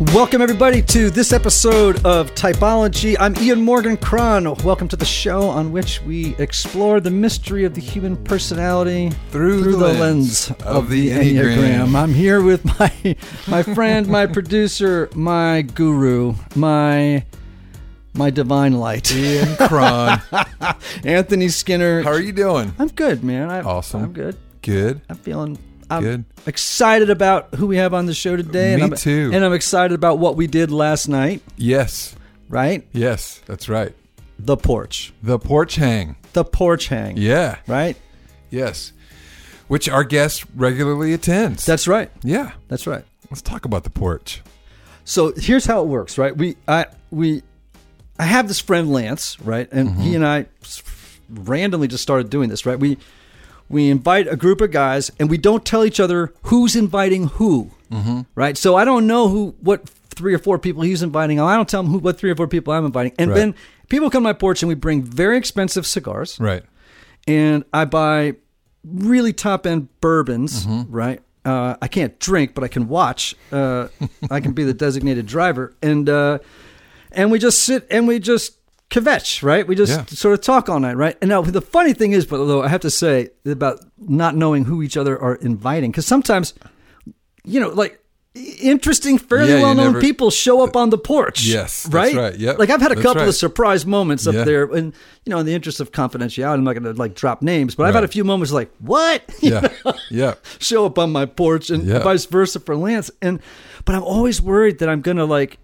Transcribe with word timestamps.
Welcome, 0.00 0.42
everybody, 0.42 0.80
to 0.82 1.10
this 1.10 1.32
episode 1.32 2.06
of 2.06 2.32
Typology. 2.36 3.16
I'm 3.18 3.36
Ian 3.38 3.60
Morgan 3.60 3.96
Cron. 3.96 4.54
Welcome 4.62 4.86
to 4.88 4.96
the 4.96 5.04
show 5.04 5.48
on 5.48 5.72
which 5.72 6.00
we 6.02 6.36
explore 6.36 7.00
the 7.00 7.10
mystery 7.10 7.64
of 7.64 7.74
the 7.74 7.80
human 7.80 8.16
personality 8.16 9.10
Through 9.30 9.72
the 9.72 9.76
lens 9.94 10.52
of 10.64 10.88
the 10.88 11.10
Enneagram. 11.10 11.96
I'm 11.96 12.14
here 12.14 12.40
with 12.40 12.64
my 12.78 13.16
my 13.48 13.64
friend, 13.64 14.06
my 14.06 14.26
producer, 14.26 15.10
my 15.16 15.62
guru, 15.62 16.34
my 16.54 17.24
my 18.14 18.30
divine 18.30 18.74
light, 18.74 19.12
Ian 19.12 19.56
Cron. 19.56 20.22
Anthony 21.04 21.48
Skinner. 21.48 22.02
How 22.02 22.12
are 22.12 22.20
you 22.20 22.32
doing? 22.32 22.72
I'm 22.78 22.88
good, 22.88 23.24
man. 23.24 23.50
I, 23.50 23.62
Awesome. 23.62 24.04
I'm 24.04 24.12
good. 24.12 24.36
Good. 24.62 25.00
I'm 25.08 25.16
feeling 25.16 25.58
I'm 25.90 26.02
Good. 26.02 26.24
excited 26.46 27.10
about 27.10 27.54
who 27.54 27.66
we 27.66 27.76
have 27.78 27.94
on 27.94 28.06
the 28.06 28.14
show 28.14 28.36
today. 28.36 28.76
Me 28.76 28.82
and 28.82 28.92
I'm, 28.94 28.98
too. 28.98 29.30
And 29.32 29.44
I'm 29.44 29.52
excited 29.52 29.94
about 29.94 30.18
what 30.18 30.36
we 30.36 30.46
did 30.46 30.70
last 30.70 31.08
night, 31.08 31.42
Yes. 31.56 32.14
right? 32.48 32.86
Yes, 32.92 33.40
that's 33.46 33.68
right. 33.68 33.94
The 34.38 34.56
porch. 34.56 35.12
The 35.22 35.38
porch 35.38 35.76
hang. 35.76 36.16
The 36.32 36.44
porch 36.44 36.88
hang. 36.88 37.16
Yeah. 37.16 37.56
Right? 37.66 37.96
Yes. 38.50 38.92
Which 39.66 39.88
our 39.88 40.04
guest 40.04 40.44
regularly 40.54 41.12
attends. 41.12 41.64
That's 41.66 41.88
right. 41.88 42.10
yeah. 42.22 42.52
That's 42.68 42.86
right. 42.86 43.04
Let's 43.30 43.42
talk 43.42 43.64
about 43.64 43.84
the 43.84 43.90
porch. 43.90 44.42
So 45.04 45.32
here's 45.36 45.64
how 45.66 45.82
it 45.82 45.86
works, 45.88 46.16
right? 46.18 46.36
We 46.36 46.56
I 46.66 46.86
we 47.10 47.42
I 48.18 48.24
have 48.24 48.46
this 48.48 48.60
friend 48.60 48.90
Lance, 48.92 49.38
right? 49.40 49.68
And 49.72 49.90
Mm-hmm. 49.90 50.00
he 50.02 50.14
and 50.14 50.26
I 50.26 50.46
randomly 51.28 51.88
just 51.88 52.02
started 52.02 52.30
doing 52.30 52.48
this, 52.48 52.64
right? 52.66 52.78
We 52.78 52.98
we 53.68 53.90
invite 53.90 54.26
a 54.28 54.36
group 54.36 54.60
of 54.60 54.70
guys 54.70 55.10
and 55.18 55.28
we 55.30 55.38
don't 55.38 55.64
tell 55.64 55.84
each 55.84 56.00
other 56.00 56.32
who's 56.42 56.74
inviting 56.76 57.28
who. 57.28 57.70
Mm-hmm. 57.90 58.20
Right? 58.34 58.56
So 58.56 58.76
I 58.76 58.84
don't 58.84 59.06
know 59.06 59.28
who 59.28 59.54
what 59.60 59.88
three 59.88 60.34
or 60.34 60.38
four 60.38 60.58
people 60.58 60.82
he's 60.82 61.02
inviting. 61.02 61.38
I 61.40 61.54
don't 61.56 61.68
tell 61.68 61.80
him 61.80 61.86
who 61.88 61.98
what 61.98 62.18
three 62.18 62.30
or 62.30 62.34
four 62.36 62.48
people 62.48 62.72
I'm 62.72 62.84
inviting. 62.84 63.12
And 63.18 63.30
Right. 63.30 63.36
then 63.36 63.54
people 63.88 64.10
come 64.10 64.22
to 64.22 64.28
my 64.28 64.32
porch 64.32 64.62
and 64.62 64.68
we 64.68 64.74
bring 64.74 65.02
very 65.02 65.36
expensive 65.38 65.86
cigars. 65.86 66.38
Right. 66.40 66.62
and 67.26 67.64
I 67.72 67.84
buy 67.84 68.34
really 68.84 69.32
top 69.32 69.66
end 69.66 69.88
bourbons, 70.00 70.66
Mm-hmm. 70.66 70.90
right? 70.94 71.20
Uh, 71.44 71.76
I 71.80 71.88
can't 71.88 72.18
drink, 72.18 72.54
but 72.54 72.62
I 72.64 72.68
can 72.68 72.88
watch. 72.88 73.34
Uh, 73.50 73.88
I 74.30 74.40
can 74.40 74.52
be 74.52 74.64
the 74.64 74.74
designated 74.86 75.24
driver, 75.26 75.74
and 75.82 76.06
uh, 76.08 76.38
and 77.12 77.30
we 77.30 77.38
just 77.38 77.60
sit 77.62 77.86
and 77.90 78.06
we 78.06 78.18
just 78.18 78.57
kvetch, 78.90 79.42
right? 79.42 79.66
We 79.66 79.74
just 79.74 79.92
Yeah. 79.92 80.04
sort 80.06 80.34
of 80.34 80.40
talk 80.40 80.68
all 80.68 80.80
night, 80.80 80.96
right? 80.96 81.16
And 81.20 81.28
now 81.28 81.42
the 81.42 81.60
funny 81.60 81.92
thing 81.92 82.12
is, 82.12 82.24
but 82.26 82.44
though 82.46 82.62
I 82.62 82.68
have 82.68 82.80
to 82.82 82.90
say 82.90 83.30
about 83.44 83.80
not 83.98 84.34
knowing 84.36 84.64
who 84.64 84.82
each 84.82 84.96
other 84.96 85.20
are 85.20 85.34
inviting, 85.36 85.90
because 85.90 86.06
sometimes, 86.06 86.54
you 87.44 87.60
know, 87.60 87.68
like 87.68 88.00
interesting, 88.60 89.18
fairly 89.18 89.50
Yeah, 89.52 89.62
well 89.62 89.74
known 89.74 89.86
never- 89.86 90.00
people 90.00 90.30
show 90.30 90.62
up 90.62 90.76
on 90.76 90.90
the 90.90 90.98
porch. 90.98 91.44
Yes, 91.44 91.88
right, 91.90 92.14
right, 92.14 92.36
yep, 92.38 92.58
Like 92.58 92.70
I've 92.70 92.80
had 92.80 92.92
a 92.92 92.96
couple 92.96 93.22
right. 93.22 93.28
of 93.28 93.34
surprise 93.34 93.84
moments 93.84 94.26
up 94.28 94.34
Yeah. 94.34 94.44
there, 94.44 94.64
and 94.64 94.92
you 95.24 95.30
know, 95.30 95.38
in 95.38 95.46
the 95.46 95.54
interest 95.54 95.80
of 95.80 95.90
confidentiality, 95.90 96.54
I'm 96.54 96.62
not 96.64 96.74
going 96.74 96.84
to 96.84 96.92
like 96.92 97.14
drop 97.14 97.42
names, 97.42 97.74
but 97.74 97.86
I've 97.86 97.94
had 97.94 98.04
a 98.04 98.08
few 98.08 98.22
moments 98.24 98.52
like 98.52 98.70
what, 98.78 99.22
Yeah. 99.40 99.68
yeah. 100.10 100.34
show 100.60 100.86
up 100.86 100.98
on 100.98 101.10
my 101.10 101.26
porch, 101.26 101.68
and 101.70 101.84
Yeah. 101.84 101.98
vice 101.98 102.26
versa 102.26 102.60
for 102.60 102.76
Lance. 102.76 103.10
And 103.20 103.40
but 103.84 103.94
I'm 103.96 104.04
always 104.04 104.40
worried 104.40 104.78
that 104.78 104.88
I'm 104.88 105.00
going 105.00 105.16
to 105.16 105.24
like. 105.24 105.58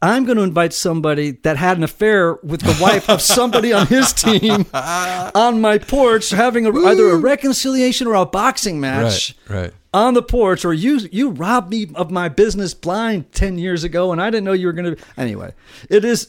I'm 0.00 0.24
going 0.24 0.36
to 0.38 0.44
invite 0.44 0.72
somebody 0.72 1.32
that 1.42 1.56
had 1.56 1.76
an 1.76 1.82
affair 1.84 2.34
with 2.42 2.60
the 2.60 2.76
wife 2.80 3.08
of 3.10 3.20
somebody 3.20 3.72
on 3.72 3.86
his 3.88 4.12
team 4.12 4.66
on 4.74 5.60
my 5.60 5.78
porch, 5.78 6.30
having 6.30 6.66
a, 6.66 6.76
either 6.86 7.10
a 7.10 7.16
reconciliation 7.16 8.06
or 8.06 8.14
a 8.14 8.26
boxing 8.26 8.80
match 8.80 9.34
Right. 9.48 9.56
Right. 9.62 9.72
on 9.94 10.14
the 10.14 10.22
porch, 10.22 10.64
or 10.64 10.72
you 10.72 11.00
you 11.10 11.30
robbed 11.30 11.70
me 11.70 11.88
of 11.94 12.10
my 12.10 12.28
business 12.28 12.74
blind 12.74 13.32
ten 13.32 13.58
years 13.58 13.82
ago, 13.84 14.12
and 14.12 14.20
I 14.22 14.30
didn't 14.30 14.44
know 14.44 14.52
you 14.52 14.66
were 14.66 14.72
going 14.72 14.94
to. 14.96 15.02
Anyway, 15.16 15.52
it 15.90 16.04
is 16.04 16.28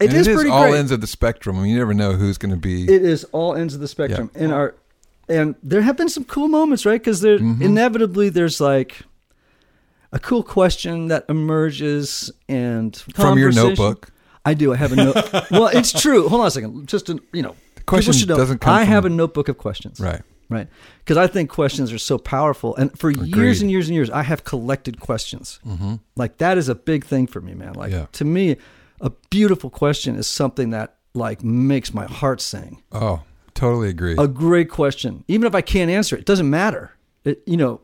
it 0.00 0.10
And 0.10 0.16
is 0.18 0.26
it 0.26 0.30
is 0.32 0.36
pretty 0.36 0.50
all 0.50 0.62
great. 0.64 0.76
ends 0.78 0.90
of 0.92 1.00
the 1.00 1.06
spectrum. 1.06 1.58
I 1.58 1.62
mean, 1.62 1.70
you 1.72 1.78
never 1.78 1.94
know 1.94 2.12
who's 2.12 2.38
going 2.38 2.50
to 2.54 2.56
be. 2.60 2.84
it 2.84 3.02
is 3.02 3.24
all 3.32 3.54
ends 3.54 3.74
of 3.74 3.80
the 3.80 3.88
spectrum, 3.88 4.30
and 4.34 4.52
our 4.52 4.74
and 5.28 5.54
there 5.62 5.82
have 5.82 5.96
been 5.96 6.08
some 6.10 6.24
cool 6.24 6.48
moments, 6.48 6.84
right? 6.86 7.00
Because 7.00 7.20
there 7.22 7.38
Mm-hmm. 7.38 7.62
inevitably 7.62 8.28
there's 8.28 8.60
like 8.60 9.00
a 10.14 10.18
cool 10.20 10.42
question 10.42 11.08
that 11.08 11.26
emerges 11.28 12.30
and 12.48 12.96
From 13.14 13.38
your 13.38 13.52
notebook. 13.52 14.10
I 14.44 14.54
do. 14.54 14.72
I 14.72 14.76
have 14.76 14.92
a 14.92 14.96
note. 14.96 15.14
well, 15.50 15.66
it's 15.66 15.92
true. 15.92 16.28
Hold 16.28 16.42
on 16.42 16.46
a 16.46 16.50
second. 16.50 16.86
Just 16.86 17.06
to, 17.06 17.20
you 17.32 17.42
know, 17.42 17.56
question 17.86 18.12
people 18.12 18.18
should 18.20 18.28
know, 18.28 18.36
doesn't 18.36 18.58
come 18.60 18.72
I 18.72 18.84
have 18.84 19.04
a 19.04 19.10
notebook 19.10 19.48
of 19.48 19.58
questions. 19.58 19.98
Right. 19.98 20.22
Right. 20.48 20.68
Because 20.98 21.16
I 21.16 21.26
think 21.26 21.50
questions 21.50 21.92
are 21.92 21.98
so 21.98 22.18
powerful. 22.18 22.76
And 22.76 22.96
for 22.98 23.10
years 23.10 23.60
and 23.60 23.70
years 23.70 23.88
and 23.88 23.94
years, 23.94 24.10
I 24.10 24.22
have 24.22 24.44
collected 24.44 25.00
questions. 25.00 25.58
Mm-hmm. 25.66 25.94
Like 26.16 26.38
that 26.38 26.58
is 26.58 26.68
a 26.68 26.74
big 26.74 27.04
thing 27.04 27.26
for 27.26 27.40
me, 27.40 27.54
man. 27.54 27.72
Like 27.72 27.90
Yeah. 27.90 28.06
to 28.12 28.24
me, 28.24 28.56
a 29.00 29.10
beautiful 29.30 29.70
question 29.70 30.16
is 30.16 30.26
something 30.26 30.70
that 30.70 30.96
like 31.14 31.42
makes 31.42 31.92
my 31.92 32.04
heart 32.04 32.40
sing. 32.40 32.82
Oh, 32.92 33.22
totally 33.54 33.88
agree. 33.88 34.14
A 34.18 34.28
great 34.28 34.68
question, 34.68 35.24
even 35.26 35.46
if 35.46 35.54
I 35.54 35.60
can't 35.62 35.90
answer 35.90 36.14
it, 36.14 36.20
it 36.20 36.26
doesn't 36.26 36.50
matter. 36.50 36.92
It, 37.24 37.42
you 37.46 37.56
know, 37.56 37.80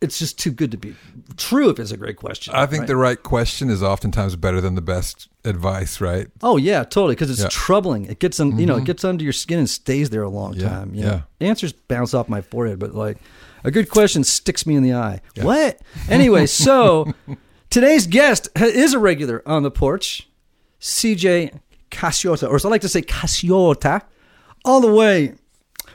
it's 0.00 0.18
just 0.18 0.38
too 0.38 0.50
good 0.50 0.70
to 0.72 0.76
be 0.76 0.94
true 1.36 1.70
if 1.70 1.78
it's 1.78 1.90
a 1.90 1.96
great 1.96 2.16
question. 2.16 2.54
I 2.54 2.66
think 2.66 2.80
right? 2.82 2.86
the 2.88 2.96
right 2.96 3.22
question 3.22 3.70
is 3.70 3.82
oftentimes 3.82 4.36
better 4.36 4.60
than 4.60 4.74
the 4.74 4.82
best 4.82 5.28
advice, 5.44 6.00
right? 6.02 6.26
Oh 6.42 6.56
yeah, 6.58 6.84
totally. 6.84 7.14
Because 7.14 7.30
it's 7.30 7.40
Yeah. 7.40 7.46
Mm-hmm. 7.46 7.50
troubling. 7.64 8.04
It 8.06 8.18
gets 8.18 8.38
on, 8.40 8.58
you 8.58 8.66
know, 8.66 8.76
it 8.76 8.84
gets 8.84 9.04
under 9.04 9.24
your 9.24 9.32
skin 9.32 9.58
and 9.58 9.68
stays 9.70 10.10
there 10.10 10.22
a 10.22 10.28
long 10.28 10.54
Yeah, 10.54 10.68
time. 10.68 10.94
You 10.94 11.02
know? 11.04 11.22
yeah. 11.40 11.48
Answers 11.48 11.72
bounce 11.72 12.12
off 12.12 12.28
my 12.28 12.42
forehead, 12.42 12.78
but 12.78 12.94
like 12.94 13.16
a 13.64 13.70
good 13.70 13.88
question 13.88 14.22
sticks 14.24 14.66
me 14.66 14.76
in 14.76 14.82
the 14.82 14.92
eye. 14.92 15.20
What? 15.40 15.80
Anyway, 16.10 16.44
so 16.66 17.14
today's 17.70 18.06
guest 18.06 18.48
is 18.56 18.92
a 18.92 18.98
regular 18.98 19.42
on 19.46 19.62
the 19.62 19.70
porch, 19.70 20.28
CJ 20.80 21.58
Casciotta, 21.90 22.48
or 22.50 22.56
as 22.56 22.64
I 22.64 22.68
like 22.68 22.82
to 22.82 22.88
say, 22.88 23.00
Casciotta, 23.00 24.02
all 24.64 24.80
the 24.82 24.92
way 24.92 25.34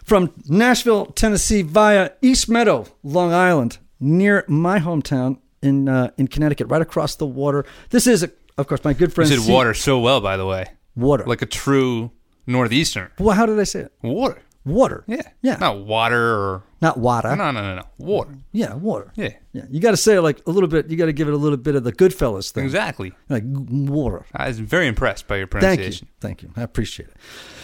from 0.09 0.33
Nashville, 0.47 1.05
Tennessee, 1.07 1.61
via 1.61 2.11
East 2.21 2.49
Meadow, 2.49 2.85
Long 3.03 3.31
Island, 3.31 3.77
near 3.99 4.43
my 4.47 4.79
hometown 4.79 5.37
in 5.61 5.87
uh, 5.87 6.11
in 6.17 6.27
Connecticut, 6.27 6.67
right 6.67 6.81
across 6.81 7.15
the 7.15 7.25
water. 7.25 7.65
This 7.91 8.07
is, 8.07 8.27
of 8.57 8.67
course, 8.67 8.83
my 8.83 8.93
good 8.93 9.13
friend. 9.13 9.29
You 9.29 9.37
said 9.37 9.45
C- 9.45 9.53
water 9.53 9.73
so 9.73 9.99
well, 9.99 10.19
by 10.19 10.35
the 10.35 10.45
way. 10.45 10.65
Water. 10.95 11.23
Like 11.25 11.41
a 11.41 11.45
true 11.45 12.11
northeastern. 12.47 13.11
Well, 13.19 13.35
how 13.35 13.45
did 13.45 13.59
I 13.59 13.63
say 13.63 13.81
it? 13.81 13.93
Water. 14.01 14.41
Water. 14.65 15.03
Yeah. 15.07 15.21
Yeah. 15.41 15.55
Not 15.55 15.85
water 15.85 16.33
or. 16.33 16.63
Not 16.81 16.97
water. 16.97 17.35
No, 17.35 17.51
no, 17.51 17.61
no, 17.61 17.75
no. 17.75 17.83
Water. 17.97 18.37
Yeah, 18.51 18.73
water. 18.75 19.11
Yeah. 19.15 19.29
Yeah. 19.53 19.63
You 19.69 19.79
got 19.79 19.91
to 19.91 19.97
say 19.97 20.15
it 20.15 20.21
like 20.21 20.45
a 20.45 20.51
little 20.51 20.69
bit. 20.69 20.89
You 20.89 20.97
got 20.97 21.05
to 21.05 21.13
give 21.13 21.27
it 21.27 21.33
a 21.33 21.37
little 21.37 21.57
bit 21.57 21.75
of 21.75 21.83
the 21.83 21.93
Goodfellas 21.93 22.51
thing. 22.51 22.65
Exactly. 22.65 23.13
Like 23.29 23.43
water. 23.45 24.25
I 24.33 24.47
was 24.47 24.59
very 24.59 24.87
impressed 24.87 25.27
by 25.27 25.37
your 25.37 25.47
pronunciation. 25.47 26.07
Thank 26.19 26.41
you. 26.41 26.49
pronunciation. 26.49 26.53
Thank 26.53 26.57
you. 26.57 26.61
I 26.61 26.63
appreciate 26.63 27.09
it. 27.09 27.15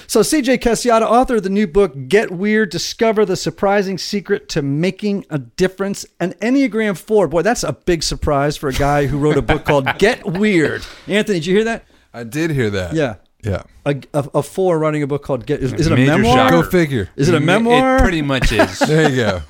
So, 0.07 0.21
CJ 0.21 0.59
Casciotta, 0.59 1.01
author 1.01 1.37
of 1.37 1.43
the 1.43 1.49
new 1.49 1.67
book, 1.67 1.93
Get 2.07 2.31
Weird 2.31 2.69
Discover 2.69 3.25
the 3.25 3.35
Surprising 3.35 3.97
Secret 3.97 4.47
to 4.49 4.61
Making 4.61 5.25
a 5.29 5.39
Difference, 5.39 6.05
an 6.19 6.33
Enneagram 6.33 6.97
4. 6.97 7.27
Boy, 7.27 7.41
that's 7.41 7.63
a 7.63 7.73
big 7.73 8.03
surprise 8.03 8.55
for 8.57 8.69
a 8.69 8.73
guy 8.73 9.07
who 9.07 9.17
wrote 9.17 9.37
a 9.37 9.41
book 9.41 9.65
called 9.65 9.87
Get 9.97 10.25
Weird. 10.25 10.85
Anthony, 11.07 11.39
did 11.39 11.45
you 11.45 11.55
hear 11.55 11.63
that? 11.65 11.85
I 12.13 12.23
did 12.23 12.51
hear 12.51 12.69
that. 12.69 12.93
Yeah. 12.93 13.15
Yeah. 13.43 13.63
A, 13.85 13.95
a, 14.13 14.29
a 14.35 14.43
four 14.43 14.79
running 14.79 15.03
a 15.03 15.07
book 15.07 15.23
called 15.23 15.45
Get. 15.45 15.61
Is, 15.61 15.73
is 15.73 15.87
it 15.87 15.93
a 15.93 15.95
Major 15.95 16.17
memoir? 16.17 16.35
shocker. 16.37 16.61
Go 16.63 16.69
figure. 16.69 17.09
Is 17.15 17.29
it 17.29 17.35
a 17.35 17.39
memoir? 17.39 17.97
It 17.97 18.01
pretty 18.01 18.21
much 18.21 18.51
is. 18.51 18.79
There 18.87 19.09
you 19.09 19.15
go. 19.15 19.41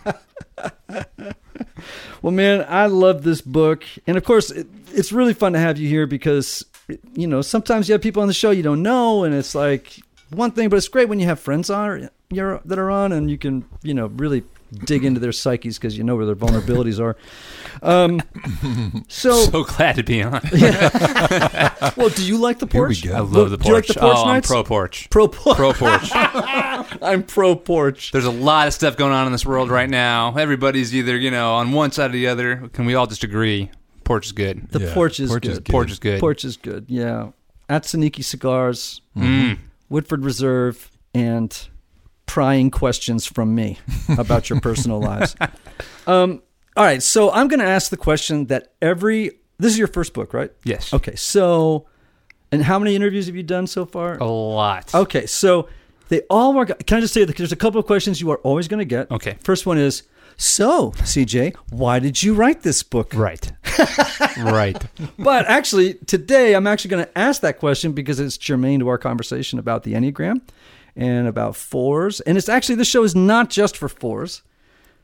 Well, 2.21 2.31
man, 2.31 2.65
I 2.67 2.87
love 2.87 3.21
this 3.21 3.39
book, 3.39 3.83
and 4.07 4.17
of 4.17 4.23
course, 4.23 4.49
it, 4.49 4.65
it's 4.91 5.11
really 5.11 5.35
fun 5.35 5.53
to 5.53 5.59
have 5.59 5.77
you 5.77 5.87
here 5.87 6.07
because 6.07 6.65
you 7.13 7.27
know 7.27 7.43
sometimes 7.43 7.87
you 7.87 7.93
have 7.93 8.01
people 8.01 8.23
on 8.23 8.27
the 8.27 8.33
show 8.33 8.49
you 8.49 8.63
don't 8.63 8.81
know, 8.81 9.25
and 9.25 9.35
it's 9.35 9.53
like 9.53 9.99
one 10.31 10.51
thing, 10.51 10.69
but 10.69 10.77
it's 10.77 10.87
great 10.87 11.07
when 11.09 11.19
you 11.19 11.25
have 11.27 11.39
friends 11.39 11.69
on. 11.69 12.09
you're 12.29 12.59
that 12.65 12.79
are 12.79 12.89
on, 12.91 13.11
and 13.11 13.29
you 13.29 13.37
can 13.37 13.65
you 13.83 13.93
know 13.93 14.07
really 14.07 14.43
dig 14.83 15.05
into 15.05 15.19
their 15.19 15.31
psyches 15.31 15.77
because 15.77 15.97
you 15.97 16.03
know 16.03 16.15
where 16.15 16.25
their 16.25 16.35
vulnerabilities 16.35 16.99
are. 16.99 17.15
Um, 17.81 18.21
so, 19.07 19.31
So 19.45 19.63
glad 19.63 19.95
to 19.97 20.03
be 20.03 20.21
on. 20.23 20.41
well, 21.95 22.09
do 22.09 22.25
you 22.25 22.37
like 22.37 22.59
the 22.59 22.67
Here 22.69 22.87
we 22.87 22.95
porch? 22.95 23.03
go. 23.03 23.13
I 23.13 23.19
love 23.19 23.51
the 23.51 23.57
Do 23.57 23.67
you 23.69 23.73
like 23.75 23.85
porch. 23.85 23.95
the 23.95 24.01
porch 24.01 24.17
oh, 24.17 24.21
I'm 24.23 24.27
nights? 24.27 24.47
pro 24.47 24.63
porch. 24.63 25.09
Pro 25.09 25.27
porch. 25.27 25.55
Pro 25.57 25.73
porch. 25.73 26.09
I'm 27.01 27.23
pro 27.23 27.55
porch. 27.55 28.11
There's 28.11 28.25
a 28.25 28.31
lot 28.31 28.67
of 28.67 28.73
stuff 28.73 28.97
going 28.97 29.13
on 29.13 29.25
in 29.27 29.31
this 29.31 29.45
world 29.45 29.69
right 29.69 29.89
now. 29.89 30.35
Everybody's 30.35 30.93
either 30.95 31.17
you 31.17 31.31
know 31.31 31.53
on 31.55 31.71
one 31.71 31.91
side 31.91 32.09
or 32.09 32.13
the 32.13 32.27
other. 32.27 32.69
Can 32.73 32.85
we 32.85 32.95
all 32.95 33.07
just 33.07 33.23
agree? 33.23 33.69
Porch 34.03 34.25
is 34.27 34.31
good. 34.31 34.69
The 34.71 34.79
Yeah, 34.79 34.93
porch 34.93 35.19
is 35.19 35.29
porch 35.29 35.43
good. 35.43 35.51
is 35.51 35.59
good. 35.59 35.71
Porch 35.71 35.91
is 35.91 35.99
good. 35.99 36.19
Porch 36.19 36.45
is 36.45 36.57
good. 36.57 36.85
Yeah. 36.87 37.29
At 37.69 37.83
Saniki 37.83 38.23
Cigars, 38.23 39.01
Mm. 39.17 39.57
Woodford 39.89 40.23
Reserve, 40.23 40.91
and 41.13 41.67
prying 42.25 42.71
questions 42.71 43.25
from 43.25 43.53
me 43.55 43.77
about 44.17 44.49
your 44.49 44.59
personal 44.59 44.99
lives. 44.99 45.35
Um, 46.07 46.43
all 46.77 46.85
right. 46.85 47.01
So 47.01 47.31
I'm 47.31 47.47
going 47.47 47.59
to 47.59 47.65
ask 47.65 47.89
the 47.89 47.97
question 47.97 48.45
that 48.45 48.73
every. 48.79 49.39
This 49.57 49.71
is 49.71 49.79
your 49.79 49.87
first 49.87 50.13
book, 50.13 50.33
right? 50.35 50.51
Yes. 50.63 50.93
Okay. 50.93 51.15
So, 51.15 51.87
and 52.51 52.61
how 52.61 52.77
many 52.77 52.95
interviews 52.95 53.25
have 53.25 53.35
you 53.35 53.41
done 53.41 53.65
so 53.65 53.85
far? 53.87 54.17
A 54.19 54.25
lot. 54.25 54.93
Okay. 54.93 55.25
So 55.25 55.67
they 56.09 56.21
all 56.29 56.53
work. 56.53 56.85
Can 56.85 56.99
I 56.99 57.01
just 57.01 57.13
say 57.13 57.25
that 57.25 57.35
there's 57.37 57.51
a 57.51 57.55
couple 57.55 57.79
of 57.79 57.87
questions 57.87 58.21
you 58.21 58.29
are 58.29 58.37
always 58.37 58.67
going 58.67 58.79
to 58.79 58.85
get. 58.85 59.09
Okay. 59.09 59.37
First 59.43 59.65
one 59.65 59.77
is. 59.79 60.03
So, 60.37 60.91
CJ, 60.91 61.55
why 61.71 61.99
did 61.99 62.21
you 62.21 62.33
write 62.35 62.61
this 62.61 62.83
book? 62.83 63.13
Right. 63.13 63.51
right. 64.37 64.81
but 65.17 65.45
actually, 65.45 65.95
today 66.05 66.53
I'm 66.55 66.67
actually 66.67 66.89
going 66.89 67.05
to 67.05 67.17
ask 67.17 67.41
that 67.41 67.59
question 67.59 67.93
because 67.93 68.19
it's 68.19 68.37
germane 68.37 68.79
to 68.79 68.87
our 68.87 68.97
conversation 68.97 69.59
about 69.59 69.83
the 69.83 69.93
Enneagram 69.93 70.41
and 70.95 71.27
about 71.27 71.55
fours. 71.55 72.21
And 72.21 72.37
it's 72.37 72.49
actually, 72.49 72.75
this 72.75 72.87
show 72.87 73.03
is 73.03 73.15
not 73.15 73.49
just 73.49 73.77
for 73.77 73.89
fours. 73.89 74.41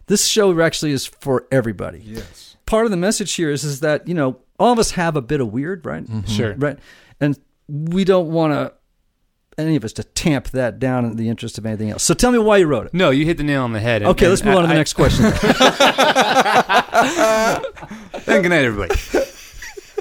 This 0.08 0.26
show 0.26 0.60
actually 0.62 0.92
is 0.92 1.06
for 1.06 1.48
everybody. 1.52 2.02
Yes. 2.04 2.58
Part 2.66 2.86
of 2.86 2.92
the 2.92 2.98
message 2.98 3.34
here 3.34 3.52
is, 3.52 3.64
is 3.64 3.82
that, 3.82 4.08
you 4.08 4.14
know, 4.14 4.38
all 4.60 4.72
of 4.72 4.80
us 4.80 4.92
have 4.92 5.16
a 5.16 5.22
bit 5.22 5.42
of 5.42 5.52
weird, 5.52 5.86
right? 5.86 6.04
Mm-hmm. 6.04 6.28
Sure. 6.28 6.56
Right. 6.56 6.80
And 7.20 7.38
we 7.68 8.04
don't 8.04 8.32
want 8.32 8.54
to, 8.54 8.74
any 9.68 9.76
of 9.76 9.84
us, 9.84 9.94
to 9.94 10.04
tamp 10.04 10.50
that 10.50 10.80
down 10.80 11.06
in 11.06 11.16
the 11.18 11.30
interest 11.30 11.58
of 11.58 11.66
anything 11.66 11.92
else. 11.92 12.04
So 12.04 12.14
tell 12.14 12.32
me 12.32 12.40
why 12.40 12.58
you 12.58 12.68
wrote 12.68 12.88
it. 12.88 12.94
No, 12.94 13.10
you 13.10 13.26
hit 13.26 13.38
the 13.38 13.44
nail 13.44 13.64
on 13.64 13.74
the 13.74 13.80
head. 13.80 14.02
and- 14.02 14.10
Okay, 14.12 14.26
and 14.26 14.32
let's 14.32 14.44
move 14.44 14.56
on 14.56 14.62
to 14.64 14.68
the 14.68 14.74
I- 14.74 14.78
next 14.78 14.94
question. 14.94 15.26
And 18.28 18.44
good 18.44 18.50
night, 18.50 18.64
everybody. 18.66 18.96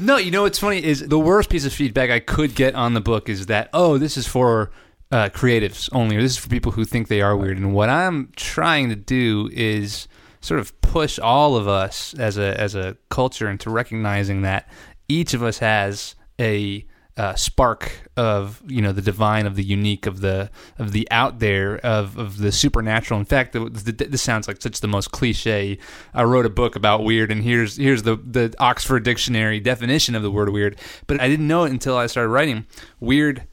no, 0.00 0.16
you 0.18 0.30
know 0.30 0.42
what's 0.42 0.58
funny 0.58 0.82
is 0.84 1.00
the 1.08 1.18
worst 1.18 1.50
piece 1.50 1.64
of 1.64 1.72
feedback 1.72 2.10
I 2.10 2.20
could 2.20 2.54
get 2.54 2.74
on 2.74 2.94
the 2.94 3.00
book 3.00 3.28
is 3.28 3.46
that 3.46 3.70
oh, 3.72 3.98
this 3.98 4.16
is 4.16 4.26
for 4.26 4.70
uh, 5.10 5.28
creatives 5.30 5.88
only, 5.92 6.16
or 6.16 6.22
this 6.22 6.32
is 6.32 6.38
for 6.38 6.48
people 6.48 6.72
who 6.72 6.84
think 6.84 7.08
they 7.08 7.20
are 7.22 7.36
weird. 7.36 7.58
And 7.58 7.74
what 7.74 7.88
I'm 7.88 8.30
trying 8.36 8.88
to 8.90 8.96
do 8.96 9.48
is 9.52 10.06
sort 10.40 10.60
of 10.60 10.78
push 10.82 11.18
all 11.18 11.56
of 11.56 11.66
us 11.66 12.14
as 12.14 12.38
a 12.38 12.58
as 12.60 12.74
a 12.74 12.96
culture 13.08 13.48
into 13.50 13.70
recognizing 13.70 14.42
that 14.42 14.68
each 15.08 15.34
of 15.34 15.42
us 15.42 15.58
has 15.58 16.14
a 16.40 16.84
uh, 17.20 17.34
spark 17.34 17.93
of 18.17 18.62
you 18.67 18.81
know 18.81 18.93
the 18.93 19.02
divine 19.02 19.46
of 19.46 19.55
the 19.55 19.62
unique 19.62 20.06
of 20.06 20.22
the 20.22 20.50
of 20.78 20.93
the 20.93 21.06
out 21.11 21.38
there 21.38 21.76
of, 21.84 22.17
of 22.17 22.38
the 22.38 22.50
supernatural. 22.50 23.20
In 23.20 23.26
fact 23.26 23.52
the, 23.52 23.61
the, 23.69 23.93
this 23.93 24.22
sounds 24.22 24.49
like 24.49 24.62
such 24.62 24.81
the 24.81 24.88
most 24.88 25.11
cliche. 25.11 25.76
I 26.14 26.22
wrote 26.22 26.46
a 26.46 26.50
book 26.50 26.76
about 26.76 27.05
weird 27.05 27.31
and 27.31 27.43
here's 27.43 27.76
here's 27.76 28.05
the 28.05 28.17
the 28.17 28.55
oxford 28.58 29.02
dictionary 29.05 29.61
definition 29.61 30.14
of 30.14 30.22
the 30.22 30.31
word 30.31 30.49
weird. 30.49 30.78
But 31.06 31.20
i 31.20 31.28
didn't 31.28 31.46
know 31.46 31.64
it 31.64 31.72
until 31.72 31.94
i 31.94 32.06
started 32.06 32.31
writing. 32.31 32.64
Weird 33.00 33.46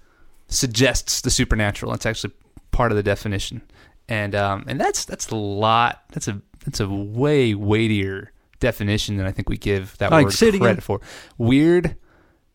suggests 0.48 1.20
the 1.20 1.30
supernatural. 1.30 1.94
It's 1.94 2.06
actually 2.06 2.36
part 2.72 2.94
of 2.94 2.96
the 2.96 3.04
definition. 3.04 3.64
And 4.08 4.34
um 4.34 4.64
and 4.70 4.80
that's 4.80 5.04
that's 5.04 5.30
a 5.30 5.36
lot. 5.36 6.04
That's 6.14 6.30
a 6.30 6.42
that's 6.64 6.80
a 6.80 6.88
way 6.88 7.54
weightier 7.54 8.32
definition 8.60 9.18
than 9.18 9.28
i 9.28 9.32
think 9.32 9.50
we 9.50 9.56
give 9.56 9.96
that 10.00 10.10
right, 10.10 10.24
word 10.24 10.34
say 10.34 10.48
it 10.48 10.56
again. 10.56 10.62
credit 10.62 10.84
for. 10.84 11.02
Weird 11.38 11.98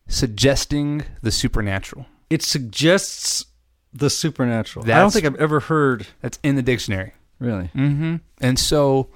suggesting 0.07 1.03
the 1.21 1.31
supernatural. 1.31 2.05
it 2.29 2.41
suggests 2.41 3.45
the 3.93 4.09
supernatural. 4.09 4.85
I 4.85 4.99
don't 4.99 5.11
think 5.13 5.25
I've 5.25 5.35
ever 5.35 5.59
heard, 5.59 6.07
That's 6.21 6.39
in 6.43 6.55
the 6.55 6.61
dictionary. 6.63 7.13
really. 7.39 7.69
Mm-hmm. 7.75 8.15
And 8.41 8.57
so 8.57 9.09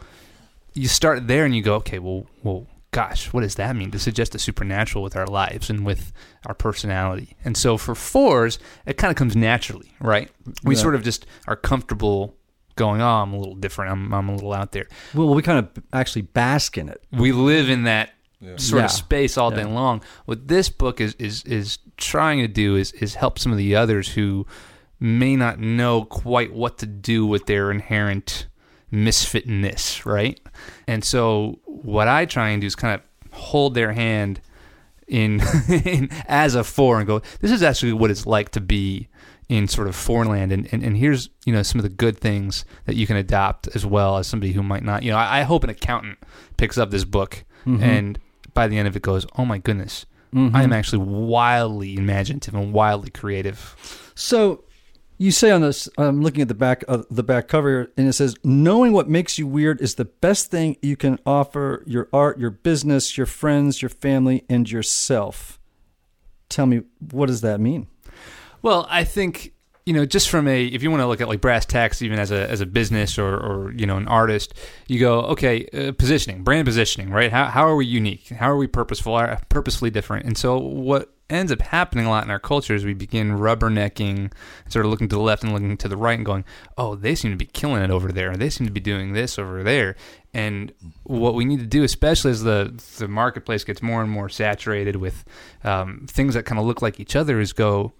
you 0.74 0.88
start 0.88 1.28
there 1.28 1.46
and 1.46 1.56
you 1.56 1.64
go, 1.64 1.76
okay, 1.76 1.98
well, 2.00 2.28
well, 2.44 2.68
gosh, 2.92 3.34
what 3.34 3.42
does 3.42 3.56
that 3.56 3.76
mean 3.76 3.90
to 3.92 4.00
suggest 4.00 4.34
the 4.34 4.40
supernatural 4.40 5.04
with 5.04 5.16
our 5.16 5.26
lives 5.26 5.70
and 5.70 5.84
with 5.86 6.14
our 6.46 6.54
personality? 6.54 7.36
And 7.44 7.58
so 7.58 7.78
for 7.78 7.96
fours, 7.96 8.60
it 8.86 8.98
kind 8.98 9.10
of 9.12 9.18
comes 9.18 9.36
naturally, 9.36 9.92
right? 10.00 10.30
We 10.64 10.76
Yeah. 10.76 10.82
sort 10.82 10.96
of 10.96 11.04
just 11.04 11.26
are 11.48 11.56
comfortable 11.56 12.36
going, 12.76 13.02
oh, 13.02 13.08
I'm 13.08 13.34
a 13.34 13.38
little 13.38 13.56
different. 13.56 13.92
I'm, 13.92 14.14
I'm 14.14 14.30
a 14.30 14.36
little 14.36 14.54
out 14.54 14.72
there. 14.74 14.88
Well, 15.16 15.34
we 15.34 15.42
kind 15.42 15.58
of 15.58 15.84
actually 15.92 16.22
bask 16.22 16.78
in 16.78 16.90
it. 16.90 17.04
We 17.12 17.32
live 17.32 17.68
in 17.72 17.84
that 17.86 18.12
sort 18.58 18.80
Yeah. 18.80 18.86
of 18.86 18.92
space 18.92 19.38
all 19.38 19.52
day 19.52 19.64
long. 19.66 20.02
What 20.26 20.48
this 20.48 20.70
book 20.70 21.02
is 21.02 21.16
is 21.16 21.44
is 21.44 21.80
trying 21.98 22.40
to 22.40 22.48
do 22.48 22.76
is 22.76 22.92
is 22.94 23.16
help 23.16 23.40
some 23.40 23.52
of 23.52 23.58
the 23.58 23.76
others 23.76 24.10
who 24.10 24.46
may 25.00 25.36
not 25.36 25.60
know 25.60 26.04
quite 26.06 26.54
what 26.54 26.78
to 26.80 26.86
do 26.86 27.26
with 27.26 27.46
their 27.46 27.72
inherent 27.72 28.48
misfitness, 28.92 30.06
right? 30.06 30.40
And 30.88 31.04
so 31.04 31.60
what 31.66 32.08
I 32.08 32.26
try 32.26 32.50
and 32.50 32.62
do 32.62 32.68
is 32.68 32.76
kind 32.76 32.96
of 32.96 33.32
hold 33.34 33.74
their 33.74 33.94
hand 33.94 34.42
in, 35.08 35.42
in 35.70 36.10
as 36.28 36.56
a 36.56 36.64
four 36.64 36.98
and 36.98 37.08
go, 37.08 37.22
this 37.42 37.52
is 37.52 37.64
actually 37.64 37.94
what 37.94 38.12
it's 38.12 38.26
like 38.26 38.50
to 38.52 38.62
be 38.62 39.08
in 39.50 39.68
sort 39.68 39.88
of 39.88 39.96
foreign 39.96 40.28
land 40.28 40.52
and, 40.52 40.68
and, 40.74 40.84
and 40.84 40.98
here's 40.98 41.30
you 41.46 41.54
know 41.54 41.64
some 41.64 41.80
of 41.80 41.84
the 41.84 41.90
good 41.90 42.18
things 42.18 42.66
that 42.84 42.98
you 42.98 43.08
can 43.08 43.16
adopt 43.16 43.70
as 43.76 43.86
well 43.86 44.18
as 44.18 44.28
somebody 44.28 44.52
who 44.52 44.62
might 44.62 44.84
not 44.84 45.04
you 45.04 45.10
know 45.10 45.16
I, 45.16 45.40
I 45.40 45.44
hope 45.44 45.64
an 45.64 45.70
accountant 45.70 46.18
picks 46.58 46.78
up 46.78 46.92
this 46.92 47.06
book 47.06 47.46
mm-hmm. 47.66 47.82
and 47.82 48.20
by 48.58 48.68
the 48.68 48.78
end 48.78 48.88
of 48.88 48.96
it 48.96 49.02
goes 49.02 49.26
oh 49.38 49.46
my 49.46 49.58
goodness 49.58 50.06
I 50.34 50.40
am 50.40 50.52
mm-hmm. 50.52 50.74
actually 50.74 51.06
wildly 51.06 51.96
imaginative 51.96 52.54
and 52.54 52.74
wildly 52.74 53.10
creative 53.10 53.76
So 54.16 54.66
you 55.20 55.32
say 55.32 55.50
on 55.50 55.62
this, 55.62 55.90
I'm 55.98 56.22
looking 56.22 56.42
at 56.44 56.48
the 56.48 56.54
back 56.54 56.84
of 56.88 57.06
the 57.10 57.24
back 57.24 57.48
cover, 57.48 57.92
and 57.98 58.08
it 58.08 58.14
says, 58.14 58.36
"Knowing 58.44 58.94
what 58.94 59.10
makes 59.10 59.40
you 59.40 59.48
weird 59.48 59.82
is 59.82 59.96
the 59.96 60.06
best 60.06 60.52
thing 60.52 60.78
you 60.82 60.96
can 60.96 61.18
offer 61.26 61.84
your 61.88 62.08
art, 62.14 62.40
your 62.40 62.52
business, 62.52 63.18
your 63.18 63.26
friends, 63.26 63.82
your 63.82 63.90
family, 63.90 64.46
and 64.48 64.70
yourself." 64.70 65.60
Tell 66.50 66.68
me, 66.68 66.84
what 67.12 67.26
does 67.28 67.42
that 67.42 67.60
mean? 67.60 67.88
Well, 68.62 68.86
I 68.90 69.04
think 69.04 69.54
you 69.88 69.94
know, 69.94 70.06
just 70.06 70.30
from 70.30 70.50
a 70.50 70.66
if 70.66 70.84
you 70.84 70.92
want 70.92 71.00
to 71.00 71.08
look 71.08 71.22
at 71.22 71.30
like 71.30 71.40
brass 71.40 71.66
tacks, 71.66 72.02
even 72.02 72.20
as 72.20 72.30
a 72.30 72.50
as 72.50 72.60
a 72.60 72.66
business 72.66 73.18
or 73.18 73.38
or 73.38 73.72
you 73.72 73.86
know 73.86 73.96
an 73.96 74.06
artist, 74.10 74.54
you 74.88 75.00
go 75.00 75.22
okay, 75.22 75.66
uh, 75.68 75.94
positioning, 75.94 76.44
brand 76.44 76.66
positioning, 76.66 77.10
right? 77.10 77.32
How 77.32 77.46
how 77.46 77.66
are 77.66 77.76
we 77.78 77.86
unique? 77.86 78.28
How 78.28 78.52
are 78.52 78.58
we 78.58 78.68
purposeful? 78.68 79.14
Are 79.14 79.40
purposefully 79.48 79.90
different? 79.90 80.26
And 80.26 80.38
so 80.38 80.58
what 80.58 81.14
ends 81.30 81.54
up 81.54 81.62
happening 81.62 82.06
a 82.06 82.10
lot 82.10 82.26
in 82.26 82.32
our 82.32 82.40
culture 82.40 82.76
is 82.76 82.84
we 82.84 82.94
begin 82.94 83.38
rubbernecking, 83.38 84.34
sort 84.68 84.84
of 84.84 84.92
looking 84.92 85.08
to 85.08 85.16
the 85.16 85.22
left 85.22 85.44
and 85.44 85.54
looking 85.54 85.78
to 85.78 85.88
the 85.88 85.96
right, 85.96 86.18
and 86.18 86.26
going, 86.26 86.44
oh, 86.78 86.96
they 86.96 87.16
seem 87.16 87.32
to 87.32 87.38
be 87.38 87.46
killing 87.46 87.82
it 87.82 87.90
over 87.90 88.12
there. 88.12 88.36
They 88.36 88.50
seem 88.50 88.68
to 88.68 88.74
be 88.74 88.82
doing 88.82 89.14
this 89.14 89.40
over 89.40 89.64
there. 89.64 89.96
And 90.34 90.74
what 91.04 91.34
we 91.34 91.46
need 91.46 91.62
to 91.62 91.66
do, 91.66 91.86
especially 91.86 92.32
as 92.32 92.44
the 92.44 92.78
the 92.98 93.08
marketplace 93.08 93.64
gets 93.64 93.82
more 93.82 94.02
and 94.02 94.12
more 94.12 94.28
saturated 94.28 94.98
with 94.98 95.24
um, 95.64 96.08
things 96.10 96.34
that 96.34 96.44
kind 96.44 96.60
of 96.60 96.66
look 96.66 96.82
like 96.82 97.00
each 97.00 97.16
other, 97.16 97.40
is 97.40 97.54
go 97.54 97.94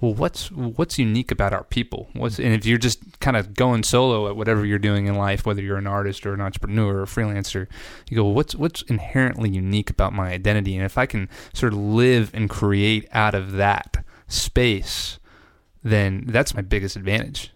well 0.00 0.14
what's 0.14 0.50
what's 0.50 0.98
unique 0.98 1.30
about 1.30 1.52
our 1.52 1.64
people? 1.64 2.08
What's 2.12 2.38
and 2.38 2.52
if 2.52 2.66
you're 2.66 2.78
just 2.78 3.20
kind 3.20 3.36
of 3.36 3.54
going 3.54 3.82
solo 3.82 4.28
at 4.28 4.36
whatever 4.36 4.66
you're 4.66 4.78
doing 4.78 5.06
in 5.06 5.14
life 5.14 5.46
whether 5.46 5.62
you're 5.62 5.78
an 5.78 5.86
artist 5.86 6.26
or 6.26 6.34
an 6.34 6.40
entrepreneur 6.40 6.96
or 6.96 7.02
a 7.04 7.06
freelancer 7.06 7.66
you 8.10 8.16
go 8.16 8.24
well, 8.24 8.34
what's 8.34 8.54
what's 8.54 8.82
inherently 8.82 9.50
unique 9.50 9.90
about 9.90 10.12
my 10.12 10.30
identity? 10.30 10.76
And 10.76 10.84
if 10.84 10.98
i 10.98 11.06
can 11.06 11.28
sort 11.52 11.72
of 11.72 11.78
live 11.78 12.30
and 12.34 12.50
create 12.50 13.08
out 13.12 13.34
of 13.34 13.52
that 13.52 14.04
space 14.28 15.18
then 15.82 16.24
that's 16.26 16.54
my 16.54 16.62
biggest 16.62 16.96
advantage 16.96 17.53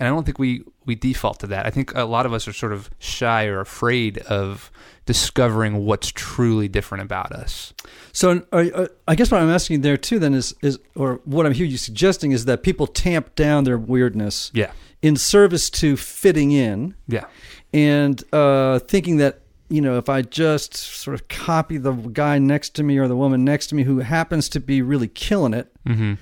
and 0.00 0.08
i 0.08 0.10
don't 0.10 0.24
think 0.24 0.40
we 0.40 0.64
we 0.90 0.96
default 0.96 1.38
to 1.38 1.46
that. 1.46 1.66
I 1.66 1.70
think 1.70 1.94
a 1.94 2.02
lot 2.02 2.26
of 2.26 2.32
us 2.32 2.48
are 2.48 2.52
sort 2.52 2.72
of 2.72 2.90
shy 2.98 3.46
or 3.46 3.60
afraid 3.60 4.18
of 4.18 4.72
discovering 5.06 5.84
what's 5.84 6.10
truly 6.10 6.66
different 6.66 7.02
about 7.02 7.30
us. 7.30 7.72
So, 8.12 8.44
uh, 8.50 8.88
I 9.06 9.14
guess 9.14 9.30
what 9.30 9.40
I'm 9.40 9.50
asking 9.50 9.82
there 9.82 9.96
too, 9.96 10.18
then 10.18 10.34
is 10.34 10.52
is 10.62 10.80
or 10.96 11.20
what 11.24 11.46
I'm 11.46 11.52
hearing 11.52 11.70
you 11.70 11.76
suggesting 11.76 12.32
is 12.32 12.46
that 12.46 12.64
people 12.64 12.88
tamp 12.88 13.36
down 13.36 13.62
their 13.62 13.78
weirdness 13.78 14.50
yeah. 14.52 14.72
in 15.00 15.14
service 15.14 15.70
to 15.70 15.96
fitting 15.96 16.50
in, 16.50 16.96
yeah. 17.06 17.26
and 17.72 18.20
uh, 18.32 18.80
thinking 18.80 19.18
that 19.18 19.42
you 19.68 19.80
know 19.80 19.96
if 19.96 20.08
I 20.08 20.22
just 20.22 20.74
sort 20.74 21.14
of 21.14 21.28
copy 21.28 21.76
the 21.76 21.92
guy 21.92 22.38
next 22.38 22.70
to 22.76 22.82
me 22.82 22.98
or 22.98 23.06
the 23.06 23.16
woman 23.16 23.44
next 23.44 23.68
to 23.68 23.76
me 23.76 23.84
who 23.84 23.98
happens 23.98 24.48
to 24.50 24.60
be 24.60 24.82
really 24.82 25.08
killing 25.08 25.54
it, 25.54 25.72
mm-hmm. 25.86 26.14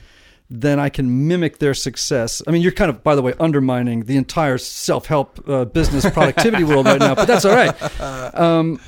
Then 0.50 0.78
I 0.80 0.88
can 0.88 1.28
mimic 1.28 1.58
their 1.58 1.74
success. 1.74 2.40
I 2.46 2.50
mean, 2.52 2.62
you're 2.62 2.72
kind 2.72 2.88
of, 2.90 3.02
by 3.02 3.14
the 3.14 3.22
way, 3.22 3.34
undermining 3.38 4.04
the 4.04 4.16
entire 4.16 4.56
self-help 4.58 5.46
uh, 5.48 5.64
business 5.66 6.08
productivity 6.10 6.64
world 6.64 6.86
right 6.86 6.98
now, 7.00 7.14
but 7.14 7.26
that's 7.26 7.44
all 7.44 7.54
right. 7.54 7.74
Um, 8.34 8.80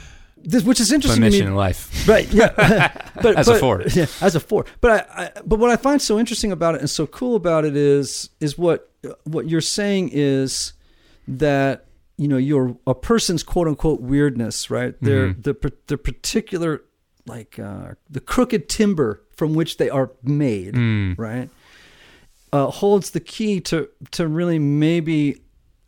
this, 0.43 0.64
which 0.64 0.81
is 0.81 0.90
my 0.90 0.95
interesting 0.95 1.21
to 1.23 1.26
mission 1.29 1.45
me. 1.45 1.47
in 1.49 1.55
life. 1.55 2.09
Right. 2.09 2.26
Yeah. 2.33 2.93
but 3.23 3.37
As 3.37 3.49
a 3.49 3.57
four. 3.59 3.83
Yeah, 3.95 4.07
as 4.23 4.35
a 4.35 4.40
four. 4.40 4.64
But 4.81 4.90
I, 5.11 5.23
I 5.25 5.40
but 5.45 5.59
what 5.59 5.69
I 5.71 5.76
find 5.76 6.00
so 6.00 6.19
interesting 6.19 6.50
about 6.50 6.76
it 6.76 6.81
and 6.81 6.88
so 6.88 7.07
cool 7.07 7.37
about 7.37 7.67
it 7.67 7.76
is 7.76 8.31
is 8.40 8.57
what 8.57 8.90
what 9.25 9.49
you're 9.50 9.61
saying 9.61 10.11
is 10.14 10.73
that 11.29 11.85
you 12.17 12.26
know 12.26 12.38
you're 12.38 12.75
a 12.87 12.95
person's 12.95 13.43
quote 13.43 13.69
unquote 13.69 14.00
weirdness, 14.00 14.71
right? 14.71 14.95
Their 15.02 15.35
Mhm. 15.35 15.43
the 15.43 15.73
the 15.88 15.99
particular 15.99 16.85
like 17.26 17.59
uh, 17.59 17.93
the 18.09 18.21
crooked 18.21 18.67
timber 18.71 19.23
from 19.41 19.55
which 19.55 19.79
they 19.79 19.89
are 19.89 20.11
made, 20.23 20.75
Mm. 20.75 21.19
right? 21.19 21.49
Uh, 22.53 22.67
holds 22.67 23.11
the 23.13 23.21
key 23.21 23.59
to 23.61 23.89
to 24.11 24.29
really 24.29 24.59
maybe 24.59 25.41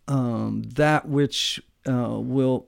um, 0.08 0.62
that 0.76 1.06
which 1.06 1.60
uh, 1.86 2.18
will 2.18 2.66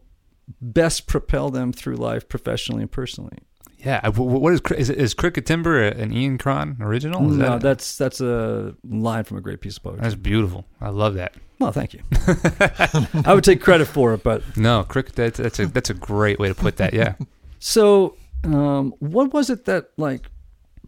best 0.60 1.06
propel 1.06 1.48
them 1.50 1.72
through 1.72 1.96
life 1.96 2.28
professionally 2.28 2.82
and 2.82 2.90
personally. 2.92 3.38
Yeah. 3.78 4.06
What 4.10 4.52
is 4.52 4.60
is, 4.76 4.90
is 4.90 5.14
Crooked 5.14 5.46
Timber 5.46 5.80
an 5.82 6.12
Ian 6.12 6.36
Cron 6.38 6.76
original? 6.80 7.30
Is 7.30 7.36
no, 7.38 7.50
that, 7.52 7.60
that's 7.62 7.96
that's 7.96 8.20
a 8.20 8.74
line 8.84 9.24
from 9.24 9.38
a 9.38 9.40
great 9.40 9.60
piece 9.62 9.78
of 9.78 9.84
poetry. 9.84 10.02
that's 10.02 10.14
beautiful. 10.16 10.66
I 10.82 10.90
love 10.90 11.14
that. 11.14 11.32
well, 11.60 11.72
thank 11.72 11.94
you. 11.94 12.00
I 13.24 13.32
would 13.34 13.44
take 13.44 13.60
credit 13.62 13.86
for 13.86 14.12
it, 14.14 14.22
but 14.22 14.42
No, 14.56 14.84
Crooked. 14.84 15.14
That's, 15.14 15.38
that's 15.38 15.58
a 15.60 15.66
that's 15.66 15.88
a 15.90 15.94
great 15.94 16.38
way 16.38 16.48
to 16.48 16.54
put 16.54 16.76
that. 16.76 16.92
Yeah. 16.92 17.14
so 17.58 18.16
um, 18.42 18.92
what 18.98 19.32
was 19.32 19.48
it 19.50 19.64
that 19.66 19.90
like 19.96 20.30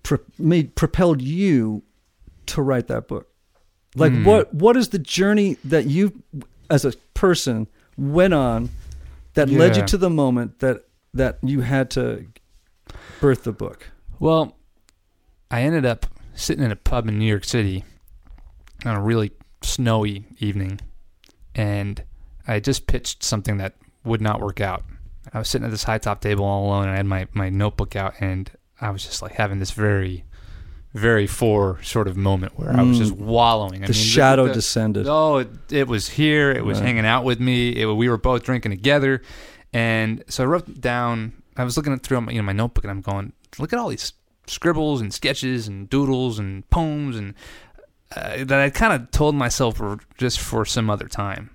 pro- 0.06 0.24
made 0.38 0.74
propelled 0.76 1.20
you 1.20 1.82
to 2.46 2.62
write 2.62 2.86
that 2.88 3.08
book? 3.08 3.28
Like 3.94 4.12
Hmm. 4.12 4.24
what 4.24 4.54
what 4.54 4.76
is 4.76 4.88
the 4.90 4.98
journey 4.98 5.56
that 5.64 5.86
you 5.86 6.22
as 6.70 6.84
a 6.84 6.92
person 7.14 7.66
went 7.96 8.34
on 8.34 8.70
that 9.34 9.48
led 9.50 9.76
you 9.76 9.84
to 9.86 9.96
the 9.96 10.10
moment 10.10 10.58
that 10.60 10.84
that 11.14 11.38
you 11.42 11.60
had 11.62 11.90
to 11.92 12.26
birth 13.20 13.44
the 13.44 13.52
book? 13.52 13.90
Well, 14.20 14.56
I 15.50 15.62
ended 15.62 15.84
up 15.86 16.06
sitting 16.34 16.64
in 16.64 16.70
a 16.70 16.76
pub 16.76 17.08
in 17.08 17.18
New 17.18 17.26
York 17.26 17.44
City 17.44 17.84
on 18.84 18.94
a 18.96 19.00
really 19.02 19.30
snowy 19.62 20.26
evening, 20.38 20.80
and 21.54 22.02
I 22.46 22.60
just 22.60 22.86
pitched 22.86 23.22
something 23.22 23.56
that 23.58 23.74
would 24.04 24.20
not 24.20 24.40
work 24.40 24.60
out. 24.60 24.84
I 25.32 25.38
was 25.38 25.48
sitting 25.48 25.64
at 25.64 25.70
this 25.70 25.84
high 25.84 25.98
top 25.98 26.20
table 26.20 26.44
all 26.44 26.66
alone, 26.66 26.84
and 26.84 26.92
I 26.92 26.96
had 26.96 27.06
my, 27.06 27.26
my 27.32 27.48
notebook 27.48 27.96
out, 27.96 28.14
and 28.20 28.50
I 28.80 28.90
was 28.90 29.04
just 29.04 29.22
like 29.22 29.32
having 29.32 29.58
this 29.58 29.70
very, 29.70 30.24
very 30.94 31.26
four 31.26 31.82
sort 31.82 32.08
of 32.08 32.16
moment 32.16 32.58
where 32.58 32.70
I 32.70 32.82
was 32.82 32.96
Mm. 32.96 33.00
just 33.00 33.12
wallowing. 33.12 33.82
I 33.84 33.86
The 33.86 33.92
mean, 33.92 34.02
shadow 34.02 34.46
the- 34.48 34.54
descended. 34.54 35.06
Oh, 35.08 35.38
it, 35.38 35.48
it 35.70 35.88
was 35.88 36.08
here. 36.10 36.50
It 36.50 36.64
was 36.64 36.78
Right. 36.78 36.86
hanging 36.88 37.06
out 37.06 37.24
with 37.24 37.40
me. 37.40 37.70
It, 37.70 37.86
we 37.86 38.08
were 38.08 38.18
both 38.18 38.42
drinking 38.44 38.72
together, 38.72 39.22
and 39.72 40.22
so 40.28 40.44
I 40.44 40.46
wrote 40.46 40.80
down. 40.80 41.32
I 41.56 41.64
was 41.64 41.76
looking 41.76 41.98
through 41.98 42.20
my, 42.20 42.32
you 42.32 42.38
know 42.38 42.44
my 42.44 42.52
notebook, 42.52 42.84
and 42.84 42.90
I'm 42.90 43.00
going, 43.00 43.32
look 43.58 43.72
at 43.72 43.78
all 43.78 43.88
these 43.88 44.12
scribbles 44.46 45.00
and 45.00 45.12
sketches 45.12 45.66
and 45.66 45.88
doodles 45.90 46.38
and 46.38 46.68
poems 46.70 47.16
and 47.16 47.34
uh, 48.14 48.44
that 48.44 48.60
I 48.60 48.70
kind 48.70 48.92
of 48.92 49.10
told 49.10 49.34
myself 49.34 49.80
were 49.80 49.98
just 50.18 50.38
for 50.38 50.64
some 50.64 50.88
other 50.90 51.08
time. 51.08 51.50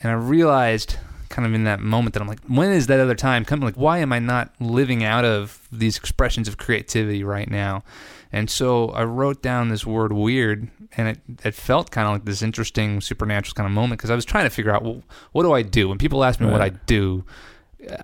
And 0.00 0.12
I 0.12 0.14
realized, 0.14 0.96
kind 1.28 1.46
of 1.46 1.54
in 1.54 1.64
that 1.64 1.80
moment, 1.80 2.14
that 2.14 2.22
I'm 2.22 2.28
like, 2.28 2.40
when 2.46 2.72
is 2.72 2.86
that 2.88 3.00
other 3.00 3.14
time 3.14 3.44
coming? 3.44 3.64
Like, 3.64 3.76
why 3.76 3.98
am 3.98 4.12
I 4.12 4.18
not 4.18 4.52
living 4.60 5.04
out 5.04 5.24
of 5.24 5.68
these 5.70 5.96
expressions 5.96 6.48
of 6.48 6.56
creativity 6.56 7.24
right 7.24 7.50
now? 7.50 7.82
And 8.32 8.50
so 8.50 8.88
I 8.88 9.04
wrote 9.04 9.42
down 9.42 9.68
this 9.68 9.86
word 9.86 10.12
weird, 10.12 10.68
and 10.96 11.08
it, 11.08 11.20
it 11.44 11.54
felt 11.54 11.90
kind 11.90 12.08
of 12.08 12.14
like 12.14 12.24
this 12.24 12.42
interesting 12.42 13.00
supernatural 13.00 13.54
kind 13.54 13.66
of 13.66 13.72
moment 13.72 14.00
because 14.00 14.10
I 14.10 14.16
was 14.16 14.24
trying 14.24 14.44
to 14.44 14.50
figure 14.50 14.72
out, 14.72 14.82
well, 14.82 15.02
what 15.32 15.44
do 15.44 15.52
I 15.52 15.62
do? 15.62 15.88
When 15.88 15.98
people 15.98 16.24
ask 16.24 16.40
me 16.40 16.50
what 16.50 16.60
I 16.60 16.70
do, 16.70 17.24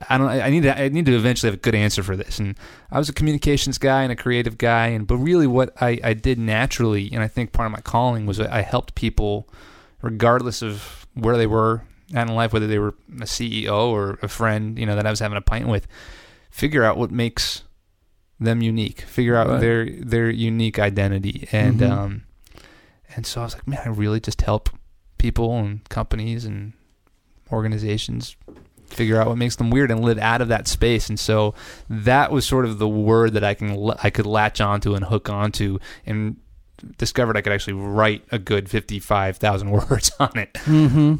I 0.08 0.18
don't. 0.18 0.28
I 0.28 0.50
need 0.50 0.62
to. 0.64 0.78
I 0.80 0.88
need 0.88 1.06
to 1.06 1.16
eventually 1.16 1.48
have 1.48 1.58
a 1.58 1.62
good 1.62 1.74
answer 1.74 2.02
for 2.02 2.16
this. 2.16 2.38
And 2.38 2.56
I 2.90 2.98
was 2.98 3.08
a 3.08 3.12
communications 3.12 3.78
guy 3.78 4.02
and 4.02 4.12
a 4.12 4.16
creative 4.16 4.58
guy, 4.58 4.88
and 4.88 5.06
but 5.06 5.16
really, 5.16 5.46
what 5.46 5.74
I, 5.80 5.98
I 6.04 6.14
did 6.14 6.38
naturally, 6.38 7.10
and 7.12 7.22
I 7.22 7.28
think 7.28 7.52
part 7.52 7.66
of 7.66 7.72
my 7.72 7.80
calling 7.80 8.26
was 8.26 8.40
I 8.40 8.60
helped 8.60 8.94
people, 8.94 9.48
regardless 10.02 10.62
of 10.62 11.06
where 11.14 11.36
they 11.36 11.46
were 11.46 11.82
at 12.14 12.28
in 12.28 12.34
life, 12.34 12.52
whether 12.52 12.66
they 12.66 12.78
were 12.78 12.94
a 13.20 13.26
CEO 13.26 13.88
or 13.88 14.18
a 14.22 14.28
friend, 14.28 14.78
you 14.78 14.86
know, 14.86 14.96
that 14.96 15.06
I 15.06 15.10
was 15.10 15.20
having 15.20 15.38
a 15.38 15.42
pint 15.42 15.68
with, 15.68 15.86
figure 16.50 16.84
out 16.84 16.96
what 16.96 17.10
makes 17.10 17.62
them 18.40 18.62
unique, 18.62 19.02
figure 19.02 19.36
out 19.36 19.48
Right. 19.48 19.60
their 19.60 19.90
their 19.90 20.30
unique 20.30 20.78
identity, 20.78 21.46
and 21.52 21.80
Mhm. 21.80 21.90
um, 21.90 22.22
and 23.14 23.26
so 23.26 23.40
I 23.42 23.44
was 23.44 23.54
like, 23.54 23.66
man, 23.68 23.80
I 23.84 23.88
really 23.88 24.20
just 24.20 24.42
help 24.42 24.70
people 25.18 25.58
and 25.58 25.86
companies 25.88 26.44
and 26.44 26.72
organizations 27.52 28.36
figure 28.88 29.20
out 29.20 29.28
what 29.28 29.38
makes 29.38 29.56
them 29.56 29.70
weird 29.70 29.90
and 29.90 30.00
live 30.04 30.18
out 30.18 30.40
of 30.40 30.48
that 30.48 30.66
space. 30.66 31.08
And 31.08 31.18
so 31.18 31.54
that 31.88 32.32
was 32.32 32.44
sort 32.44 32.64
of 32.64 32.78
the 32.78 32.88
word 32.88 33.34
that 33.34 33.44
I 33.44 33.54
can 33.54 33.92
I 34.02 34.10
could 34.10 34.26
latch 34.26 34.60
onto 34.60 34.94
and 34.94 35.04
hook 35.04 35.28
onto 35.28 35.78
and 36.06 36.36
discovered 36.98 37.36
I 37.36 37.40
could 37.42 37.52
actually 37.52 37.74
write 37.74 38.24
a 38.32 38.38
good 38.38 38.68
55,000 38.70 39.70
words 39.90 40.10
on 40.18 40.36
it. 40.38 40.54
Mm-hmm. 40.54 41.16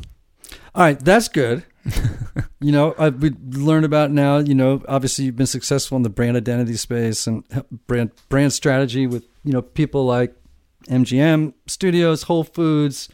All 0.75 0.83
right, 0.83 0.99
that's 0.99 1.29
good. 1.29 1.65
you 2.61 2.73
know, 2.73 2.95
I, 2.99 3.09
we 3.09 3.31
learned 3.51 3.85
about 3.85 4.11
now. 4.11 4.39
You 4.39 4.55
know, 4.55 4.83
obviously 4.89 5.25
you've 5.25 5.37
been 5.37 5.47
successful 5.47 5.97
in 5.97 6.03
the 6.03 6.11
brand 6.11 6.37
identity 6.37 6.77
space 6.77 7.27
and 7.27 7.45
brand 7.87 8.13
brand 8.29 8.53
strategy 8.53 9.07
with 9.07 9.27
you 9.45 9.53
know 9.53 9.63
people 9.63 10.05
like 10.05 10.35
MGM 10.89 11.55
Studios, 11.67 12.25
Whole 12.25 12.45
Foods, 12.45 13.09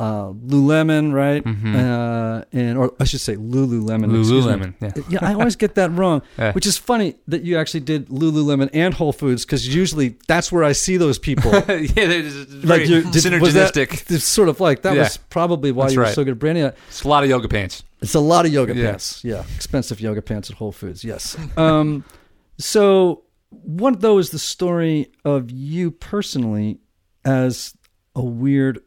uh, 0.00 0.32
Lululemon, 0.50 1.12
right? 1.12 1.44
Mhm. 1.44 1.74
Uh, 1.76 2.44
and 2.52 2.78
or 2.78 2.94
I 2.98 3.04
should 3.04 3.20
say 3.20 3.36
Lululemon. 3.36 4.06
Lululemon, 4.10 4.74
yeah. 4.80 4.92
Yeah, 5.10 5.18
I 5.28 5.34
always 5.34 5.56
get 5.56 5.74
that 5.74 5.90
wrong. 5.92 6.22
Yeah. 6.38 6.52
Which 6.52 6.66
is 6.66 6.78
funny 6.78 7.16
that 7.28 7.42
you 7.42 7.58
actually 7.58 7.80
did 7.80 8.08
Lululemon 8.08 8.70
and 8.72 8.94
Whole 8.94 9.12
Foods 9.12 9.44
because 9.44 9.62
usually 9.68 10.16
that's 10.26 10.50
where 10.50 10.64
I 10.64 10.72
see 10.72 10.96
those 10.96 11.18
people. 11.18 11.50
yeah, 11.68 12.06
they're 12.10 12.22
just 12.22 12.48
very 12.48 12.86
you- 12.86 13.02
did- 13.10 13.40
was 13.42 13.52
that- 13.54 13.74
synergistic. 13.74 14.10
it's 14.10 14.24
sort 14.24 14.48
of 14.48 14.58
like 14.60 14.82
that 14.82 14.94
Yeah. 14.94 15.02
was 15.02 15.16
probably 15.18 15.70
why 15.72 15.84
That's 15.84 15.94
you 15.94 16.00
were 16.00 16.04
right. 16.06 16.14
so 16.14 16.24
good 16.24 16.32
at 16.32 16.38
branding 16.38 16.64
it. 16.64 16.76
It's 16.88 17.02
a 17.04 17.08
lot 17.08 17.22
of 17.24 17.28
yoga 17.30 17.48
pants. 17.48 17.82
It's 18.00 18.14
a 18.14 18.20
lot 18.20 18.46
of 18.46 18.52
yoga 18.52 18.74
Yeah. 18.74 18.86
pants. 18.90 19.22
Yeah, 19.22 19.44
expensive 19.56 20.00
yoga 20.00 20.22
pants 20.22 20.48
at 20.50 20.56
Whole 20.56 20.72
Foods. 20.72 21.04
Yes. 21.04 21.36
Um, 21.58 22.04
so 22.58 23.24
what 23.50 24.00
though 24.00 24.18
is 24.18 24.30
the 24.30 24.38
story 24.38 25.08
of 25.24 25.50
you 25.50 25.90
personally 25.90 26.78
as 27.24 27.74
a 28.14 28.24
weird 28.24 28.80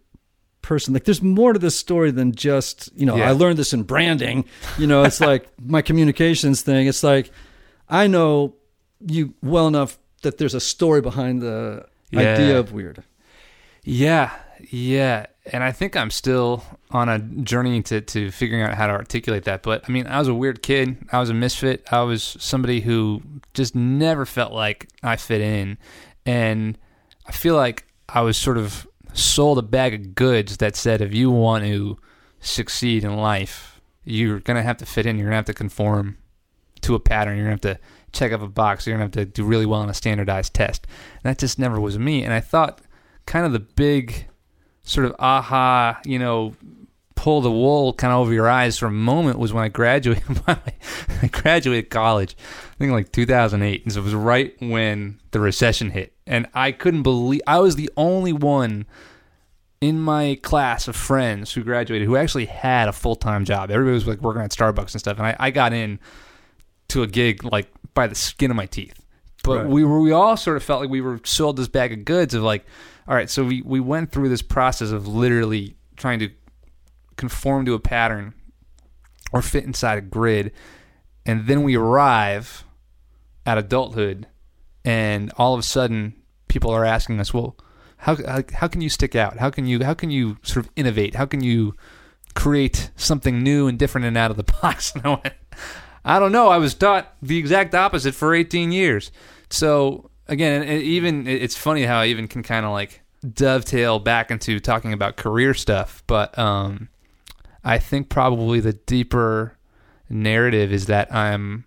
person? 0.64 0.94
Like, 0.96 1.04
there's 1.04 1.22
more 1.22 1.54
to 1.54 1.60
this 1.60 1.78
story 1.78 2.10
than 2.10 2.34
just 2.34 2.90
you 2.96 3.06
know. 3.06 3.16
Yeah. 3.18 3.30
I 3.30 3.32
learned 3.34 3.58
this 3.60 3.74
in 3.74 3.84
branding. 3.84 4.46
You 4.80 4.88
know, 4.88 5.04
it's 5.04 5.20
like 5.22 5.48
my 5.64 5.84
communications 5.84 6.64
thing. 6.64 6.88
It's 6.88 7.04
like 7.04 7.30
I 7.88 8.08
know 8.08 8.56
you 9.06 9.36
well 9.44 9.68
enough 9.68 10.00
that 10.24 10.38
there's 10.40 10.54
a 10.56 10.60
story 10.60 11.02
behind 11.02 11.42
the 11.42 11.86
Yeah. 12.10 12.20
idea 12.34 12.60
of 12.60 12.72
weird. 12.74 13.04
Yeah, 13.84 14.32
yeah. 14.72 15.26
And 15.52 15.62
I 15.62 15.74
think 15.74 15.98
I'm 15.98 16.10
still 16.10 16.64
on 16.92 17.10
a 17.10 17.20
journey 17.20 17.82
to, 17.84 18.00
to 18.00 18.32
figuring 18.32 18.64
out 18.64 18.76
how 18.76 18.88
to 18.88 18.94
articulate 18.94 19.44
that. 19.44 19.62
But 19.62 19.84
I 19.88 19.92
mean, 19.92 20.08
I 20.08 20.20
was 20.20 20.30
a 20.30 20.34
weird 20.34 20.64
kid. 20.64 21.06
I 21.12 21.20
was 21.20 21.30
a 21.30 21.34
misfit. 21.34 21.86
I 21.92 22.02
was 22.04 22.38
somebody 22.40 22.80
who 22.80 23.22
just 23.54 23.76
never 23.76 24.26
felt 24.26 24.54
like 24.54 24.88
I 25.04 25.18
fit 25.18 25.42
in. 25.42 25.78
And 26.26 26.78
I 27.28 27.34
feel 27.34 27.56
like 27.56 27.86
I 28.08 28.22
was 28.22 28.38
sort 28.38 28.58
of 28.58 28.88
sold 29.14 29.58
a 29.58 29.64
bag 29.64 29.94
of 29.94 30.16
goods 30.16 30.58
that 30.58 30.76
said 30.76 31.02
if 31.02 31.14
you 31.14 31.32
want 31.32 31.64
to 31.64 31.98
succeed 32.40 33.04
in 33.04 33.16
life, 33.16 33.82
you're 34.04 34.40
going 34.40 34.58
to 34.58 34.64
have 34.64 34.78
to 34.78 34.86
fit 34.86 35.06
in. 35.06 35.18
You're 35.18 35.26
going 35.26 35.34
to 35.34 35.38
have 35.38 35.46
to 35.46 35.54
conform 35.54 36.18
to 36.82 36.96
a 36.96 37.00
pattern. 37.00 37.38
You're 37.38 37.48
going 37.48 37.58
to 37.58 37.70
have 37.70 37.78
to 37.78 37.84
check 38.12 38.32
off 38.34 38.42
a 38.42 38.48
box. 38.48 38.86
You're 38.86 38.98
going 38.98 39.10
to 39.10 39.20
have 39.20 39.28
to 39.28 39.32
do 39.32 39.46
really 39.46 39.66
well 39.66 39.82
on 39.82 39.90
a 39.90 39.94
standardized 39.94 40.54
test. 40.54 40.86
And 41.24 41.30
that 41.30 41.40
just 41.40 41.58
never 41.58 41.80
was 41.80 41.98
me. 41.98 42.24
And 42.24 42.34
I 42.34 42.40
thought 42.40 42.82
kind 43.26 43.46
of 43.46 43.54
the 43.54 43.60
big 43.60 44.28
sort 44.84 45.06
of 45.06 45.16
aha, 45.20 46.00
you 46.06 46.20
know, 46.20 46.54
pull 47.16 47.42
the 47.42 47.52
wool 47.52 47.94
kind 47.94 48.12
of 48.12 48.20
over 48.20 48.34
your 48.34 48.50
eyes 48.50 48.78
for 48.78 48.88
a 48.88 48.92
moment 48.92 49.40
was 49.40 49.54
when 49.54 49.64
I 49.64 49.70
graduated. 49.70 50.24
I 50.48 51.28
graduated 51.32 51.90
college, 51.90 52.36
I 52.74 52.76
think 52.80 52.92
like 52.92 53.12
2008, 53.12 53.84
and 53.84 53.94
so 53.94 54.02
it 54.02 54.04
was 54.04 54.14
right 54.14 54.54
when 54.60 55.20
the 55.32 55.40
recession 55.40 55.92
hit, 55.92 56.13
and 56.28 56.48
I 56.54 56.72
couldn't 56.72 57.04
believe 57.04 57.42
I 57.48 57.60
was 57.60 57.76
the 57.76 57.90
only 57.98 58.34
one 58.34 58.86
in 59.82 60.00
my 60.00 60.40
class 60.42 60.88
of 60.88 60.96
friends 60.96 61.54
who 61.54 61.64
graduated 61.64 62.08
who 62.08 62.16
actually 62.16 62.46
had 62.46 62.88
a 62.88 62.94
full 62.94 63.16
time 63.16 63.44
job. 63.46 63.70
Everybody 63.70 63.94
was 63.94 64.08
like 64.08 64.22
working 64.22 64.42
at 64.42 64.52
Starbucks 64.52 64.94
and 64.94 65.00
stuff, 65.00 65.18
and 65.18 65.28
I, 65.28 65.36
I 65.40 65.52
got 65.52 65.74
in 65.74 66.00
to 66.90 67.04
a 67.04 67.08
gig 67.08 67.44
like 67.44 67.70
by 67.94 68.08
the 68.08 68.16
skin 68.16 68.50
of 68.52 68.58
my 68.58 68.66
teeth. 68.66 69.00
But 69.44 69.58
Right. 69.58 69.68
we 69.68 69.84
were 69.84 70.00
we 70.00 70.12
all 70.14 70.38
sort 70.38 70.56
of 70.56 70.64
felt 70.64 70.80
like 70.82 70.90
we 70.90 71.02
were 71.02 71.20
sold 71.26 71.58
this 71.58 71.68
bag 71.68 71.92
of 71.92 72.06
goods 72.06 72.34
of 72.34 72.44
like, 72.44 72.66
all 73.08 73.14
right, 73.16 73.30
so 73.30 73.44
we, 73.44 73.62
we 73.62 73.82
went 73.82 74.12
through 74.14 74.30
this 74.30 74.42
process 74.42 74.92
of 74.92 75.06
literally 75.06 75.76
trying 75.98 76.20
to 76.20 76.30
conform 77.18 77.66
to 77.66 77.74
a 77.74 77.80
pattern 77.80 78.34
or 79.34 79.42
fit 79.42 79.66
inside 79.66 79.98
a 79.98 80.02
grid, 80.02 80.54
and 81.26 81.46
then 81.48 81.64
we 81.64 81.76
arrive 81.76 82.64
at 83.46 83.58
adulthood, 83.58 84.28
and 84.86 85.32
all 85.38 85.54
of 85.54 85.60
a 85.60 85.64
sudden 85.64 86.16
people 86.48 86.72
are 86.72 86.86
asking 86.86 87.20
us, 87.20 87.34
well, 87.34 87.56
how 87.98 88.18
how, 88.54 88.68
can 88.68 88.82
you 88.82 88.90
stick 88.90 89.16
out? 89.16 89.38
How 89.38 89.50
can 89.50 89.66
you 89.66 89.84
how 89.84 89.94
can 89.94 90.12
you 90.12 90.38
sort 90.44 90.66
of 90.66 90.72
innovate? 90.76 91.16
How 91.16 91.26
can 91.26 91.42
you 91.42 91.74
create 92.36 92.92
something 92.96 93.42
new 93.42 93.68
and 93.68 93.80
different 93.80 94.06
and 94.06 94.18
out 94.18 94.32
of 94.32 94.38
the 94.38 94.44
box? 94.62 94.94
And 94.94 95.06
I 95.06 95.10
went, 95.10 95.34
I 96.04 96.20
don't 96.20 96.32
know. 96.32 96.50
I 96.50 96.58
was 96.58 96.74
taught 96.74 97.16
the 97.22 97.38
exact 97.38 97.74
opposite 97.74 98.14
for 98.14 98.36
18 98.36 98.72
years. 98.72 99.12
So 99.50 100.10
again, 100.28 100.64
it 100.64 100.82
even 100.82 101.28
it's 101.28 101.56
funny 101.56 101.84
how 101.84 102.00
I 102.00 102.08
even 102.08 102.28
can 102.28 102.44
kind 102.44 102.66
of 102.66 102.72
like 102.72 103.02
dovetail 103.28 104.00
back 104.00 104.32
into 104.32 104.60
talking 104.60 104.92
about 104.92 105.16
career 105.16 105.54
stuff. 105.54 106.04
But 106.08 106.38
um, 106.38 106.90
I 107.64 107.80
think 107.80 108.10
probably 108.10 108.60
the 108.60 108.74
deeper 108.74 109.58
narrative 110.10 110.74
is 110.74 110.88
that 110.88 111.14
I'm 111.14 111.66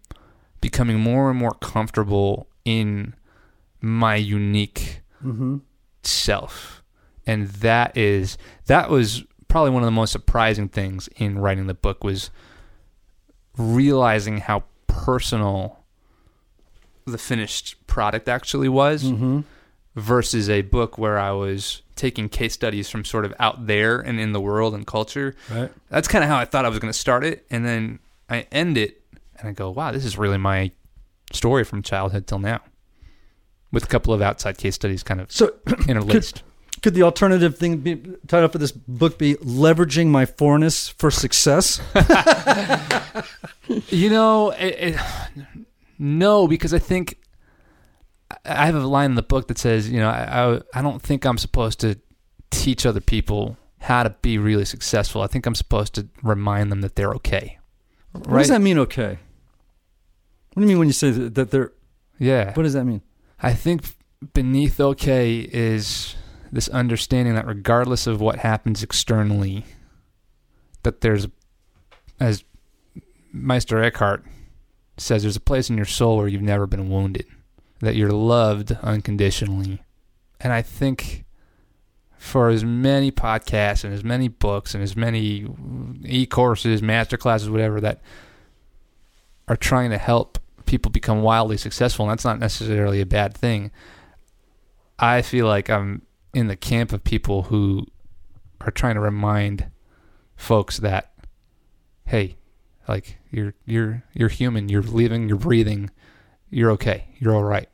becoming 0.60 1.00
more 1.00 1.30
and 1.30 1.38
more 1.38 1.54
comfortable 1.54 2.48
in 2.66 3.14
my 3.80 4.16
unique 4.16 5.00
self 6.02 6.82
and 7.26 7.48
that 7.48 7.96
is 7.96 8.36
that 8.66 8.90
was 8.90 9.24
probably 9.48 9.70
one 9.70 9.82
of 9.82 9.86
the 9.86 9.90
most 9.92 10.12
surprising 10.12 10.68
things 10.68 11.08
in 11.16 11.38
writing 11.38 11.66
the 11.66 11.74
book 11.74 12.04
was 12.04 12.30
realizing 13.56 14.38
how 14.38 14.64
personal 14.86 15.80
the 17.06 17.18
finished 17.18 17.74
product 17.86 18.28
actually 18.28 18.68
was 18.68 19.04
Mm-hmm. 19.04 19.40
versus 19.94 20.50
a 20.50 20.62
book 20.62 20.98
where 20.98 21.18
I 21.18 21.30
was 21.32 21.82
taking 21.94 22.28
case 22.28 22.52
studies 22.52 22.90
from 22.90 23.04
sort 23.04 23.24
of 23.24 23.32
out 23.38 23.66
there 23.66 23.98
and 24.00 24.20
in 24.20 24.32
the 24.32 24.40
world 24.40 24.74
and 24.74 24.86
culture. 24.86 25.34
Right. 25.50 25.70
That's 25.88 26.08
kind 26.08 26.22
of 26.22 26.28
how 26.28 26.36
I 26.36 26.44
thought 26.44 26.64
I 26.66 26.68
was 26.68 26.78
going 26.78 26.92
to 26.92 26.98
start 26.98 27.24
it, 27.24 27.46
and 27.50 27.64
then 27.64 28.00
I 28.28 28.46
end 28.52 28.76
it 28.76 29.00
and 29.38 29.48
I 29.48 29.52
go, 29.52 29.70
"Wow, 29.70 29.92
this 29.92 30.04
is 30.04 30.18
really 30.18 30.36
my 30.38 30.70
story 31.32 31.64
from 31.64 31.82
childhood 31.82 32.26
till 32.26 32.38
now." 32.38 32.60
With 33.72 33.84
a 33.84 33.88
couple 33.88 34.14
of 34.14 34.22
outside 34.22 34.58
case 34.58 34.74
studies 34.76 35.02
kind 35.02 35.20
of 35.20 35.30
So 35.30 35.54
interlaced. 35.88 36.42
could 36.82 36.94
the 36.94 37.02
alternative 37.02 37.58
thing 37.58 37.78
be 37.78 37.96
title 38.26 38.48
for 38.48 38.58
this 38.58 38.72
book 38.72 39.18
be 39.18 39.34
leveraging 39.36 40.06
my 40.06 40.24
foreignness 40.24 40.88
for 40.88 41.10
success? 41.10 41.80
You 43.88 44.10
know, 44.10 44.50
it, 44.50 44.94
it, 44.94 45.00
no, 45.98 46.46
because 46.46 46.72
I 46.72 46.78
think 46.78 47.18
I 48.44 48.66
have 48.66 48.74
a 48.74 48.86
line 48.86 49.10
in 49.10 49.14
the 49.16 49.22
book 49.22 49.48
that 49.48 49.58
says, 49.58 49.90
you 49.90 49.98
know, 49.98 50.08
I, 50.08 50.54
I 50.54 50.60
I 50.74 50.82
don't 50.82 51.02
think 51.02 51.24
I'm 51.24 51.38
supposed 51.38 51.80
to 51.80 51.98
teach 52.50 52.86
other 52.86 53.00
people 53.00 53.56
how 53.80 54.02
to 54.02 54.10
be 54.22 54.38
really 54.38 54.64
successful. 54.64 55.22
I 55.22 55.26
think 55.26 55.46
I'm 55.46 55.54
supposed 55.54 55.94
to 55.94 56.08
remind 56.22 56.70
them 56.70 56.80
that 56.82 56.96
they're 56.96 57.12
okay. 57.14 57.58
What 58.12 58.38
does 58.38 58.48
that 58.48 58.62
mean? 58.62 58.78
Okay. 58.78 59.18
What 60.56 60.62
do 60.62 60.68
you 60.68 60.68
mean 60.68 60.78
when 60.78 60.88
you 60.88 60.94
say 60.94 61.10
that, 61.10 61.50
they're? 61.50 61.72
Yeah. 62.18 62.54
What 62.54 62.62
does 62.62 62.72
that 62.72 62.86
mean? 62.86 63.02
I 63.42 63.52
think 63.52 63.82
beneath 64.32 64.80
okay 64.80 65.40
is 65.40 66.16
this 66.50 66.68
understanding 66.68 67.34
that 67.34 67.46
regardless 67.46 68.06
of 68.06 68.22
what 68.22 68.38
happens 68.38 68.82
externally, 68.82 69.66
that 70.82 71.02
there's, 71.02 71.28
as 72.18 72.42
Meister 73.34 73.82
Eckhart 73.82 74.24
says, 74.96 75.20
there's 75.20 75.36
a 75.36 75.40
place 75.40 75.68
in 75.68 75.76
your 75.76 75.84
soul 75.84 76.16
where 76.16 76.26
you've 76.26 76.40
never 76.40 76.66
been 76.66 76.88
wounded, 76.88 77.26
that 77.80 77.94
you're 77.94 78.10
loved 78.10 78.72
unconditionally. 78.82 79.82
And 80.40 80.54
I 80.54 80.62
think 80.62 81.26
for 82.16 82.48
as 82.48 82.64
many 82.64 83.12
podcasts 83.12 83.84
and 83.84 83.92
as 83.92 84.02
many 84.02 84.28
books 84.28 84.74
and 84.74 84.82
as 84.82 84.96
many 84.96 85.46
e-courses, 86.06 86.80
master 86.80 87.18
classes, 87.18 87.50
whatever, 87.50 87.78
that 87.82 88.00
are 89.48 89.56
trying 89.56 89.90
to 89.90 89.98
help 89.98 90.38
people 90.66 90.90
become 90.90 91.22
wildly 91.22 91.56
successful, 91.56 92.04
and 92.04 92.12
that's 92.12 92.24
not 92.24 92.38
necessarily 92.38 93.00
a 93.00 93.06
bad 93.06 93.34
thing. 93.34 93.70
I 94.98 95.22
feel 95.22 95.46
like 95.46 95.70
I'm 95.70 96.02
in 96.34 96.48
the 96.48 96.56
camp 96.56 96.92
of 96.92 97.04
people 97.04 97.44
who 97.44 97.86
are 98.60 98.70
trying 98.70 98.94
to 98.94 99.00
remind 99.00 99.70
folks 100.36 100.78
that, 100.78 101.12
hey, 102.06 102.36
like 102.88 103.18
you're 103.30 103.54
you're 103.64 104.02
you're 104.12 104.28
human, 104.28 104.68
you're 104.68 104.82
living, 104.82 105.28
you're 105.28 105.38
breathing, 105.38 105.90
you're 106.50 106.70
okay, 106.72 107.08
you're 107.18 107.34
all 107.34 107.44
right. 107.44 107.68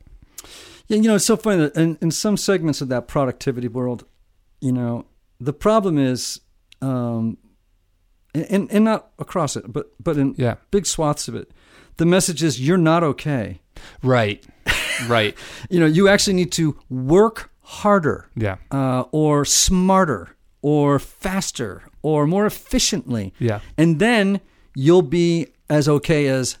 Yeah, 0.87 0.97
you 0.97 1.03
know, 1.03 1.15
it's 1.15 1.25
so 1.25 1.37
funny 1.37 1.57
that 1.57 1.75
in, 1.77 1.97
in 2.01 2.11
some 2.11 2.35
segments 2.35 2.81
of 2.81 2.89
that 2.89 3.07
productivity 3.07 3.69
world, 3.69 4.05
you 4.59 4.71
know, 4.73 5.05
the 5.39 5.53
problem 5.53 5.97
is, 5.97 6.41
um, 6.81 7.37
and, 8.35 8.69
and 8.71 8.83
not 8.83 9.11
across 9.19 9.55
it, 9.55 9.71
but 9.71 9.91
but 10.03 10.17
in 10.17 10.35
Yeah. 10.37 10.55
big 10.71 10.85
swaths 10.85 11.27
of 11.27 11.35
it, 11.35 11.51
the 11.97 12.05
message 12.05 12.43
is 12.43 12.59
you're 12.59 12.77
not 12.77 13.03
okay. 13.03 13.59
Right. 14.01 14.43
right. 15.07 15.35
You 15.69 15.79
know, 15.79 15.85
you 15.85 16.07
actually 16.07 16.33
need 16.35 16.51
to 16.53 16.75
work 16.89 17.49
harder, 17.61 18.27
Yeah. 18.35 18.57
uh, 18.71 19.03
or 19.11 19.45
smarter, 19.45 20.35
or 20.61 20.99
faster, 20.99 21.81
or 22.01 22.27
more 22.27 22.45
efficiently, 22.45 23.33
Yeah. 23.39 23.59
and 23.77 23.99
then 23.99 24.39
you'll 24.75 25.01
be 25.09 25.47
as 25.69 25.87
okay 25.87 26.27
as 26.27 26.57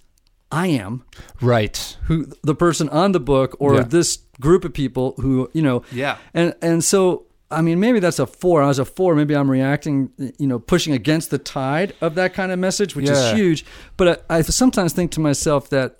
I 0.51 0.67
am, 0.67 1.03
Right. 1.41 1.97
who 2.07 2.27
the 2.43 2.55
person 2.55 2.89
on 2.89 3.11
the 3.11 3.19
book, 3.19 3.55
or 3.59 3.75
Yeah. 3.75 3.83
this 3.83 4.19
group 4.39 4.65
of 4.65 4.73
people 4.73 5.13
who 5.17 5.49
you 5.53 5.61
know, 5.61 5.83
Yeah. 5.91 6.17
and 6.33 6.53
and 6.61 6.83
so 6.83 7.25
I 7.53 7.61
mean 7.61 7.79
maybe 7.79 7.99
that's 7.99 8.19
a 8.19 8.27
four. 8.27 8.61
I 8.61 8.67
was 8.67 8.79
a 8.79 8.85
four. 8.85 9.15
Maybe 9.15 9.35
I'm 9.35 9.49
reacting, 9.49 10.11
you 10.37 10.47
know, 10.47 10.59
pushing 10.59 10.93
against 10.93 11.29
the 11.29 11.37
tide 11.37 11.93
of 12.01 12.15
that 12.15 12.33
kind 12.33 12.51
of 12.51 12.59
message, 12.59 12.95
which 12.95 13.05
Yeah. 13.05 13.13
is 13.13 13.33
huge. 13.37 13.65
But 13.97 14.25
I, 14.29 14.37
I 14.37 14.41
sometimes 14.41 14.93
think 14.93 15.11
to 15.11 15.19
myself 15.19 15.69
that 15.69 15.97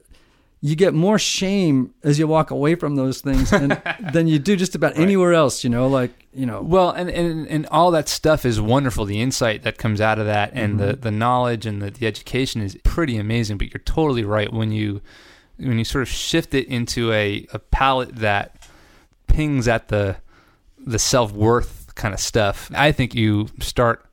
you 0.61 0.77
get 0.77 0.93
more 0.93 1.19
shame 1.19 1.93
as 2.03 2.17
you 2.17 2.25
walk 2.25 2.49
away 2.49 2.75
from 2.75 2.95
those 2.95 3.19
things 3.19 3.51
and, 3.51 3.81
than 4.13 4.27
you 4.27 4.39
do 4.39 4.55
just 4.55 4.75
about 4.75 4.97
anywhere 4.97 5.33
else. 5.33 5.63
You 5.63 5.69
know, 5.69 5.87
like 5.87 6.11
you 6.33 6.45
know, 6.45 6.61
Well, 6.61 6.89
and, 6.91 7.09
and 7.09 7.47
and 7.47 7.65
all 7.67 7.91
that 7.91 8.07
stuff 8.07 8.45
is 8.45 8.61
wonderful. 8.61 9.03
The 9.05 9.21
insight 9.21 9.63
that 9.63 9.77
comes 9.77 9.99
out 9.99 10.19
of 10.19 10.25
that, 10.25 10.51
and 10.53 10.79
the, 10.79 10.93
mm-hmm. 10.93 11.01
the 11.01 11.11
knowledge 11.11 11.65
and 11.65 11.81
the, 11.81 11.91
the 11.91 12.07
education 12.07 12.61
is 12.61 12.77
pretty 12.83 13.17
amazing. 13.17 13.57
But 13.57 13.73
you're 13.73 13.81
totally 13.83 14.23
right 14.23 14.51
when 14.53 14.71
you 14.71 15.01
when 15.57 15.77
you 15.77 15.83
sort 15.85 16.01
of 16.01 16.07
shift 16.07 16.53
it 16.53 16.67
into 16.67 17.11
a, 17.11 17.45
a 17.53 17.59
palette 17.59 18.15
that 18.15 18.67
pings 19.27 19.67
at 19.67 19.89
the 19.89 20.15
the 20.85 20.99
self 20.99 21.31
worth 21.31 21.93
kind 21.95 22.13
of 22.13 22.19
stuff. 22.19 22.69
I 22.73 22.91
think 22.91 23.15
you 23.15 23.47
start 23.59 24.05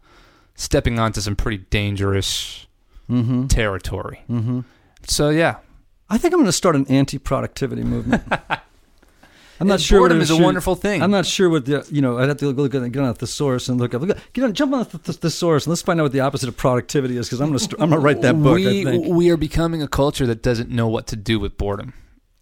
stepping 0.55 0.99
onto 0.99 1.21
some 1.21 1.37
pretty 1.37 1.59
dangerous 1.71 2.67
mm-hmm, 3.09 3.47
territory. 3.47 4.23
mm-hmm. 4.29 4.61
So 5.05 5.31
yeah, 5.31 5.57
I 6.09 6.19
think 6.19 6.35
I'm 6.35 6.41
going 6.41 6.47
to 6.47 6.53
start 6.53 6.77
an 6.77 6.87
anti-productivity 6.89 7.83
movement. 7.83 8.23
I'm 9.61 9.67
not 9.67 9.75
And 9.75 9.83
sure. 9.83 9.99
boredom 10.01 10.23
is 10.23 10.31
a 10.31 10.35
wonderul 10.35 10.79
thing. 10.79 11.03
I'm 11.03 11.11
not 11.11 11.27
sure 11.27 11.51
what 11.51 11.67
the 11.67 11.87
you 11.91 12.01
know. 12.01 12.19
I'd 12.19 12.29
have 12.29 12.39
to 12.39 12.47
look 12.51 12.75
at 12.75 12.93
get 12.93 13.03
on 13.03 13.11
a 13.11 13.15
thesaurus 13.15 13.69
and 13.69 13.79
look 13.79 13.93
up. 13.93 14.01
Look, 14.01 14.17
get 14.33 14.43
on, 14.45 14.55
jump 14.55 14.73
on 14.73 14.87
the 14.91 14.99
th- 14.99 15.19
thesaurus 15.19 15.67
and 15.67 15.71
let's 15.71 15.83
find 15.83 16.01
out 16.01 16.05
what 16.05 16.13
the 16.13 16.21
opposite 16.21 16.49
of 16.49 16.57
productivity 16.57 17.19
is 17.19 17.27
because 17.27 17.43
I'm 17.43 17.49
gonna 17.49 17.59
st- 17.59 17.79
I'm 17.79 17.91
gonna 17.91 18.01
write 18.01 18.23
that 18.23 18.43
book. 18.43 18.55
We 18.55 18.81
I 18.81 18.85
think. 18.85 19.07
we 19.15 19.29
are 19.31 19.37
becoming 19.37 19.83
a 19.83 19.89
culture 19.89 20.27
that 20.27 20.43
doesn't 20.43 20.71
know 20.71 20.89
what 20.89 21.07
to 21.09 21.17
do 21.17 21.39
with 21.39 21.59
boredom, 21.59 21.93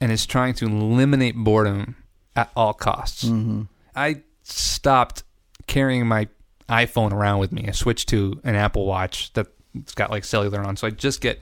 and 0.00 0.12
is 0.12 0.26
trying 0.26 0.54
to 0.54 0.66
eliminate 0.66 1.34
boredom 1.34 1.96
at 2.36 2.52
all 2.54 2.72
costs. 2.72 3.24
Mm-hmm. 3.24 3.62
I 3.98 4.22
stopped 4.44 5.24
carrying 5.66 6.06
my 6.06 6.28
iPhone 6.68 7.12
around 7.12 7.40
with 7.40 7.52
me. 7.52 7.66
I 7.68 7.72
switched 7.72 8.08
to 8.11 8.40
an 8.44 8.54
Apple 8.54 8.87
Watch 8.87 9.32
that's 9.32 9.94
got 9.94 10.11
like 10.11 10.24
cellular 10.24 10.61
on, 10.61 10.76
so 10.76 10.87
I 10.87 10.90
just 10.90 11.20
get 11.20 11.40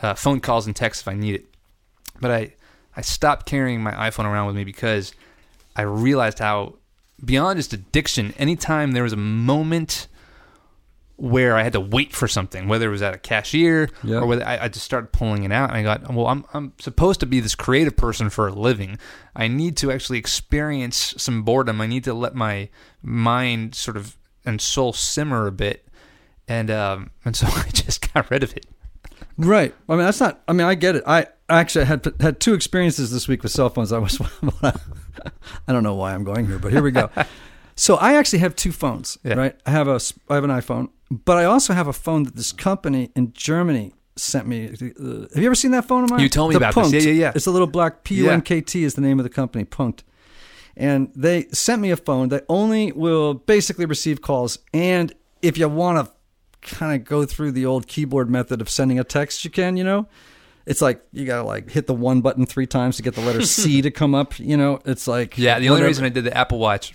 uh, 0.00 0.14
phone 0.14 0.40
calls 0.40 0.66
and 0.66 0.76
texts 0.76 1.02
if 1.02 1.08
I 1.08 1.14
need 1.14 1.34
it. 1.36 1.46
But 2.20 2.30
I 2.30 2.54
I 2.96 3.00
stopped 3.00 3.46
carrying 3.46 3.82
my 3.82 3.92
iPhone 3.92 4.26
around 4.26 4.46
with 4.46 4.56
me 4.56 4.64
because 4.64 5.12
I 5.74 5.82
realized 5.82 6.38
how 6.38 6.74
beyond 7.24 7.58
just 7.58 7.72
addiction, 7.72 8.34
anytime 8.38 8.92
there 8.92 9.02
was 9.02 9.12
a 9.12 9.16
moment 9.16 10.06
where 11.16 11.56
I 11.56 11.62
had 11.62 11.72
to 11.74 11.80
wait 11.80 12.12
for 12.12 12.26
something, 12.26 12.66
whether 12.66 12.88
it 12.88 12.90
was 12.90 13.02
at 13.02 13.14
a 13.14 13.18
cashier 13.18 13.88
Yeah. 14.02 14.16
or 14.18 14.26
whether 14.26 14.44
I, 14.44 14.64
I 14.64 14.68
just 14.68 14.84
started 14.84 15.12
pulling 15.12 15.44
it 15.44 15.52
out, 15.52 15.70
and 15.70 15.78
I 15.78 15.82
got, 15.82 16.12
well, 16.12 16.26
I'm 16.26 16.44
I'm 16.52 16.72
supposed 16.80 17.20
to 17.20 17.26
be 17.26 17.38
this 17.40 17.54
creative 17.54 17.96
person 17.96 18.30
for 18.30 18.48
a 18.48 18.52
living. 18.52 18.98
I 19.36 19.46
need 19.48 19.76
to 19.78 19.92
actually 19.92 20.18
experience 20.18 21.14
some 21.16 21.42
boredom. 21.44 21.80
I 21.80 21.86
need 21.86 22.04
to 22.04 22.14
let 22.14 22.34
my 22.34 22.68
mind 23.02 23.74
sort 23.74 23.96
of 23.96 24.16
and 24.44 24.60
soul 24.60 24.92
simmer 24.92 25.46
a 25.46 25.52
bit, 25.52 25.86
and 26.48 26.70
um 26.70 27.10
and 27.24 27.36
so 27.36 27.46
I 27.48 27.68
just 27.72 28.12
got 28.12 28.30
rid 28.30 28.42
of 28.42 28.56
it. 28.56 28.66
Right. 29.36 29.74
I 29.88 29.92
mean, 29.96 30.04
that's 30.04 30.20
not. 30.20 30.42
I 30.46 30.52
mean, 30.52 30.66
I 30.66 30.74
get 30.74 30.96
it. 30.96 31.02
I 31.06 31.26
actually 31.48 31.84
had 31.86 32.12
had 32.20 32.40
two 32.40 32.54
experiences 32.54 33.10
this 33.10 33.26
week 33.28 33.42
with 33.42 33.52
cell 33.52 33.68
phones. 33.68 33.92
I 33.92 33.98
was. 33.98 34.20
I 34.62 35.72
don't 35.72 35.82
know 35.82 35.94
why 35.94 36.14
I'm 36.14 36.24
going 36.24 36.46
here, 36.46 36.58
but 36.58 36.72
here 36.72 36.82
we 36.82 36.90
go. 36.90 37.10
so 37.76 37.96
I 37.96 38.14
actually 38.14 38.40
have 38.40 38.54
two 38.54 38.70
phones. 38.72 39.18
Yeah. 39.24 39.34
Right. 39.34 39.56
I 39.66 39.70
have 39.70 39.88
a. 39.88 39.98
I 40.28 40.34
have 40.36 40.44
an 40.44 40.50
iPhone, 40.50 40.90
but 41.10 41.36
I 41.36 41.44
also 41.44 41.72
have 41.74 41.86
a 41.88 41.92
phone 41.92 42.24
that 42.24 42.36
this 42.36 42.52
company 42.52 43.10
in 43.14 43.32
Germany 43.32 43.92
sent 44.16 44.46
me. 44.46 44.66
Uh, 44.68 44.68
have 45.34 45.36
you 45.36 45.46
ever 45.46 45.54
seen 45.54 45.72
that 45.72 45.86
phone 45.86 46.04
of 46.04 46.10
mine? 46.10 46.20
You 46.20 46.28
told 46.28 46.50
me 46.50 46.54
The 46.58 46.68
about 46.68 46.74
this. 46.90 47.04
Yeah, 47.04 47.10
yeah, 47.12 47.20
yeah. 47.20 47.32
It's 47.34 47.46
a 47.46 47.50
little 47.50 47.66
black. 47.66 48.04
P 48.04 48.14
U 48.16 48.30
N 48.30 48.40
K 48.42 48.60
T 48.60 48.84
is 48.84 48.94
the 48.94 49.00
name 49.00 49.18
of 49.18 49.24
the 49.24 49.30
company. 49.30 49.64
Punkt. 49.64 50.04
And 50.76 51.10
they 51.14 51.46
sent 51.52 51.80
me 51.80 51.90
a 51.92 51.96
phone 51.96 52.30
that 52.30 52.44
only 52.48 52.90
will 52.92 53.34
basically 53.34 53.86
receive 53.86 54.20
calls. 54.22 54.58
And 54.72 55.12
if 55.40 55.56
you 55.56 55.68
want 55.68 56.04
to 56.06 56.12
kind 56.68 57.00
of 57.00 57.06
go 57.06 57.24
through 57.24 57.52
the 57.52 57.64
old 57.66 57.86
keyboard 57.86 58.28
method 58.28 58.60
of 58.60 58.68
sending 58.68 58.98
a 58.98 59.04
text, 59.04 59.44
you 59.44 59.50
can, 59.50 59.76
you 59.76 59.84
know? 59.84 60.08
It's 60.66 60.80
like 60.80 61.00
you 61.12 61.26
got 61.26 61.36
to 61.36 61.42
like 61.44 61.70
hit 61.70 61.86
the 61.86 61.94
one 61.94 62.22
button 62.22 62.46
three 62.46 62.66
times 62.66 62.96
to 62.96 63.02
get 63.02 63.14
the 63.14 63.20
letter 63.20 63.42
C 63.42 63.82
to 63.82 63.90
come 63.90 64.14
up, 64.16 64.38
you 64.40 64.56
know? 64.56 64.80
It's 64.84 65.06
like 65.06 65.36
Yeah, 65.38 65.58
the 65.60 65.68
only 65.68 65.82
whatever. 65.82 65.88
reason 65.88 66.04
I 66.06 66.08
did 66.08 66.24
the 66.24 66.36
Apple 66.36 66.58
Watch 66.58 66.94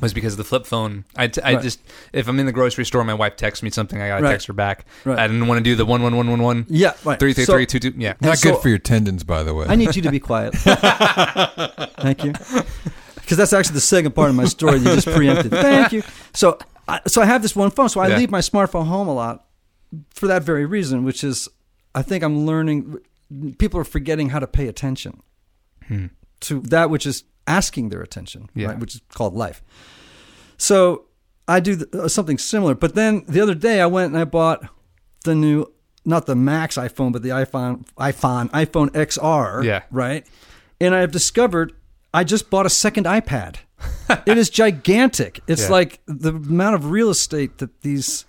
was 0.00 0.12
because 0.12 0.34
of 0.34 0.38
the 0.38 0.44
flip 0.44 0.66
phone. 0.66 1.04
I, 1.16 1.28
t- 1.28 1.40
I 1.42 1.54
Right. 1.54 1.62
just 1.62 1.80
if 2.12 2.28
I'm 2.28 2.38
in 2.38 2.46
the 2.46 2.52
grocery 2.52 2.84
store, 2.84 3.02
my 3.04 3.14
wife 3.14 3.36
texts 3.36 3.62
me 3.62 3.70
something, 3.70 4.00
I 4.00 4.08
gotta 4.08 4.22
Right. 4.24 4.30
text 4.32 4.46
her 4.48 4.52
back. 4.52 4.84
Right. 5.04 5.18
I 5.18 5.26
didn't 5.26 5.46
want 5.46 5.58
to 5.58 5.64
do 5.64 5.74
the 5.76 5.84
one 5.86 6.02
one 6.02 6.14
one 6.16 6.28
one 6.28 6.42
one. 6.42 6.66
Yeah, 6.68 6.92
right. 7.04 7.18
Three 7.18 7.32
three 7.32 7.44
So- 7.44 7.52
three 7.54 7.66
two 7.66 7.78
two. 7.78 7.94
Yeah. 7.96 8.14
Not 8.20 8.38
So- 8.38 8.52
good 8.52 8.62
for 8.62 8.68
your 8.68 8.78
tendons, 8.78 9.24
by 9.24 9.42
the 9.42 9.54
way. 9.54 9.66
I 9.68 9.74
need 9.76 9.96
you 9.96 10.02
to 10.02 10.10
be 10.10 10.20
quiet. 10.20 10.54
Thank 11.98 12.24
you. 12.24 12.32
Because 13.14 13.36
that's 13.38 13.52
actually 13.52 13.74
the 13.74 13.80
second 13.80 14.12
part 14.14 14.30
of 14.30 14.36
my 14.36 14.44
story 14.44 14.78
you 14.78 14.84
just 14.84 15.06
preempted. 15.08 15.50
Thank 15.50 15.92
you. 15.92 16.02
So, 16.32 16.58
I, 16.86 17.00
so 17.06 17.20
I 17.22 17.24
have 17.26 17.42
this 17.42 17.56
one 17.56 17.70
phone. 17.70 17.88
So 17.88 18.00
I 18.00 18.08
Yeah. 18.08 18.18
leave 18.18 18.30
my 18.30 18.40
smartphone 18.40 18.86
home 18.86 19.08
a 19.08 19.14
lot 19.14 19.46
for 20.14 20.26
that 20.28 20.42
very 20.44 20.64
reason, 20.66 21.04
which 21.04 21.24
is 21.24 21.48
I 21.94 22.02
think 22.02 22.22
I'm 22.22 22.44
learning. 22.46 22.98
People 23.58 23.80
are 23.80 23.84
forgetting 23.84 24.28
how 24.28 24.38
to 24.38 24.46
pay 24.46 24.68
attention 24.68 25.20
Hmm. 25.88 26.06
to 26.40 26.60
that 26.60 26.90
which 26.90 27.06
is 27.06 27.24
asking 27.46 27.88
their 27.90 28.02
attention, 28.02 28.48
Yeah. 28.54 28.68
right, 28.68 28.78
which 28.78 28.94
is 28.96 29.00
called 29.14 29.34
life. 29.34 29.62
So 30.58 31.04
I 31.48 31.60
do 31.60 31.76
th- 31.76 31.92
uh, 31.94 32.08
something 32.08 32.38
similar. 32.38 32.74
But 32.74 32.94
then 32.94 33.24
the 33.28 33.40
other 33.40 33.54
day 33.54 33.80
I 33.80 33.86
went 33.86 34.12
and 34.12 34.20
I 34.20 34.24
bought 34.24 34.66
the 35.24 35.34
new, 35.34 35.66
not 36.04 36.26
the 36.26 36.34
Max 36.36 36.76
iPhone, 36.76 37.12
but 37.12 37.22
the 37.22 37.30
iPhone, 37.30 37.84
iPhone, 37.98 38.50
iPhone 38.50 38.90
XR. 38.90 39.64
Yeah. 39.64 39.82
Right. 39.90 40.26
And 40.80 40.94
I 40.94 41.00
have 41.00 41.12
discovered 41.12 41.72
I 42.14 42.24
just 42.24 42.48
bought 42.48 42.64
a 42.64 42.70
second 42.70 43.04
iPad. 43.04 43.56
it 44.26 44.38
is 44.38 44.48
gigantic. 44.48 45.40
It's 45.46 45.64
Yeah. 45.64 45.70
like 45.72 46.00
the 46.06 46.30
amount 46.30 46.74
of 46.76 46.90
real 46.90 47.10
estate 47.10 47.58
that 47.58 47.82
these 47.82 48.24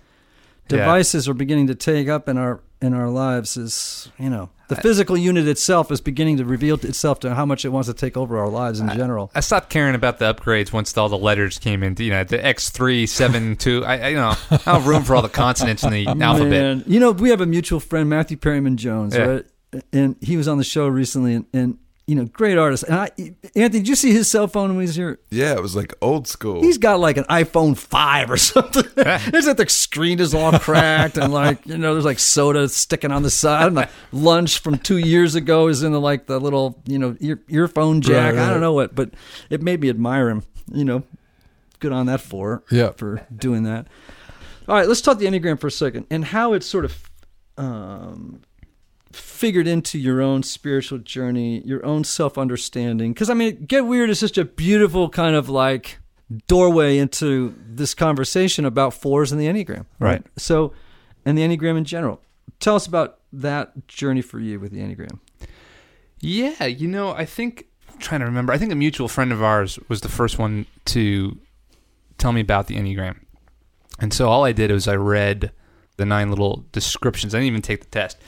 Yeah. 0.70 0.78
devices 0.78 1.26
are 1.28 1.34
beginning 1.34 1.68
to 1.68 1.74
take 1.74 2.08
up 2.08 2.28
in 2.28 2.36
our 2.36 2.60
in 2.82 2.92
our 2.94 3.08
lives 3.08 3.56
is 3.56 4.10
you 4.18 4.28
know 4.28 4.50
the 4.68 4.76
physical 4.76 5.16
unit 5.16 5.48
itself 5.48 5.90
is 5.90 6.00
beginning 6.00 6.36
to 6.36 6.44
reveal 6.44 6.76
itself 6.76 7.20
to 7.20 7.34
how 7.34 7.44
much 7.44 7.64
it 7.64 7.70
wants 7.70 7.88
to 7.88 7.94
take 7.94 8.16
over 8.16 8.38
our 8.38 8.48
lives 8.48 8.80
in 8.80 8.88
general. 8.90 9.30
I 9.34 9.40
stopped 9.40 9.70
caring 9.70 9.94
about 9.94 10.18
the 10.18 10.32
upgrades 10.32 10.72
once 10.72 10.96
all 10.96 11.08
the 11.08 11.18
letters 11.18 11.58
came 11.58 11.82
in. 11.82 11.96
You 11.98 12.10
know, 12.10 12.24
the 12.24 12.44
X 12.44 12.70
three 12.70 13.06
seven 13.06 13.56
two. 13.64 13.84
I, 13.84 13.98
I 13.98 14.08
you 14.08 14.16
know 14.16 14.28
I 14.28 14.36
don't 14.50 14.62
have 14.64 14.86
room 14.86 15.02
for 15.04 15.16
all 15.16 15.22
the 15.22 15.28
consonants 15.28 15.82
in 15.84 15.90
the 15.90 16.06
alphabet. 16.22 16.50
Man, 16.50 16.84
you 16.86 17.00
know, 17.00 17.10
we 17.12 17.30
have 17.30 17.40
a 17.40 17.46
mutual 17.46 17.80
friend, 17.80 18.08
Matthew 18.08 18.36
Perryman 18.36 18.76
Jones, 18.76 19.14
Yeah. 19.16 19.22
right? 19.24 19.46
And 19.92 20.16
he 20.20 20.36
was 20.38 20.48
on 20.48 20.56
the 20.58 20.64
show 20.64 20.86
recently, 20.88 21.34
and, 21.34 21.44
and 21.52 21.78
you 22.08 22.14
know, 22.14 22.24
great 22.24 22.56
artist. 22.56 22.84
And 22.84 22.94
I, 22.96 23.10
Anthony, 23.54 23.68
did 23.80 23.86
you 23.88 23.94
see 23.94 24.12
his 24.12 24.30
cell 24.30 24.48
phone 24.48 24.70
when 24.70 24.78
he 24.80 24.86
was 24.86 24.96
here? 24.96 25.20
Yeah, 25.30 25.52
it 25.52 25.60
was 25.60 25.76
like 25.76 25.94
old 26.00 26.26
school. 26.26 26.62
He's 26.62 26.78
got 26.78 26.98
like 27.00 27.18
an 27.18 27.24
iPhone 27.24 27.76
five 27.76 28.30
or 28.30 28.36
something. 28.50 28.84
it's 28.96 29.46
like 29.46 29.58
the 29.58 29.68
screen 29.68 30.18
is 30.18 30.32
all 30.34 30.58
cracked, 30.58 31.18
and 31.18 31.30
like 31.32 31.66
you 31.66 31.76
know, 31.76 31.92
there's 31.92 32.06
like 32.06 32.18
soda 32.18 32.66
sticking 32.70 33.12
on 33.12 33.22
the 33.22 33.30
side. 33.30 33.66
And 33.66 33.76
like 33.76 33.90
lunch 34.10 34.60
from 34.60 34.78
two 34.78 34.96
years 34.96 35.34
ago 35.34 35.68
is 35.68 35.82
in 35.82 35.92
the 35.92 36.00
like 36.00 36.24
the 36.26 36.40
little 36.40 36.80
you 36.86 36.98
know 36.98 37.14
ear, 37.20 37.40
earphone 37.50 38.00
jack. 38.00 38.34
Right, 38.34 38.42
I 38.42 38.50
don't 38.50 38.62
know 38.62 38.72
what, 38.72 38.94
but 38.94 39.10
it 39.50 39.60
made 39.62 39.80
me 39.82 39.90
admire 39.90 40.30
him. 40.30 40.44
You 40.72 40.86
know, 40.86 41.02
good 41.78 41.92
on 41.92 42.06
that 42.06 42.22
for 42.22 42.64
Yeah. 42.70 42.92
for 42.92 43.26
doing 43.36 43.64
that. 43.64 43.86
All 44.66 44.74
right, 44.74 44.88
let's 44.88 45.02
talk 45.02 45.18
the 45.18 45.26
enneagram 45.26 45.60
for 45.60 45.66
a 45.66 45.70
second 45.70 46.06
and 46.10 46.24
how 46.24 46.54
it's 46.54 46.66
sort 46.66 46.84
of 46.86 47.10
um, 47.58 48.40
figured 49.18 49.66
into 49.66 49.98
your 49.98 50.20
own 50.20 50.42
spiritual 50.42 50.98
journey, 50.98 51.62
your 51.64 51.84
own 51.84 52.04
self 52.04 52.38
understanding. 52.38 53.12
Because 53.12 53.30
I 53.30 53.34
mean, 53.34 53.64
get 53.66 53.86
weird 53.86 54.10
is 54.10 54.18
such 54.18 54.38
a 54.38 54.44
beautiful 54.44 55.08
kind 55.08 55.34
of 55.34 55.48
like 55.48 55.98
doorway 56.46 56.98
into 56.98 57.54
this 57.66 57.94
conversation 57.94 58.64
about 58.64 58.94
fours 58.94 59.32
and 59.32 59.40
the 59.40 59.46
enneagram, 59.46 59.86
Right. 59.98 60.22
So, 60.36 60.72
and 61.24 61.36
the 61.36 61.42
enneagram 61.42 61.76
in 61.78 61.84
general. 61.84 62.20
Tell 62.60 62.74
us 62.74 62.86
about 62.86 63.18
that 63.32 63.86
journey 63.88 64.22
for 64.22 64.38
you 64.38 64.58
with 64.60 64.72
the 64.72 64.80
enneagram. 64.80 65.20
Yeah, 66.20 66.64
you 66.64 66.88
know, 66.88 67.12
I 67.12 67.24
think 67.24 67.66
I'm 67.90 67.98
trying 67.98 68.20
to 68.20 68.26
remember. 68.26 68.52
I 68.52 68.58
think 68.58 68.72
a 68.72 68.76
mutual 68.76 69.08
friend 69.08 69.32
of 69.32 69.42
ours 69.42 69.78
was 69.88 70.00
the 70.00 70.08
first 70.08 70.38
one 70.38 70.66
to 70.86 71.38
tell 72.16 72.32
me 72.32 72.40
about 72.40 72.66
the 72.66 72.76
Enneagram. 72.76 73.18
And 74.00 74.12
so 74.12 74.28
all 74.28 74.44
I 74.44 74.52
did 74.52 74.70
was 74.70 74.88
I 74.88 74.96
read 74.96 75.52
the 75.96 76.06
nine 76.06 76.30
little 76.30 76.64
descriptions. 76.72 77.34
I 77.34 77.38
didn't 77.38 77.48
even 77.48 77.62
take 77.62 77.80
the 77.80 77.90
test. 77.90 78.18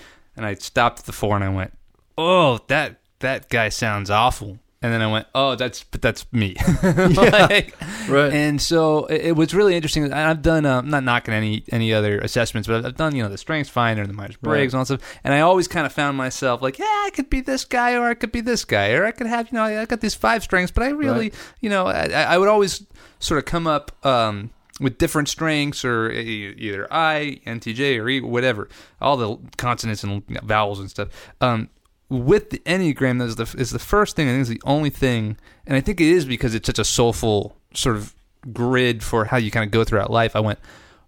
And 0.40 0.46
I 0.46 0.54
stopped 0.54 1.00
at 1.00 1.04
the 1.04 1.12
four 1.12 1.36
and 1.36 1.44
I 1.44 1.50
went, 1.50 1.72
"Oh, 2.16 2.60
that 2.68 2.98
that 3.18 3.50
guy 3.50 3.68
sounds 3.68 4.08
awful." 4.08 4.58
And 4.82 4.90
then 4.90 5.02
I 5.02 5.06
went, 5.12 5.26
"Oh, 5.34 5.54
that's 5.56 5.82
but 5.84 6.00
that's 6.00 6.24
me." 6.32 6.56
Like- 6.82 7.74
Right. 8.08 8.32
And 8.32 8.60
so 8.60 9.04
it, 9.06 9.20
it 9.26 9.36
was 9.36 9.52
really 9.54 9.76
interesting. 9.76 10.04
And 10.04 10.14
I've 10.14 10.40
done, 10.42 10.64
uh, 10.66 10.78
I'm 10.78 10.88
not 10.88 11.04
knocking 11.04 11.34
any 11.34 11.62
any 11.70 11.92
other 11.92 12.18
assessments, 12.20 12.66
but 12.66 12.84
I've 12.86 12.96
done, 12.96 13.14
you 13.14 13.22
know, 13.22 13.28
the 13.28 13.36
Strengths 13.38 13.68
Finder, 13.70 14.04
the 14.06 14.14
Myers 14.14 14.36
Briggs, 14.36 14.72
and 14.72 14.78
all 14.78 14.84
that 14.86 14.98
stuff. 15.00 15.20
And 15.22 15.34
I 15.34 15.40
always 15.40 15.68
kind 15.68 15.84
of 15.86 15.92
found 15.92 16.16
myself 16.16 16.62
like, 16.62 16.78
yeah, 16.78 16.86
I 16.86 17.10
could 17.14 17.28
be 17.28 17.40
this 17.42 17.64
guy, 17.66 17.94
or 17.94 18.06
I 18.08 18.14
could 18.14 18.32
be 18.32 18.40
this 18.40 18.64
guy, 18.64 18.92
or 18.92 19.04
I 19.04 19.12
could 19.12 19.26
have, 19.28 19.48
you 19.52 19.56
know, 19.58 19.64
I 19.64 19.84
got 19.84 20.00
these 20.00 20.14
five 20.14 20.42
strengths, 20.42 20.72
but 20.72 20.82
I 20.82 20.88
really, 20.88 21.28
Right. 21.28 21.34
you 21.60 21.68
know, 21.68 21.86
I, 21.86 22.06
I 22.06 22.38
would 22.38 22.48
always 22.48 22.84
sort 23.20 23.38
of 23.38 23.44
come 23.44 23.66
up 23.66 23.92
um, 24.04 24.50
with 24.80 24.98
different 24.98 25.28
strengths, 25.28 25.84
or 25.84 26.10
e- 26.10 26.54
either 26.56 26.92
I, 26.92 27.40
NTJ, 27.46 28.00
or 28.00 28.08
E, 28.08 28.20
whatever, 28.20 28.68
all 29.00 29.16
the 29.16 29.38
consonants 29.56 30.02
and 30.02 30.24
vowels 30.42 30.80
and 30.80 30.90
stuff. 30.90 31.08
Um, 31.40 31.68
with 32.08 32.50
the 32.50 32.58
Enneagram, 32.60 33.20
that 33.20 33.28
is 33.28 33.36
the 33.36 33.54
is 33.56 33.70
the 33.70 33.78
first 33.78 34.16
thing. 34.16 34.28
I 34.28 34.32
think 34.32 34.42
is 34.42 34.48
the 34.48 34.62
only 34.64 34.90
thing, 34.90 35.36
and 35.66 35.76
I 35.76 35.80
think 35.80 36.00
it 36.00 36.08
is 36.08 36.24
because 36.24 36.54
it's 36.54 36.66
such 36.66 36.78
a 36.78 36.84
soulful 36.84 37.56
sort 37.72 37.96
of 37.96 38.14
grid 38.52 39.02
for 39.02 39.26
how 39.26 39.36
you 39.36 39.50
kind 39.50 39.64
of 39.64 39.70
go 39.70 39.84
throughout 39.84 40.10
life. 40.10 40.34
I 40.34 40.40
went, 40.40 40.58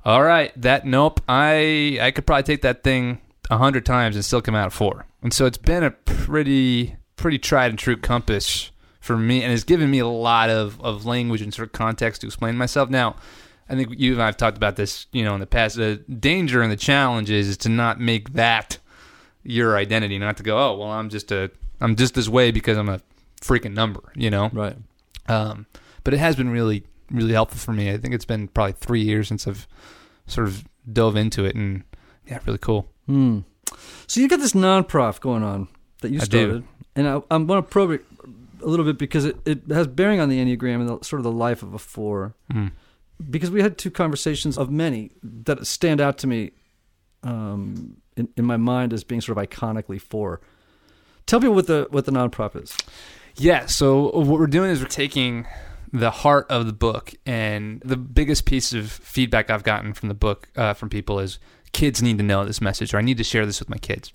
all 0.04 0.22
right, 0.22 0.52
that 0.60 0.86
nope, 0.86 1.20
I 1.28 1.98
I 2.00 2.12
could 2.12 2.24
probably 2.24 2.44
take 2.44 2.62
that 2.62 2.84
thing 2.84 3.20
a 3.50 3.58
hundred 3.58 3.84
times 3.84 4.14
and 4.14 4.24
still 4.24 4.40
come 4.40 4.54
out 4.54 4.72
four. 4.72 5.06
And 5.22 5.32
so 5.32 5.44
it's 5.44 5.58
been 5.58 5.82
a 5.82 5.90
pretty 5.90 6.96
pretty 7.16 7.38
tried 7.38 7.70
and 7.70 7.78
true 7.78 7.96
compass 7.96 8.70
for 9.00 9.16
me, 9.16 9.42
and 9.42 9.50
has 9.50 9.64
given 9.64 9.90
me 9.90 9.98
a 9.98 10.06
lot 10.06 10.50
of 10.50 10.80
of 10.80 11.04
language 11.04 11.42
and 11.42 11.52
sort 11.52 11.66
of 11.66 11.72
context 11.72 12.20
to 12.20 12.28
explain 12.28 12.56
myself. 12.56 12.88
Now. 12.88 13.16
I 13.72 13.74
think 13.74 13.98
you 13.98 14.12
and 14.12 14.22
I 14.22 14.26
have 14.26 14.36
talked 14.36 14.58
about 14.58 14.76
this, 14.76 15.06
you 15.12 15.24
know, 15.24 15.32
in 15.32 15.40
the 15.40 15.46
past. 15.46 15.76
The 15.76 15.96
danger 15.96 16.60
and 16.60 16.70
the 16.70 16.76
challenge 16.76 17.30
is, 17.30 17.56
to 17.58 17.70
not 17.70 17.98
make 17.98 18.34
that 18.34 18.76
your 19.44 19.78
identity, 19.78 20.18
not 20.18 20.36
to 20.36 20.42
go, 20.42 20.58
oh 20.58 20.76
well, 20.76 20.90
I'm 20.90 21.08
just 21.08 21.32
a, 21.32 21.50
I'm 21.80 21.96
just 21.96 22.12
this 22.12 22.28
way 22.28 22.50
because 22.50 22.76
I'm 22.76 22.90
a 22.90 23.00
freaking 23.40 23.72
number, 23.72 24.12
you 24.14 24.28
know. 24.28 24.50
Right. 24.52 24.76
Um, 25.26 25.64
but 26.04 26.12
it 26.12 26.18
has 26.18 26.36
been 26.36 26.50
really, 26.50 26.84
really 27.10 27.32
helpful 27.32 27.58
for 27.58 27.72
me. 27.72 27.90
I 27.90 27.96
think 27.96 28.12
it's 28.12 28.26
been 28.26 28.48
probably 28.48 28.74
three 28.74 29.00
years 29.00 29.28
since 29.28 29.48
I've 29.48 29.66
sort 30.26 30.48
of 30.48 30.64
dove 30.92 31.16
into 31.16 31.46
it, 31.46 31.54
and 31.54 31.82
yeah, 32.26 32.40
really 32.44 32.58
cool. 32.58 32.90
Hmm. 33.06 33.40
So 34.06 34.20
you 34.20 34.28
got 34.28 34.40
this 34.40 34.54
non-prof 34.54 35.18
going 35.18 35.42
on 35.42 35.68
that 36.02 36.10
you 36.10 36.20
I 36.20 36.24
started, 36.24 36.64
and 36.94 37.08
I, 37.08 37.22
I'm 37.30 37.46
going 37.46 37.62
to 37.62 37.66
probe 37.66 37.92
it 37.92 38.04
a 38.62 38.66
little 38.66 38.84
bit 38.84 38.98
because 38.98 39.24
it, 39.24 39.36
it 39.46 39.62
has 39.70 39.86
bearing 39.86 40.20
on 40.20 40.28
the 40.28 40.38
enneagram 40.38 40.80
and 40.80 40.88
the, 40.88 41.02
sort 41.02 41.20
of 41.20 41.24
the 41.24 41.32
life 41.32 41.62
of 41.62 41.72
a 41.72 41.78
four. 41.78 42.34
Mm. 42.52 42.72
Because 43.30 43.50
we 43.50 43.62
had 43.62 43.78
two 43.78 43.90
conversations 43.90 44.58
of 44.58 44.70
many 44.70 45.10
that 45.22 45.66
stand 45.66 46.00
out 46.00 46.18
to 46.18 46.26
me 46.26 46.52
um, 47.22 47.96
in, 48.16 48.28
in 48.36 48.44
my 48.44 48.56
mind 48.56 48.92
as 48.92 49.04
being 49.04 49.20
sort 49.20 49.38
of 49.38 49.48
iconically 49.48 50.00
for. 50.00 50.40
Tell 51.26 51.40
people 51.40 51.54
what 51.54 51.66
the 51.66 51.86
what 51.90 52.04
the 52.04 52.12
non-prof 52.12 52.56
is. 52.56 52.76
Yeah. 53.36 53.66
So 53.66 54.10
what 54.10 54.38
we're 54.38 54.46
doing 54.46 54.70
is 54.70 54.80
we're 54.80 54.88
taking 54.88 55.46
the 55.92 56.10
heart 56.10 56.46
of 56.50 56.66
the 56.66 56.72
book, 56.72 57.14
and 57.26 57.80
the 57.84 57.96
biggest 57.96 58.44
piece 58.44 58.72
of 58.72 58.90
feedback 58.90 59.50
I've 59.50 59.62
gotten 59.62 59.92
from 59.92 60.08
the 60.08 60.14
book 60.14 60.48
uh, 60.56 60.74
from 60.74 60.88
people 60.88 61.18
is 61.18 61.38
kids 61.72 62.02
need 62.02 62.18
to 62.18 62.24
know 62.24 62.44
this 62.44 62.60
message, 62.60 62.94
or 62.94 62.98
I 62.98 63.02
need 63.02 63.18
to 63.18 63.24
share 63.24 63.46
this 63.46 63.60
with 63.60 63.68
my 63.68 63.78
kids. 63.78 64.10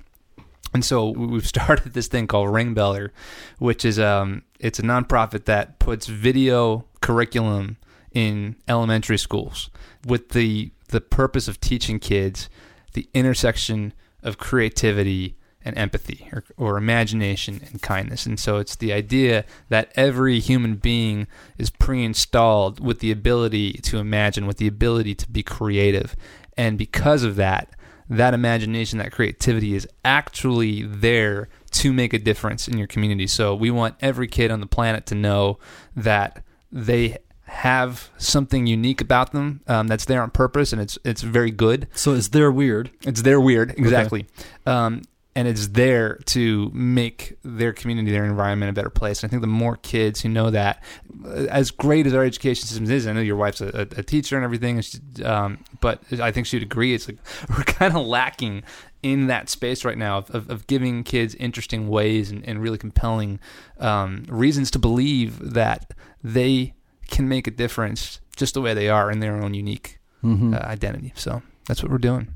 And 0.74 0.84
so 0.84 1.10
we've 1.10 1.48
started 1.56 1.94
this 1.94 2.08
thing 2.08 2.28
called 2.28 2.54
Ring 2.54 2.74
Beller, 2.74 3.14
which 3.60 3.86
is 3.86 4.00
um, 4.00 4.44
it's 4.60 4.80
a 4.80 4.84
nonprofit 4.84 5.46
that 5.46 5.80
puts 5.80 6.08
video 6.08 6.86
curriculum 7.02 7.78
in 8.18 8.56
elementary 8.68 9.18
schools 9.18 9.70
with 10.08 10.30
the 10.30 10.72
the 10.88 11.00
purpose 11.00 11.48
of 11.48 11.62
teaching 11.62 12.00
kids 12.00 12.50
the 12.94 13.08
intersection 13.14 13.94
of 14.24 14.40
creativity 14.40 15.38
and 15.64 15.78
empathy 15.78 16.28
or, 16.34 16.44
or 16.58 16.78
imagination 16.78 17.62
and 17.68 17.80
kindness. 17.80 18.26
And 18.26 18.40
so 18.40 18.58
it's 18.58 18.76
the 18.76 18.92
idea 18.92 19.46
that 19.70 19.92
every 19.94 20.40
human 20.40 20.78
being 20.78 21.28
is 21.60 21.70
pre-installed 21.70 22.80
with 22.80 23.02
the 23.02 23.12
ability 23.12 23.74
to 23.74 24.00
imagine, 24.00 24.48
with 24.48 24.58
the 24.58 24.66
ability 24.66 25.14
to 25.14 25.30
be 25.30 25.44
creative. 25.44 26.16
And 26.58 26.76
because 26.76 27.24
of 27.24 27.36
that, 27.36 27.70
that 28.10 28.34
imagination, 28.34 28.98
that 28.98 29.12
creativity 29.12 29.76
is 29.76 29.88
actually 30.04 30.82
there 30.82 31.50
to 31.72 31.94
make 31.94 32.14
a 32.14 32.20
difference 32.20 32.68
in 32.68 32.80
your 32.80 32.88
community. 32.88 33.28
So 33.28 33.54
we 33.54 33.70
want 33.70 33.96
every 34.00 34.28
kid 34.28 34.50
on 34.50 34.62
the 34.62 34.66
planet 34.66 35.06
to 35.08 35.16
know 35.16 35.60
that 35.96 36.44
they 36.72 37.18
have 37.48 38.10
something 38.18 38.68
unique 38.68 39.02
about 39.02 39.32
them 39.32 39.62
um, 39.68 39.88
that's 39.88 40.06
there 40.06 40.22
on 40.22 40.30
purpose, 40.32 40.74
and 40.74 40.82
it's 40.82 40.98
it's 41.04 41.22
very 41.22 41.52
good. 41.52 41.88
So 41.94 42.14
it's 42.14 42.30
their 42.30 42.52
weird? 42.52 42.92
It's 43.04 43.22
their 43.22 43.40
weird, 43.40 43.72
exactly. 43.72 44.28
Um, 44.66 45.02
and 45.38 45.48
it's 45.48 45.68
there 45.68 46.16
to 46.26 46.72
make 46.74 47.38
their 47.44 47.72
community, 47.72 48.10
their 48.10 48.26
environment 48.26 48.72
a 48.72 48.74
better 48.74 48.90
place. 48.90 49.22
And 49.22 49.30
I 49.30 49.32
think 49.32 49.42
the 49.42 49.48
more 49.48 49.78
kids 49.78 50.20
who 50.22 50.30
know 50.30 50.50
that, 50.50 50.84
uh, 51.24 51.46
as 51.52 51.70
great 51.70 52.08
as 52.08 52.16
our 52.16 52.24
education 52.24 52.66
system 52.66 52.90
is, 52.90 53.06
I 53.06 53.14
know 53.14 53.22
your 53.22 53.36
wife's 53.36 53.62
a, 53.62 53.68
a, 53.68 54.00
a 54.00 54.04
teacher 54.04 54.36
and 54.36 54.44
everything, 54.44 54.78
and 54.78 54.86
she, 54.86 55.24
um, 55.24 55.64
but 55.80 56.02
I 56.20 56.32
think 56.32 56.48
she'd 56.48 56.64
agree. 56.64 56.96
It's 56.96 57.08
like 57.08 57.20
we're 57.50 57.66
kind 57.66 57.96
of 57.96 58.08
lacking 58.08 58.64
in 59.04 59.28
that 59.28 59.48
space 59.48 59.86
right 59.86 59.98
now 59.98 60.18
of, 60.18 60.32
of, 60.32 60.50
of 60.50 60.66
giving 60.66 61.04
kids 61.04 61.36
interesting 61.36 61.88
ways 61.88 62.32
and, 62.32 62.44
and 62.44 62.60
really 62.60 62.80
compelling 62.80 63.40
um, 63.80 64.26
reasons 64.28 64.72
to 64.72 64.80
believe 64.80 65.54
that 65.54 65.94
they 66.24 66.74
can 67.08 67.28
make 67.28 67.48
a 67.48 67.52
difference 67.52 68.20
just 68.36 68.54
the 68.54 68.62
way 68.62 68.74
they 68.74 68.90
are 68.90 69.10
in 69.12 69.20
their 69.20 69.36
own 69.42 69.54
unique 69.54 70.00
Mhm. 70.24 70.54
uh, 70.54 70.66
identity. 70.68 71.14
So 71.16 71.42
that's 71.68 71.82
what 71.84 71.92
we're 71.92 71.98
doing. 72.00 72.28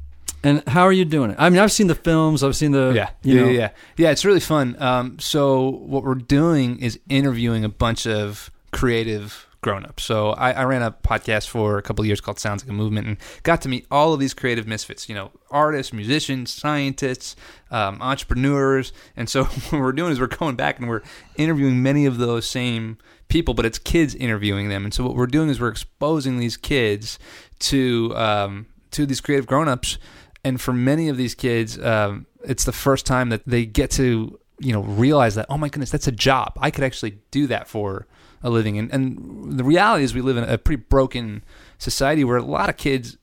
and 0.43 0.63
how 0.67 0.81
are 0.83 0.91
you 0.93 1.05
doing 1.05 1.29
it? 1.31 1.35
I 1.37 1.49
mean, 1.51 1.59
I've 1.59 1.71
seen 1.71 1.85
the 1.87 1.93
films. 1.95 2.41
I've 2.43 2.55
seen 2.55 2.71
the 2.71 2.93
yeah, 2.95 3.09
you 3.21 3.35
yeah, 3.35 3.41
know, 3.41 3.47
yeah, 3.49 3.59
yeah. 3.59 3.69
Yeah, 3.97 4.09
it's 4.11 4.25
really 4.25 4.39
fun. 4.39 4.75
Um, 4.81 5.19
so 5.19 5.69
what 5.69 6.03
we're 6.03 6.15
doing 6.15 6.79
is 6.79 6.99
interviewing 7.09 7.63
a 7.63 7.69
bunch 7.69 8.07
of 8.07 8.49
creative 8.71 9.45
grown-ups. 9.61 10.03
So 10.03 10.31
I, 10.31 10.51
I 10.51 10.63
ran 10.63 10.81
a 10.81 10.91
podcast 10.91 11.47
for 11.47 11.77
a 11.77 11.81
couple 11.81 12.03
of 12.03 12.07
years 12.07 12.19
called 12.19 12.39
Sounds 12.39 12.63
Like 12.63 12.69
a 12.69 12.73
Movement, 12.73 13.07
and 13.07 13.17
got 13.43 13.61
to 13.61 13.69
meet 13.69 13.85
all 13.89 14.13
of 14.13 14.19
these 14.19 14.33
creative 14.33 14.67
misfits. 14.67 15.07
You 15.07 15.15
know, 15.15 15.31
artists, 15.49 15.93
musicians, 15.93 16.51
scientists, 16.51 17.35
um, 17.69 18.01
entrepreneurs. 18.01 18.91
And 19.15 19.29
so 19.29 19.43
what 19.69 19.81
we're 19.81 19.91
doing 19.91 20.11
is 20.11 20.19
we're 20.19 20.27
going 20.27 20.55
back 20.55 20.79
and 20.79 20.89
we're 20.89 21.03
interviewing 21.35 21.81
many 21.81 22.05
of 22.05 22.17
those 22.17 22.47
same 22.47 22.97
people, 23.27 23.53
but 23.53 23.65
it's 23.65 23.79
kids 23.79 24.15
interviewing 24.15 24.69
them. 24.69 24.83
And 24.83 24.93
so 24.93 25.03
what 25.03 25.15
we're 25.15 25.27
doing 25.27 25.49
is 25.49 25.59
we're 25.59 25.69
exposing 25.69 26.37
these 26.37 26.57
kids 26.57 27.19
to 27.59 28.13
um, 28.15 28.65
to 28.91 29.05
these 29.05 29.21
creative 29.21 29.47
grown-ups 29.47 29.97
and 30.43 30.59
for 30.59 30.73
many 30.73 31.09
of 31.09 31.17
these 31.17 31.35
kids 31.35 31.79
um, 31.79 32.25
it's 32.43 32.63
the 32.63 32.71
first 32.71 33.05
time 33.05 33.29
that 33.29 33.41
they 33.45 33.65
get 33.65 33.91
to 33.91 34.37
you 34.59 34.73
know 34.73 34.81
realize 34.81 35.35
that 35.35 35.45
oh 35.49 35.57
my 35.57 35.69
goodness 35.69 35.89
that's 35.89 36.07
a 36.07 36.11
job 36.11 36.53
i 36.59 36.69
could 36.69 36.83
actually 36.83 37.17
do 37.31 37.47
that 37.47 37.67
for 37.67 38.07
a 38.43 38.49
living. 38.49 38.77
And, 38.77 38.91
and 38.93 39.57
the 39.59 39.63
reality 39.63 40.03
is 40.03 40.13
we 40.13 40.21
live 40.21 40.37
in 40.37 40.43
a 40.43 40.57
pretty 40.57 40.83
broken 40.89 41.43
society 41.77 42.23
where 42.23 42.37
a 42.37 42.43
lot 42.43 42.69
of 42.69 42.77
kids 42.77 43.17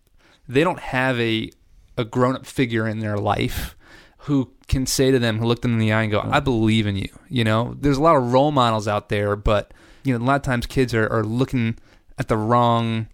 they 0.49 0.65
don't 0.65 0.81
have 0.81 1.19
a 1.21 1.51
a 1.97 2.05
grown-up 2.05 2.47
figure 2.47 2.87
in 2.87 3.01
their 3.01 3.17
life 3.17 3.77
who 4.23 4.53
can 4.69 4.87
say 4.87 5.11
to 5.11 5.19
them 5.19 5.39
who 5.39 5.47
look 5.47 5.63
them 5.63 5.73
in 5.73 5.79
the 5.79 5.93
eye 5.93 6.03
and 6.03 6.13
go 6.13 6.21
i 6.25 6.39
believe 6.41 6.87
in 6.87 6.97
you 6.97 7.09
you 7.29 7.43
know? 7.45 7.75
There's 7.81 7.99
a 7.99 8.03
lot 8.03 8.17
of 8.17 8.33
role 8.33 8.51
models 8.53 8.87
out 8.89 9.09
there 9.09 9.35
but 9.37 9.73
you 10.05 10.17
know 10.17 10.25
a 10.25 10.27
lot 10.27 10.37
of 10.37 10.43
times 10.43 10.67
kids 10.67 10.95
are, 10.95 11.07
are 11.13 11.25
looking 11.25 11.77
at 12.19 12.29
the 12.29 12.37
wrong 12.37 13.09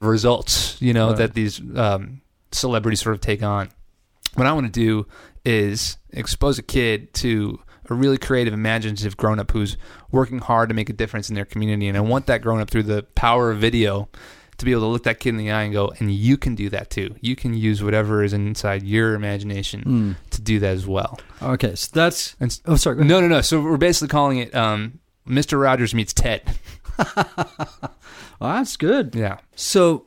results 0.00 0.80
you 0.80 0.92
know 0.92 1.08
Right. 1.08 1.18
that 1.18 1.34
these 1.34 1.60
um, 1.76 2.20
celebrities 2.52 3.00
sort 3.02 3.14
of 3.14 3.20
take 3.20 3.42
on. 3.42 3.70
What 4.34 4.46
i 4.46 4.52
want 4.52 4.66
to 4.66 4.72
do 4.72 5.06
is 5.44 5.96
expose 6.10 6.58
a 6.58 6.62
kid 6.62 7.14
to 7.14 7.60
a 7.90 7.94
really 7.94 8.18
creative 8.18 8.52
imaginative 8.54 9.16
grown-up 9.16 9.50
who's 9.52 9.76
working 10.10 10.38
hard 10.38 10.68
to 10.68 10.74
make 10.74 10.88
a 10.88 10.92
difference 10.92 11.28
in 11.28 11.34
their 11.34 11.44
community 11.44 11.88
and 11.88 11.96
i 11.96 12.00
want 12.00 12.26
that 12.26 12.42
grown-up 12.42 12.70
through 12.70 12.82
the 12.82 13.02
power 13.14 13.50
of 13.50 13.58
video 13.58 14.08
to 14.58 14.64
be 14.64 14.70
able 14.72 14.80
to 14.82 14.86
look 14.86 15.02
that 15.02 15.20
kid 15.20 15.28
in 15.30 15.36
the 15.36 15.50
eye 15.50 15.62
and 15.64 15.72
go 15.74 15.92
and 15.98 16.10
you 16.10 16.36
can 16.38 16.54
do 16.54 16.68
that 16.70 16.88
too 16.90 17.14
you 17.20 17.36
can 17.36 17.52
use 17.54 17.82
whatever 17.82 18.24
is 18.24 18.32
inside 18.32 18.82
your 18.82 19.14
imagination 19.14 19.82
Hmm. 19.82 20.12
to 20.30 20.40
do 20.40 20.58
that 20.60 20.72
as 20.74 20.86
well 20.86 21.18
Okay, 21.42 21.74
so 21.74 21.90
that's. 21.92 22.34
and 22.40 22.58
Oh, 22.66 22.76
sorry. 22.76 23.04
no 23.04 23.20
no 23.20 23.28
no 23.28 23.40
so 23.42 23.60
we're 23.60 23.76
basically 23.76 24.08
calling 24.08 24.38
it 24.38 24.54
um, 24.54 24.98
mr 25.28 25.60
rogers 25.60 25.94
meets 25.94 26.12
ted 26.14 26.42
Oh, 28.40 28.48
that's 28.52 28.76
good. 28.76 29.14
yeah 29.14 29.38
So 29.54 30.06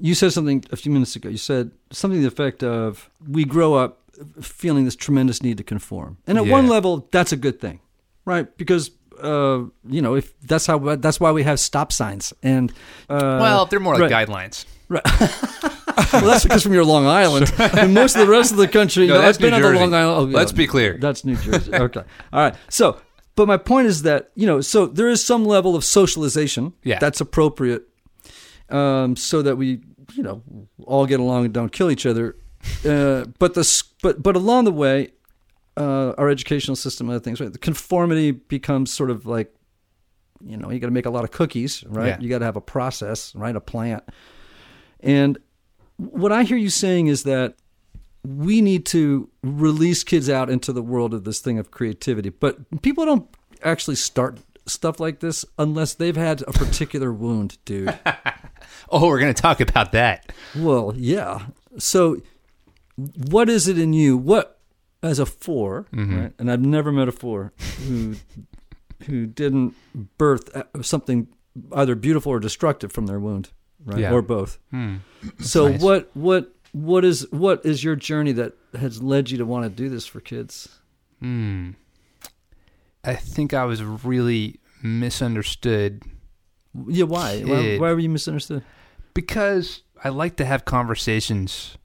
you 0.00 0.14
said 0.14 0.32
something 0.32 0.64
a 0.70 0.76
few 0.76 0.92
minutes 0.92 1.16
ago. 1.16 1.28
You 1.28 1.36
said 1.38 1.70
something 1.90 2.18
to 2.18 2.22
the 2.22 2.28
effect 2.28 2.62
of 2.62 3.08
we 3.28 3.44
grow 3.44 3.74
up 3.74 4.00
feeling 4.40 4.84
this 4.84 4.96
tremendous 4.96 5.42
need 5.42 5.58
to 5.58 5.64
conform. 5.64 6.18
And 6.26 6.38
at 6.38 6.46
Yeah. 6.46 6.52
one 6.52 6.68
level, 6.68 7.08
that's 7.10 7.32
a 7.32 7.36
good 7.36 7.60
thing, 7.60 7.80
right? 8.24 8.46
Because 8.56 8.90
uh, 9.20 9.64
you 9.88 10.00
know, 10.00 10.14
if 10.14 10.38
that's 10.40 10.66
how 10.66 10.78
that's 10.96 11.18
why 11.18 11.32
we 11.32 11.42
have 11.42 11.58
stop 11.58 11.92
signs 11.92 12.32
and 12.42 12.70
uh, 13.10 13.38
well 13.40 13.66
they're 13.66 13.80
more 13.80 13.98
like 13.98 14.10
right. 14.12 14.28
guidelines 14.28 14.64
Right. 14.88 15.02
well, 16.12 16.22
that's 16.24 16.44
because 16.44 16.62
from 16.62 16.72
your 16.72 16.84
Long 16.84 17.06
Island. 17.06 17.52
And 17.58 17.92
most 17.92 18.14
of 18.16 18.24
the 18.26 18.32
rest 18.32 18.52
of 18.52 18.56
the 18.58 18.68
country, 18.68 19.06
No, 19.06 19.14
you 19.14 19.18
know, 19.18 19.24
that's 19.26 19.36
I've 19.36 19.42
been 19.42 19.50
New 19.50 19.56
on 19.56 19.62
the 19.62 19.68
Jersey. 19.68 19.80
Long 19.80 19.94
Island. 19.94 20.18
oh, 20.18 20.30
yeah. 20.30 20.36
Let's 20.36 20.52
be 20.52 20.66
clear. 20.66 20.96
That's 20.98 21.24
New 21.24 21.36
Jersey. 21.36 21.72
Okay. 21.74 22.02
All 22.32 22.40
right. 22.40 22.54
So, 22.70 22.98
but 23.34 23.46
my 23.48 23.56
point 23.58 23.86
is 23.88 24.02
that, 24.02 24.30
you 24.34 24.46
know, 24.46 24.60
so 24.62 24.86
there 24.86 25.08
is 25.10 25.22
some 25.22 25.44
level 25.44 25.76
of 25.76 25.84
socialization 25.84 26.72
Yeah. 26.84 26.98
that's 27.00 27.20
appropriate 27.20 27.82
um, 28.70 29.16
so 29.16 29.42
that 29.42 29.56
we, 29.56 29.80
you 30.14 30.22
know, 30.22 30.42
all 30.84 31.06
get 31.06 31.20
along 31.20 31.44
and 31.44 31.52
don't 31.54 31.70
kill 31.72 31.90
each 31.90 32.06
other. 32.06 32.36
Uh, 32.84 33.24
but 33.38 33.54
the 33.54 33.82
but 34.02 34.22
but 34.22 34.36
along 34.36 34.64
the 34.64 34.72
way, 34.72 35.12
uh, 35.76 36.14
our 36.18 36.28
educational 36.28 36.76
system, 36.76 37.08
other 37.08 37.20
things, 37.20 37.40
right? 37.40 37.52
The 37.52 37.58
conformity 37.58 38.32
becomes 38.32 38.92
sort 38.92 39.10
of 39.10 39.26
like, 39.26 39.54
you 40.44 40.56
know, 40.56 40.70
you 40.70 40.78
got 40.78 40.88
to 40.88 40.92
make 40.92 41.06
a 41.06 41.10
lot 41.10 41.24
of 41.24 41.30
cookies, 41.30 41.84
right? 41.86 42.08
Yeah. 42.08 42.20
You 42.20 42.28
got 42.28 42.38
to 42.40 42.44
have 42.44 42.56
a 42.56 42.60
process, 42.60 43.34
right? 43.34 43.54
A 43.54 43.60
plant. 43.60 44.04
And 45.00 45.38
what 45.96 46.32
I 46.32 46.42
hear 46.42 46.56
you 46.56 46.70
saying 46.70 47.06
is 47.06 47.22
that 47.24 47.54
we 48.24 48.60
need 48.60 48.84
to 48.86 49.28
release 49.42 50.04
kids 50.04 50.28
out 50.28 50.50
into 50.50 50.72
the 50.72 50.82
world 50.82 51.14
of 51.14 51.24
this 51.24 51.40
thing 51.40 51.58
of 51.58 51.70
creativity. 51.70 52.30
But 52.30 52.82
people 52.82 53.04
don't 53.04 53.28
actually 53.62 53.96
start 53.96 54.38
stuff 54.66 55.00
like 55.00 55.20
this 55.20 55.44
unless 55.58 55.94
they've 55.94 56.16
had 56.16 56.42
a 56.42 56.52
particular 56.52 57.12
wound, 57.12 57.58
dude. 57.64 57.96
oh 58.90 59.06
we're 59.06 59.18
going 59.18 59.32
to 59.32 59.42
talk 59.42 59.60
about 59.60 59.92
that 59.92 60.32
Well, 60.54 60.92
yeah. 60.96 61.46
So, 61.78 62.20
what 63.30 63.48
is 63.48 63.68
it 63.68 63.78
in 63.78 63.92
you? 63.92 64.16
What, 64.16 64.58
as 65.02 65.18
a 65.18 65.26
4 65.26 65.86
Mm-hmm. 65.92 66.20
right? 66.20 66.32
And 66.38 66.50
I've 66.50 66.60
never 66.60 66.90
met 66.92 67.08
a 67.08 67.12
four 67.12 67.52
who 67.86 68.16
who 69.06 69.26
didn't 69.26 69.74
birth 70.18 70.54
uh, 70.56 70.64
something 70.82 71.28
either 71.72 71.94
beautiful 71.94 72.32
or 72.32 72.40
destructive 72.40 72.90
from 72.92 73.06
their 73.06 73.20
wound, 73.20 73.50
right? 73.84 74.00
Yeah. 74.00 74.12
Or 74.12 74.22
both. 74.22 74.58
Hmm. 74.72 74.96
So, 75.38 75.68
nice. 75.68 75.80
what 75.80 76.10
what 76.14 76.52
what 76.72 77.04
is 77.04 77.26
what 77.30 77.64
is 77.64 77.84
your 77.84 77.94
journey 77.96 78.32
that 78.32 78.54
has 78.78 79.00
led 79.02 79.30
you 79.30 79.38
to 79.38 79.46
want 79.46 79.64
to 79.64 79.70
do 79.70 79.88
this 79.88 80.06
for 80.06 80.20
kids? 80.20 80.68
Hmm. 81.20 81.70
I 83.04 83.14
think 83.14 83.54
I 83.54 83.64
was 83.64 83.82
really 83.82 84.58
misunderstood 84.82 86.02
Yeah, 86.88 87.04
why? 87.04 87.40
Why, 87.42 87.78
why 87.78 87.92
were 87.92 87.98
you 88.00 88.08
misunderstood? 88.10 88.62
because 89.14 89.82
I 90.04 90.10
like 90.10 90.36
to 90.36 90.44
have 90.44 90.64
conversations 90.64 91.76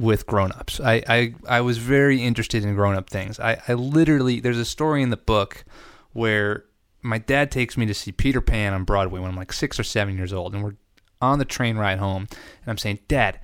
with 0.00 0.26
grown-ups. 0.26 0.80
I, 0.80 1.02
I, 1.08 1.34
I 1.48 1.60
was 1.60 1.78
very 1.78 2.22
interested 2.22 2.64
in 2.64 2.74
grown-up 2.74 3.10
things. 3.10 3.38
I, 3.38 3.60
I 3.68 3.74
literally 3.74 4.40
there's 4.40 4.58
a 4.58 4.64
story 4.64 5.02
in 5.02 5.10
the 5.10 5.16
book 5.16 5.64
where 6.12 6.64
my 7.02 7.18
dad 7.18 7.50
takes 7.50 7.76
me 7.76 7.86
to 7.86 7.94
see 7.94 8.12
Peter 8.12 8.40
Pan 8.40 8.72
on 8.72 8.84
Broadway 8.84 9.20
when 9.20 9.30
I'm 9.30 9.36
like 9.36 9.52
six 9.52 9.78
or 9.78 9.84
seven 9.84 10.16
years 10.16 10.32
old, 10.32 10.54
and 10.54 10.64
we're 10.64 10.76
on 11.20 11.38
the 11.38 11.44
train 11.44 11.76
ride 11.76 11.98
home, 11.98 12.26
and 12.30 12.68
I'm 12.68 12.78
saying, 12.78 13.00
Dad, 13.08 13.40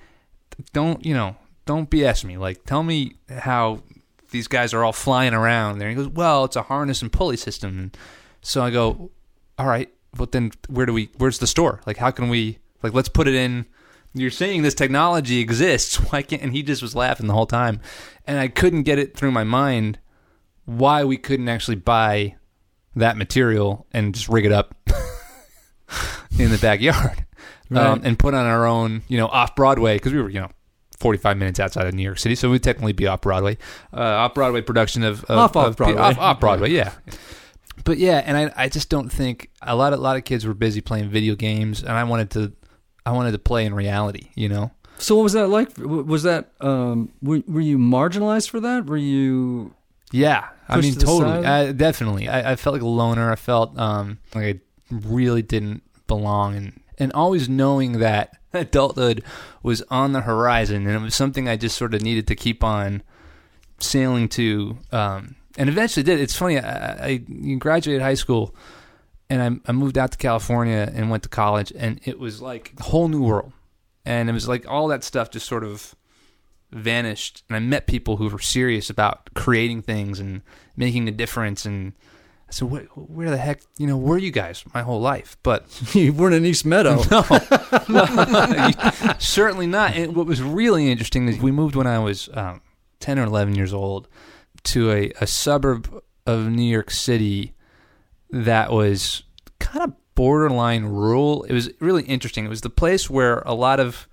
don't 0.72 1.04
you 1.04 1.14
know, 1.14 1.36
don't 1.66 1.90
BS 1.90 2.24
me. 2.24 2.38
Like, 2.38 2.64
tell 2.64 2.82
me 2.82 3.16
how 3.28 3.82
these 4.30 4.48
guys 4.48 4.74
are 4.74 4.84
all 4.84 4.92
flying 4.92 5.34
around 5.34 5.78
there. 5.78 5.88
And 5.88 5.96
he 5.96 6.04
goes, 6.04 6.12
Well, 6.12 6.44
it's 6.44 6.56
a 6.56 6.62
harness 6.62 7.02
and 7.02 7.12
pulley 7.12 7.36
system. 7.36 7.78
And 7.78 7.96
so 8.40 8.62
I 8.62 8.70
go, 8.70 9.10
All 9.58 9.66
right, 9.66 9.92
but 10.16 10.32
then 10.32 10.52
where 10.68 10.86
do 10.86 10.92
we? 10.92 11.10
Where's 11.18 11.38
the 11.38 11.46
store? 11.46 11.80
Like, 11.86 11.98
how 11.98 12.10
can 12.10 12.28
we? 12.28 12.58
Like, 12.82 12.94
let's 12.94 13.08
put 13.08 13.28
it 13.28 13.34
in. 13.34 13.66
You're 14.16 14.30
saying 14.30 14.62
this 14.62 14.74
technology 14.74 15.38
exists. 15.40 15.96
Why 16.10 16.22
can't? 16.22 16.42
And 16.42 16.52
he 16.52 16.62
just 16.62 16.82
was 16.82 16.94
laughing 16.94 17.26
the 17.26 17.34
whole 17.34 17.46
time, 17.46 17.80
and 18.26 18.38
I 18.40 18.48
couldn't 18.48 18.82
get 18.84 18.98
it 18.98 19.16
through 19.16 19.30
my 19.32 19.44
mind 19.44 19.98
why 20.64 21.04
we 21.04 21.16
couldn't 21.16 21.48
actually 21.48 21.76
buy 21.76 22.34
that 22.96 23.16
material 23.16 23.86
and 23.92 24.12
just 24.12 24.28
rig 24.28 24.44
it 24.44 24.50
up 24.50 24.74
in 26.38 26.50
the 26.50 26.58
backyard 26.60 27.24
um, 27.74 28.00
and 28.04 28.18
put 28.18 28.34
on 28.34 28.46
our 28.46 28.66
own, 28.66 29.02
you 29.06 29.16
know, 29.16 29.28
off 29.28 29.54
Broadway 29.54 29.94
because 29.96 30.12
we 30.12 30.20
were, 30.20 30.28
you 30.28 30.40
know, 30.40 30.50
45 30.98 31.36
minutes 31.36 31.60
outside 31.60 31.86
of 31.86 31.94
New 31.94 32.02
York 32.02 32.18
City, 32.18 32.34
so 32.34 32.50
we'd 32.50 32.62
technically 32.64 32.92
be 32.94 33.06
off 33.06 33.20
Broadway, 33.20 33.58
uh, 33.92 34.00
off 34.00 34.34
Broadway 34.34 34.60
production 34.62 35.04
of, 35.04 35.22
of 35.24 35.38
Off- 35.38 35.56
off 35.56 35.66
of- 35.68 35.76
Broadway. 35.76 36.00
off, 36.02 36.18
off 36.18 36.40
Broadway, 36.40 36.70
yeah. 36.70 36.92
But 37.84 37.98
yeah, 37.98 38.22
and 38.26 38.36
I, 38.36 38.52
I 38.64 38.68
just 38.68 38.88
don't 38.88 39.10
think 39.10 39.50
a 39.62 39.76
lot 39.76 39.92
of 39.92 40.00
a 40.00 40.02
lot 40.02 40.16
of 40.16 40.24
kids 40.24 40.44
were 40.46 40.54
busy 40.54 40.80
playing 40.80 41.10
video 41.10 41.36
games, 41.36 41.82
and 41.82 41.92
I 41.92 42.02
wanted 42.02 42.30
to, 42.30 42.52
I 43.06 43.12
wanted 43.12 43.32
to 43.32 43.38
play 43.38 43.64
in 43.64 43.72
reality, 43.72 44.28
you 44.34 44.48
know. 44.48 44.72
So, 44.98 45.16
what 45.16 45.22
was 45.22 45.32
that 45.34 45.48
like? 45.48 45.70
Was 45.78 46.24
that 46.24 46.50
um, 46.60 47.12
were, 47.22 47.42
were 47.46 47.60
you 47.60 47.78
marginalized 47.78 48.50
for 48.50 48.60
that? 48.60 48.86
Were 48.86 48.96
you 48.96 49.74
Yeah, 50.10 50.48
I 50.68 50.80
mean, 50.80 50.94
to 50.94 51.06
totally, 51.06 51.46
uh, 51.46 51.72
definitely. 51.72 52.28
I, 52.28 52.52
I 52.52 52.56
felt 52.56 52.74
like 52.74 52.82
a 52.82 52.86
loner. 52.86 53.30
I 53.30 53.36
felt 53.36 53.78
um, 53.78 54.18
like 54.34 54.56
I 54.56 54.60
really 54.90 55.42
didn't 55.42 55.82
belong, 56.06 56.56
and 56.56 56.80
and 56.98 57.12
always 57.12 57.48
knowing 57.48 58.00
that 58.00 58.36
adulthood 58.52 59.22
was 59.62 59.82
on 59.90 60.12
the 60.12 60.22
horizon, 60.22 60.86
and 60.86 60.96
it 60.96 61.02
was 61.02 61.14
something 61.14 61.48
I 61.48 61.56
just 61.56 61.76
sort 61.76 61.94
of 61.94 62.02
needed 62.02 62.26
to 62.28 62.34
keep 62.34 62.64
on 62.64 63.02
sailing 63.78 64.28
to, 64.30 64.78
um, 64.90 65.36
and 65.56 65.68
eventually 65.68 66.02
did. 66.02 66.20
It's 66.20 66.36
funny. 66.36 66.58
I, 66.58 67.06
I 67.06 67.16
graduated 67.58 68.02
high 68.02 68.14
school, 68.14 68.54
and 69.28 69.42
I, 69.42 69.70
I 69.70 69.72
moved 69.72 69.98
out 69.98 70.12
to 70.12 70.18
California 70.18 70.90
and 70.94 71.10
went 71.10 71.22
to 71.24 71.28
college, 71.28 71.72
and 71.76 72.00
it 72.04 72.18
was 72.18 72.40
like 72.40 72.72
a 72.78 72.84
whole 72.84 73.08
new 73.08 73.22
world, 73.22 73.52
and 74.04 74.28
it 74.28 74.32
was 74.32 74.48
like 74.48 74.68
all 74.68 74.88
that 74.88 75.04
stuff 75.04 75.30
just 75.30 75.46
sort 75.46 75.64
of 75.64 75.94
vanished. 76.72 77.44
And 77.48 77.56
I 77.56 77.60
met 77.60 77.86
people 77.86 78.16
who 78.16 78.28
were 78.28 78.38
serious 78.38 78.90
about 78.90 79.30
creating 79.34 79.82
things 79.82 80.20
and 80.20 80.42
making 80.76 81.08
a 81.08 81.12
difference. 81.12 81.64
And 81.64 81.92
I 82.48 82.52
said 82.52 82.70
where, 82.70 82.82
where 82.94 83.30
the 83.30 83.36
heck 83.36 83.60
you 83.78 83.86
know 83.86 83.96
were 83.96 84.18
you 84.18 84.30
guys 84.30 84.64
my 84.74 84.82
whole 84.82 85.00
life? 85.00 85.36
But 85.42 85.66
you 85.94 86.12
weren't 86.12 86.34
in 86.34 86.44
East 86.44 86.64
Meadow? 86.64 87.02
no, 87.10 87.22
certainly 89.18 89.66
not. 89.66 89.94
And 89.94 90.14
what 90.14 90.26
was 90.26 90.42
really 90.42 90.90
interesting 90.90 91.28
is 91.28 91.38
we 91.38 91.52
moved 91.52 91.74
when 91.74 91.86
I 91.86 91.98
was 91.98 92.28
um, 92.34 92.60
10 93.00 93.18
or 93.18 93.24
11 93.24 93.54
years 93.54 93.72
old 93.72 94.08
to 94.64 94.90
a, 94.90 95.12
a 95.20 95.26
suburb 95.26 96.02
of 96.26 96.46
New 96.46 96.62
York 96.62 96.90
City 96.90 97.54
that 98.30 98.72
was 98.72 99.22
kind 99.58 99.84
of 99.84 99.94
borderline 100.14 100.84
rural. 100.84 101.44
It 101.44 101.52
was 101.52 101.70
really 101.80 102.04
interesting. 102.04 102.44
It 102.44 102.48
was 102.48 102.62
the 102.62 102.70
place 102.70 103.08
where 103.08 103.40
a 103.40 103.54
lot 103.54 103.80
of 103.80 104.08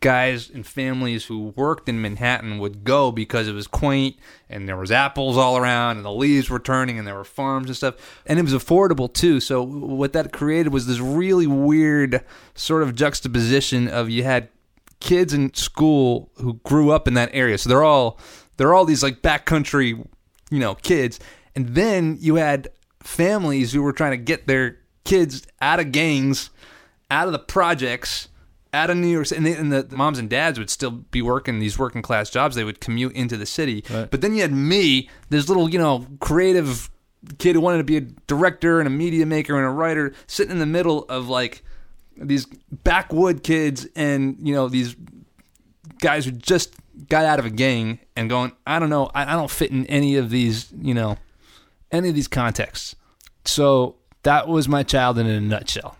guys 0.00 0.50
and 0.50 0.66
families 0.66 1.24
who 1.24 1.54
worked 1.56 1.88
in 1.88 2.00
Manhattan 2.00 2.58
would 2.58 2.84
go 2.84 3.10
because 3.10 3.48
it 3.48 3.52
was 3.52 3.66
quaint 3.66 4.16
and 4.50 4.68
there 4.68 4.76
was 4.76 4.90
apples 4.90 5.38
all 5.38 5.56
around 5.56 5.96
and 5.96 6.04
the 6.04 6.12
leaves 6.12 6.50
were 6.50 6.58
turning 6.58 6.98
and 6.98 7.06
there 7.06 7.14
were 7.14 7.24
farms 7.24 7.68
and 7.68 7.76
stuff 7.76 7.94
and 8.26 8.38
it 8.38 8.42
was 8.42 8.52
affordable 8.52 9.10
too 9.10 9.40
so 9.40 9.62
what 9.62 10.12
that 10.12 10.30
created 10.30 10.74
was 10.74 10.86
this 10.86 10.98
really 10.98 11.46
weird 11.46 12.22
sort 12.54 12.82
of 12.82 12.94
juxtaposition 12.94 13.88
of 13.88 14.10
you 14.10 14.24
had 14.24 14.50
kids 15.00 15.32
in 15.32 15.54
school 15.54 16.30
who 16.34 16.54
grew 16.64 16.90
up 16.90 17.08
in 17.08 17.14
that 17.14 17.30
area 17.32 17.56
so 17.56 17.70
they're 17.70 17.84
all 17.84 18.18
they're 18.58 18.74
all 18.74 18.84
these 18.84 19.02
like 19.02 19.22
backcountry 19.22 20.06
you 20.50 20.58
know 20.58 20.74
kids 20.74 21.18
and 21.54 21.68
then 21.68 22.18
you 22.20 22.34
had 22.34 22.68
families 23.00 23.72
who 23.72 23.82
were 23.82 23.92
trying 23.92 24.12
to 24.12 24.16
get 24.16 24.46
their 24.46 24.78
kids 25.04 25.46
out 25.60 25.80
of 25.80 25.92
gangs 25.92 26.50
out 27.10 27.26
of 27.26 27.32
the 27.32 27.38
projects 27.38 28.28
out 28.74 28.90
of 28.90 28.96
New 28.96 29.08
York 29.08 29.26
City, 29.26 29.38
and, 29.38 29.46
they, 29.46 29.54
and 29.54 29.72
the, 29.72 29.82
the 29.82 29.96
moms 29.96 30.18
and 30.18 30.28
dads 30.28 30.58
would 30.58 30.68
still 30.68 30.90
be 30.90 31.22
working 31.22 31.58
these 31.58 31.78
working 31.78 32.02
class 32.02 32.28
jobs. 32.28 32.54
They 32.54 32.64
would 32.64 32.80
commute 32.80 33.14
into 33.14 33.36
the 33.36 33.46
city. 33.46 33.82
Right. 33.88 34.10
But 34.10 34.20
then 34.20 34.34
you 34.34 34.42
had 34.42 34.52
me, 34.52 35.08
this 35.30 35.48
little, 35.48 35.70
you 35.70 35.78
know, 35.78 36.06
creative 36.20 36.90
kid 37.38 37.54
who 37.54 37.60
wanted 37.60 37.78
to 37.78 37.84
be 37.84 37.96
a 37.96 38.02
director 38.02 38.78
and 38.78 38.86
a 38.86 38.90
media 38.90 39.24
maker 39.24 39.56
and 39.56 39.64
a 39.64 39.70
writer, 39.70 40.12
sitting 40.26 40.52
in 40.52 40.58
the 40.58 40.66
middle 40.66 41.04
of 41.04 41.28
like 41.28 41.62
these 42.16 42.46
backwood 42.70 43.42
kids 43.42 43.86
and, 43.96 44.36
you 44.42 44.54
know, 44.54 44.68
these 44.68 44.94
guys 46.00 46.26
who 46.26 46.30
just 46.30 46.74
got 47.08 47.24
out 47.24 47.38
of 47.38 47.46
a 47.46 47.50
gang 47.50 47.98
and 48.16 48.28
going, 48.28 48.52
I 48.66 48.78
don't 48.78 48.90
know, 48.90 49.10
I, 49.14 49.32
I 49.32 49.36
don't 49.36 49.50
fit 49.50 49.70
in 49.70 49.86
any 49.86 50.16
of 50.16 50.28
these, 50.30 50.70
you 50.78 50.94
know, 50.94 51.16
any 51.92 52.08
of 52.08 52.14
these 52.14 52.28
contexts. 52.28 52.94
So 53.44 53.96
that 54.22 54.48
was 54.48 54.68
my 54.68 54.82
child 54.82 55.18
in 55.18 55.26
a 55.26 55.40
nutshell. 55.40 55.96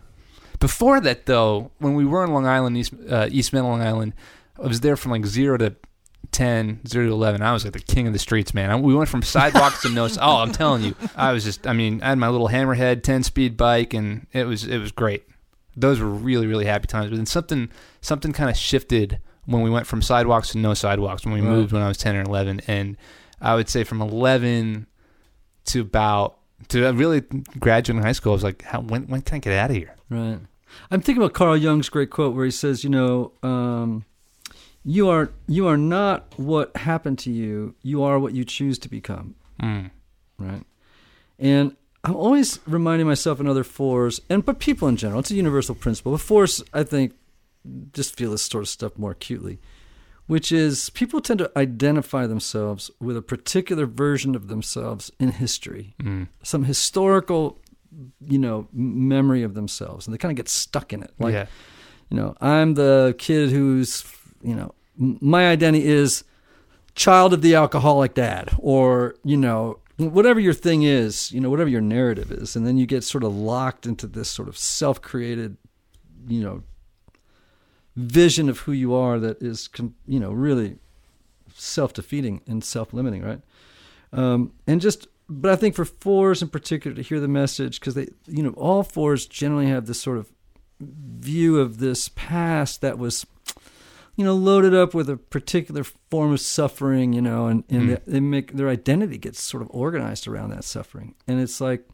Before 0.61 1.01
that, 1.01 1.27
though, 1.27 1.71
when 1.79 1.95
we 1.95 2.05
were 2.05 2.25
in 2.25 2.33
Long 2.33 2.47
Island, 2.47 2.77
East, 2.77 2.93
uh, 3.09 3.29
East 3.31 3.53
Middle 3.53 3.71
Long 3.71 3.81
Island, 3.83 4.13
I 4.63 4.67
was 4.67 4.81
there 4.81 4.97
from 4.97 5.13
like 5.13 5.25
zero 5.25 5.57
to 5.59 5.77
10, 6.33 6.81
0 6.87 7.07
to 7.07 7.13
11. 7.13 7.43
I 7.43 7.53
was 7.53 7.65
like 7.65 7.73
the 7.75 7.79
king 7.79 8.07
of 8.09 8.13
the 8.13 8.19
streets, 8.19 8.53
man. 8.53 8.71
I, 8.71 8.77
we 8.77 8.95
went 8.95 9.09
from 9.09 9.23
sidewalks 9.23 9.83
to 9.83 9.89
no. 9.89 10.09
Oh, 10.21 10.39
I'm 10.39 10.51
telling 10.53 10.83
you, 10.83 10.97
I 11.17 11.33
was 11.33 11.45
just, 11.45 11.67
I 11.67 11.73
mean, 11.73 12.03
I 12.03 12.09
had 12.09 12.19
my 12.19 12.29
little 12.29 12.49
hammerhead 12.49 13.03
10 13.05 13.23
speed 13.23 13.57
bike 13.57 13.95
and 13.95 14.27
it 14.33 14.45
was, 14.45 14.65
it 14.67 14.79
was 14.79 14.91
great. 14.93 15.25
Those 15.77 16.01
were 16.01 16.09
really, 16.09 16.49
really 16.49 16.65
happy 16.67 16.89
times. 16.89 17.11
But 17.11 17.17
then 17.17 17.27
something, 17.27 17.71
something 18.01 18.33
kind 18.33 18.51
of 18.51 18.57
shifted 18.57 19.21
when 19.47 19.63
we 19.63 19.71
went 19.71 19.87
from 19.87 20.03
sidewalks 20.03 20.51
to 20.51 20.59
no 20.59 20.75
sidewalks 20.75 21.25
when 21.25 21.35
we 21.35 21.41
Right. 21.41 21.51
moved 21.51 21.73
when 21.73 21.83
I 21.83 21.89
was 21.89 21.97
10 21.99 22.17
or 22.17 22.23
11. 22.23 22.63
And 22.67 22.97
I 23.41 23.55
would 23.55 23.69
say 23.69 23.85
from 23.85 24.03
11 24.03 24.88
to 25.69 25.81
about, 25.81 26.39
to 26.69 26.93
really 26.93 27.21
graduating 27.59 28.03
high 28.03 28.13
school, 28.13 28.33
I 28.33 28.35
was 28.35 28.45
like, 28.45 28.63
how, 28.63 28.81
when, 28.81 29.07
when 29.07 29.23
can 29.23 29.37
I 29.37 29.39
get 29.39 29.53
out 29.55 29.71
of 29.71 29.77
here? 29.77 29.97
Right. 30.11 30.39
I'm 30.91 31.01
thinking 31.01 31.23
about 31.23 31.35
Carl 31.35 31.57
Jung's 31.57 31.89
great 31.89 32.11
quote 32.11 32.35
where 32.35 32.45
he 32.45 32.51
says, 32.51 32.85
you 32.85 32.91
know, 32.91 33.33
um, 33.43 34.05
you 34.85 35.09
are 35.09 35.31
you 35.47 35.67
are 35.67 35.77
not 35.77 36.33
what 36.39 36.77
happened 36.77 37.19
to 37.21 37.31
you. 37.31 37.75
You 37.83 38.03
are 38.03 38.19
what 38.19 38.33
you 38.33 38.45
choose 38.45 38.79
to 38.81 38.89
become. 38.89 39.35
Mm. 39.63 39.91
Right. 40.39 40.65
And 41.39 41.77
I'm 42.05 42.17
always 42.17 42.61
reminding 42.67 43.07
myself 43.07 43.41
and 43.41 43.49
other 43.49 43.65
fours, 43.65 44.21
and 44.31 44.45
but 44.45 44.59
people 44.61 44.89
in 44.89 44.97
general, 44.97 45.21
it's 45.21 45.31
a 45.31 45.35
universal 45.35 45.75
principle. 45.75 46.13
But 46.13 46.21
fours, 46.21 46.63
I 46.73 46.85
think, 46.85 47.15
just 47.93 48.17
feel 48.17 48.31
this 48.31 48.43
sort 48.43 48.65
of 48.65 48.69
stuff 48.69 48.97
more 48.97 49.11
acutely, 49.11 49.59
which 50.29 50.53
is 50.53 50.91
people 50.91 51.21
tend 51.21 51.39
to 51.41 51.51
identify 51.57 52.27
themselves 52.27 52.91
with 53.01 53.17
a 53.17 53.23
particular 53.23 53.85
version 53.87 54.35
of 54.37 54.47
themselves 54.49 55.11
in 55.19 55.33
history, 55.33 55.95
Mm. 56.01 56.29
some 56.43 56.65
historical, 56.65 57.61
you 58.21 58.39
know, 58.39 58.69
memory 58.73 59.43
of 59.43 59.55
themselves, 59.55 60.07
and 60.07 60.15
they 60.15 60.19
kind 60.19 60.31
of 60.31 60.37
get 60.37 60.49
stuck 60.49 60.93
in 60.93 61.03
it. 61.03 61.13
Like, 61.19 61.33
yeah. 61.35 61.47
you 62.11 62.17
know, 62.17 62.35
I'm 62.41 62.75
the 62.75 63.15
kid 63.19 63.51
who's, 63.51 64.05
you 64.43 64.55
know, 64.55 64.73
my 64.97 65.49
identity 65.49 65.85
is 65.87 66.25
child 66.95 67.33
of 67.33 67.41
the 67.43 67.55
alcoholic 67.55 68.15
dad, 68.15 68.51
or 68.59 69.15
you 69.25 69.37
know, 69.37 69.79
whatever 69.97 70.39
your 70.41 70.55
thing 70.55 70.83
is, 70.83 71.33
you 71.33 71.41
know, 71.41 71.51
whatever 71.51 71.71
your 71.71 71.81
narrative 71.81 72.31
is, 72.31 72.55
and 72.57 72.67
then 72.67 72.77
you 72.77 72.87
get 72.87 73.03
sort 73.03 73.25
of 73.25 73.35
locked 73.35 73.87
into 73.87 74.07
this 74.07 74.29
sort 74.31 74.49
of 74.49 74.57
self-created, 74.59 75.57
you 76.29 76.43
know, 76.43 76.63
vision 77.99 78.49
of 78.49 78.61
who 78.61 78.73
you 78.73 78.95
are 78.95 79.19
that 79.19 79.43
is, 79.43 79.69
you 80.07 80.21
know, 80.21 80.31
really 80.33 80.79
self-defeating 81.55 82.43
and 82.47 82.63
self-limiting, 82.65 83.23
right? 83.23 83.41
Um, 84.13 84.53
and 84.67 84.81
just, 84.81 85.07
but 85.29 85.51
I 85.51 85.57
think 85.57 85.75
for 85.75 85.85
fours 85.85 86.41
in 86.43 86.49
particular 86.49 86.95
to 86.97 87.03
hear 87.03 87.21
the 87.21 87.29
message 87.29 87.81
because 87.81 87.95
they, 87.95 88.09
you 88.27 88.43
know, 88.43 88.51
all 88.51 88.83
fours 88.83 89.27
generally 89.27 89.67
have 89.67 89.87
this 89.87 90.01
sort 90.01 90.19
of 90.19 90.33
view 90.81 91.59
of 91.59 91.79
this 91.79 92.09
past 92.15 92.81
that 92.83 92.99
was 92.99 93.27
you 94.15 94.25
know 94.25 94.35
loaded 94.35 94.73
up 94.75 94.95
with 94.95 95.11
a 95.11 95.17
particular 95.17 95.83
form 95.83 96.33
of 96.33 96.39
suffering 96.41 97.13
you 97.13 97.21
know 97.21 97.47
and, 97.49 97.65
and 97.69 97.83
Mm. 97.83 98.05
they, 98.07 98.13
they 98.13 98.21
make 98.21 98.53
their 98.53 98.69
identity 98.69 99.19
gets 99.19 99.43
sort 99.43 99.61
of 99.61 99.69
organized 99.73 100.29
around 100.29 100.51
that 100.51 100.63
suffering 100.63 101.17
and 101.27 101.41
it's 101.41 101.61
like 101.61 101.85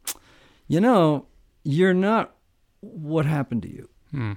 you 0.68 0.80
know 0.82 1.26
you're 1.64 1.94
not 1.94 2.34
what 2.80 3.24
happened 3.24 3.62
to 3.62 3.72
you 3.72 3.88
Mm. 4.12 4.36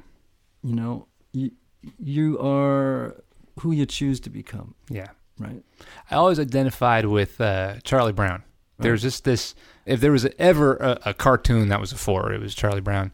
you 0.64 0.74
know 0.74 1.08
you 1.34 1.52
you 2.00 2.40
are 2.40 3.16
who 3.60 3.72
you 3.72 3.86
choose 3.86 4.20
to 4.22 4.30
become 4.30 4.76
Yeah. 4.90 5.08
right 5.40 5.64
I 6.12 6.16
always 6.16 6.40
identified 6.40 7.06
with 7.06 7.40
uh, 7.42 7.76
Charlie 7.84 8.14
Brown. 8.14 8.44
There's 8.80 9.02
just 9.02 9.24
this. 9.24 9.56
If 9.88 10.02
there 10.02 10.12
was 10.12 10.28
ever 10.38 10.76
a, 10.78 11.00
a 11.08 11.14
cartoon 11.14 11.70
that 11.70 11.80
was 11.80 11.92
a 11.92 11.98
four, 11.98 12.32
it 12.32 12.40
was 12.40 12.54
Charlie 12.54 12.82
Brown. 12.82 13.12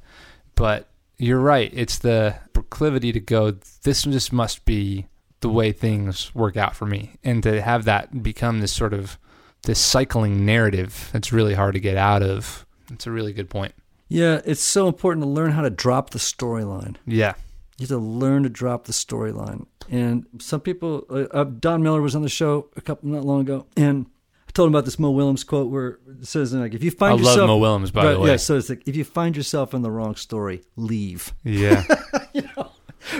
But 0.55 0.89
you're 1.17 1.39
right. 1.39 1.71
It's 1.73 1.99
the 1.99 2.35
proclivity 2.51 3.13
to 3.13 3.19
go. 3.21 3.51
This 3.83 4.01
just 4.03 4.33
must 4.33 4.65
be 4.65 5.07
the 5.39 5.47
way 5.49 5.71
things 5.71 6.35
work 6.35 6.57
out 6.57 6.75
for 6.75 6.85
me, 6.85 7.15
and 7.23 7.41
to 7.43 7.61
have 7.61 7.85
that 7.85 8.21
become 8.23 8.59
this 8.59 8.73
sort 8.73 8.93
of 8.93 9.17
this 9.63 9.79
cycling 9.79 10.45
narrative. 10.45 11.09
That's 11.13 11.31
really 11.31 11.53
hard 11.53 11.75
to 11.75 11.79
get 11.79 11.95
out 11.95 12.21
of. 12.23 12.65
It's 12.91 13.07
a 13.07 13.11
really 13.11 13.31
good 13.33 13.49
point. 13.49 13.73
yeah 14.09 14.41
it's 14.45 14.61
so 14.61 14.87
important 14.87 15.23
to 15.23 15.29
learn 15.29 15.51
how 15.51 15.61
to 15.61 15.69
drop 15.69 16.09
the 16.09 16.19
storyline 16.19 16.97
Yeah. 17.05 17.33
You 17.77 17.83
have 17.83 17.89
to 17.89 17.97
learn 17.97 18.43
to 18.43 18.49
drop 18.49 18.85
the 18.85 18.93
storyline. 18.93 19.65
And 19.89 20.25
some 20.39 20.61
people, 20.61 21.05
uh, 21.09 21.25
uh, 21.31 21.43
Don 21.45 21.81
Miller 21.83 22.01
was 22.01 22.15
on 22.15 22.21
the 22.21 22.29
show 22.29 22.69
a 22.75 22.81
couple 22.81 23.09
not 23.09 23.25
long 23.25 23.41
ago, 23.41 23.65
and 23.75 24.05
I 24.47 24.51
told 24.51 24.67
him 24.67 24.75
about 24.75 24.85
this 24.85 24.99
Mo 24.99 25.11
Willems 25.11 25.43
quote 25.43 25.69
where 25.69 25.99
it 26.07 26.27
says 26.27 26.53
like, 26.53 26.73
"If 26.73 26.83
you 26.83 26.91
find 26.91 27.13
I 27.13 27.17
yourself, 27.17 27.37
love 27.37 27.47
Mo 27.47 27.57
Willems, 27.57 27.91
by 27.91 28.13
the 28.13 28.19
way. 28.19 28.29
yeah." 28.29 28.35
So 28.37 28.57
it's 28.57 28.69
like, 28.69 28.87
if 28.87 28.95
you 28.95 29.03
find 29.03 29.35
yourself 29.35 29.73
in 29.73 29.81
the 29.81 29.91
wrong 29.91 30.15
story, 30.15 30.61
leave. 30.75 31.33
Yeah. 31.43 31.83
you 32.33 32.43
know? 32.55 32.71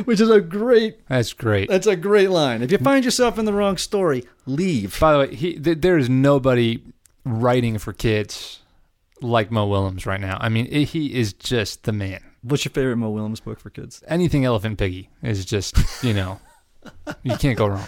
Which 0.06 0.22
is 0.22 0.30
a 0.30 0.40
great. 0.40 1.06
That's 1.08 1.34
great. 1.34 1.70
That's 1.70 1.88
a 1.88 1.96
great 1.96 2.30
line. 2.30 2.62
If 2.62 2.72
you 2.72 2.78
find 2.78 3.04
yourself 3.04 3.38
in 3.38 3.46
the 3.46 3.54
wrong 3.54 3.78
story, 3.78 4.26
leave. 4.46 5.00
By 5.00 5.14
the 5.14 5.20
way, 5.20 5.36
he 5.36 5.60
th- 5.60 5.82
there 5.82 5.98
is 5.98 6.10
nobody 6.10 6.82
writing 7.26 7.78
for 7.78 7.92
kids 7.92 8.62
like 9.22 9.52
Mo 9.52 9.68
Willems 9.68 10.06
right 10.06 10.22
now. 10.22 10.38
I 10.40 10.50
mean, 10.50 10.68
i 10.74 10.80
he 10.80 11.14
is 11.14 11.34
just 11.34 11.84
the 11.84 11.92
man. 11.92 12.22
What's 12.44 12.66
your 12.66 12.72
favorite 12.74 12.98
Mo 12.98 13.10
Willems 13.10 13.40
book 13.40 13.60
for 13.60 13.70
kids? 13.70 14.04
Anything 14.08 14.46
Elephant 14.46 14.78
Piggy 14.78 15.10
is 15.22 15.46
just 15.46 15.76
you 16.04 16.14
know 16.14 16.40
you 17.24 17.36
can't 17.38 17.58
go 17.58 17.68
wrong. 17.68 17.88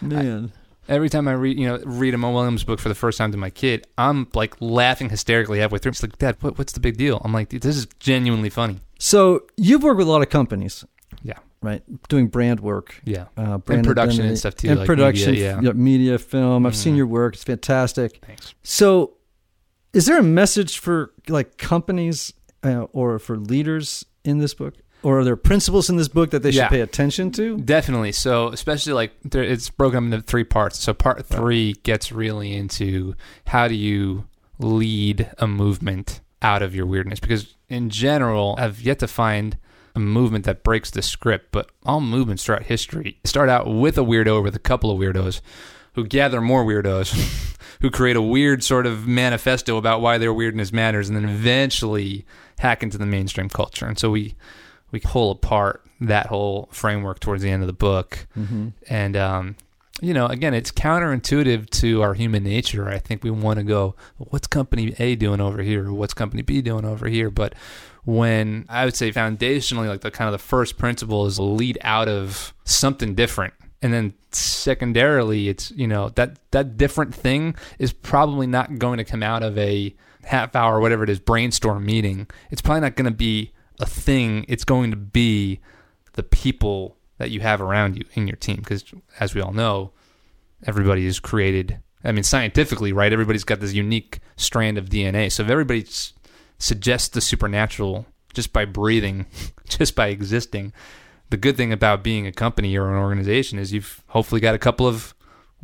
Man, 0.00 0.52
Every 0.88 1.08
time 1.08 1.26
I 1.26 1.32
read 1.32 1.58
you 1.58 1.66
know 1.66 1.78
read 1.84 2.14
a 2.14 2.18
Mo 2.18 2.32
Willems 2.32 2.62
book 2.64 2.78
for 2.78 2.88
the 2.88 2.94
first 2.94 3.18
time 3.18 3.32
to 3.32 3.38
my 3.38 3.50
kid, 3.50 3.86
I'm 3.98 4.28
like 4.34 4.54
laughing 4.60 5.10
hysterically 5.10 5.58
halfway 5.58 5.78
through. 5.78 5.90
It's 5.90 6.02
like, 6.02 6.16
Dad, 6.18 6.36
what, 6.40 6.56
what's 6.58 6.72
the 6.74 6.80
big 6.80 6.96
deal? 6.96 7.20
I'm 7.24 7.32
like, 7.32 7.48
this 7.50 7.76
is 7.76 7.86
genuinely 7.98 8.50
funny. 8.50 8.80
so 8.98 9.42
you've 9.56 9.82
worked 9.82 9.98
with 9.98 10.06
a 10.06 10.10
lot 10.10 10.22
of 10.22 10.28
companies, 10.30 10.84
Yeah, 11.24 11.38
right? 11.60 11.82
Doing 12.08 12.28
brand 12.28 12.60
work. 12.60 13.00
yeah, 13.04 13.24
Uh, 13.36 13.58
brand 13.58 13.84
production 13.84 14.26
and 14.26 14.38
stuff, 14.38 14.54
too, 14.54 14.68
And 14.68 14.78
like 14.78 14.86
production, 14.86 15.32
media, 15.32 15.58
yeah. 15.60 15.72
media, 15.72 16.18
film. 16.20 16.66
I've 16.66 16.76
seen 16.76 16.94
Mhm. 16.94 16.98
your 16.98 17.06
work; 17.08 17.34
it's 17.34 17.42
fantastic. 17.42 18.20
thanks. 18.24 18.54
So, 18.62 19.14
is 19.92 20.06
there 20.06 20.18
a 20.18 20.22
message 20.22 20.78
for 20.78 21.10
like 21.28 21.58
companies 21.58 22.32
uh, 22.66 22.86
or 22.92 23.18
for 23.18 23.36
leaders 23.36 24.04
in 24.24 24.38
this 24.38 24.54
book, 24.54 24.74
or 25.02 25.20
are 25.20 25.24
there 25.24 25.36
principles 25.36 25.88
in 25.88 25.96
this 25.96 26.08
book 26.08 26.30
that 26.30 26.42
they 26.42 26.50
should 26.50 26.58
Yeah. 26.58 26.68
pay 26.68 26.80
attention 26.80 27.30
to? 27.32 27.58
Definitely. 27.58 28.12
So, 28.12 28.48
especially 28.48 28.92
like 28.92 29.12
there, 29.24 29.42
it's 29.44 29.70
broken 29.70 29.98
up 29.98 30.04
into 30.04 30.20
three 30.26 30.44
parts. 30.44 30.78
So, 30.80 30.92
part 30.94 31.24
three 31.26 31.74
gets 31.84 32.10
really 32.12 32.54
into 32.54 33.14
how 33.46 33.68
do 33.68 33.74
you 33.74 34.24
lead 34.58 35.30
a 35.38 35.46
movement 35.46 36.20
out 36.42 36.62
of 36.62 36.74
your 36.74 36.86
weirdness? 36.86 37.20
Because 37.20 37.54
in 37.68 37.90
general, 37.90 38.54
I've 38.58 38.80
yet 38.80 38.98
to 39.00 39.08
find 39.08 39.56
a 39.94 39.98
movement 40.00 40.44
that 40.44 40.62
breaks 40.62 40.90
the 40.90 41.00
script, 41.02 41.48
but 41.52 41.70
all 41.84 42.00
movements 42.00 42.44
throughout 42.44 42.64
history 42.64 43.18
start 43.24 43.48
out 43.48 43.66
with 43.66 43.96
a 43.96 44.02
weirdo 44.02 44.34
or 44.36 44.42
with 44.42 44.54
a 44.54 44.58
couple 44.60 44.90
of 44.90 44.98
weirdos 44.98 45.40
who 45.94 46.04
gather 46.06 46.40
more 46.40 46.64
weirdos. 46.64 47.52
Who 47.82 47.90
create 47.90 48.16
a 48.16 48.22
weird 48.22 48.64
sort 48.64 48.86
of 48.86 49.06
manifesto 49.06 49.76
about 49.76 50.00
why 50.00 50.16
their 50.16 50.32
weirdness 50.32 50.72
matters, 50.72 51.10
and 51.10 51.16
then 51.16 51.28
eventually 51.28 52.24
hack 52.58 52.82
into 52.82 52.98
the 52.98 53.06
mainstream 53.06 53.48
culture. 53.48 53.86
And 53.86 53.98
so 53.98 54.10
we 54.10 54.34
we 54.90 55.00
pull 55.00 55.30
apart 55.30 55.82
that 56.00 56.26
whole 56.26 56.68
framework 56.72 57.20
towards 57.20 57.42
the 57.42 57.50
end 57.50 57.62
of 57.62 57.66
the 57.66 57.72
book 57.72 58.26
Mm-hmm. 58.36 58.68
and 58.88 59.16
um, 59.16 59.56
you 60.02 60.12
know, 60.12 60.26
again, 60.26 60.52
it's 60.52 60.70
counterintuitive 60.70 61.70
to 61.70 62.02
our 62.02 62.12
human 62.12 62.44
nature. 62.44 62.88
I 62.88 62.98
think 62.98 63.24
we 63.24 63.30
want 63.30 63.58
to 63.58 63.64
go, 63.64 63.94
what's 64.18 64.46
company 64.46 64.94
A 64.98 65.14
doing 65.16 65.40
over 65.40 65.62
here? 65.62 65.86
Or 65.88 65.92
what's 65.94 66.12
company 66.12 66.42
B 66.42 66.60
doing 66.60 66.84
over 66.84 67.08
here? 67.08 67.30
But 67.30 67.54
when 68.04 68.66
I 68.68 68.84
would 68.84 68.94
say 68.94 69.10
foundationally, 69.10 69.88
like 69.88 70.02
the 70.02 70.10
kind 70.10 70.28
of 70.28 70.32
the 70.32 70.46
first 70.46 70.76
principle 70.76 71.24
is 71.24 71.38
lead 71.38 71.78
out 71.80 72.08
of 72.08 72.52
something 72.64 73.14
different. 73.14 73.54
And 73.80 73.92
then 73.92 74.12
secondarily, 74.32 75.48
it's, 75.48 75.70
you 75.70 75.86
know, 75.86 76.10
that, 76.10 76.38
that 76.50 76.76
different 76.76 77.14
thing 77.14 77.54
is 77.78 77.92
probably 77.92 78.46
not 78.46 78.78
going 78.78 78.98
to 78.98 79.04
come 79.04 79.22
out 79.22 79.42
of 79.42 79.56
a 79.56 79.94
half 80.26 80.56
hour, 80.56 80.80
whatever 80.80 81.04
it 81.04 81.10
is, 81.10 81.20
brainstorm 81.20 81.86
meeting. 81.86 82.26
It's 82.50 82.60
probably 82.60 82.80
not 82.80 82.96
going 82.96 83.10
to 83.10 83.16
be 83.16 83.52
a 83.80 83.86
thing. 83.86 84.44
It's 84.48 84.64
going 84.64 84.90
to 84.90 84.96
be 84.96 85.60
the 86.14 86.22
people 86.22 86.96
that 87.18 87.30
you 87.30 87.40
have 87.40 87.60
around 87.60 87.96
you 87.96 88.04
in 88.14 88.26
your 88.26 88.36
team. 88.36 88.56
Because 88.56 88.84
as 89.20 89.34
we 89.34 89.40
all 89.40 89.52
know, 89.52 89.92
everybody 90.66 91.06
is 91.06 91.20
created. 91.20 91.78
I 92.04 92.12
mean, 92.12 92.24
scientifically, 92.24 92.92
right? 92.92 93.12
Everybody's 93.12 93.44
got 93.44 93.60
this 93.60 93.72
unique 93.72 94.18
strand 94.36 94.78
of 94.78 94.88
DNA. 94.88 95.30
So 95.30 95.44
if 95.44 95.48
everybody 95.48 95.86
suggests 96.58 97.08
the 97.08 97.20
supernatural 97.20 98.06
just 98.34 98.52
by 98.52 98.64
breathing, 98.64 99.26
just 99.68 99.94
by 99.94 100.08
existing, 100.08 100.72
the 101.30 101.36
good 101.36 101.56
thing 101.56 101.72
about 101.72 102.02
being 102.02 102.26
a 102.26 102.32
company 102.32 102.76
or 102.76 102.88
an 102.88 102.98
organization 103.00 103.58
is 103.58 103.72
you've 103.72 104.02
hopefully 104.08 104.40
got 104.40 104.54
a 104.54 104.58
couple 104.58 104.86
of 104.86 105.14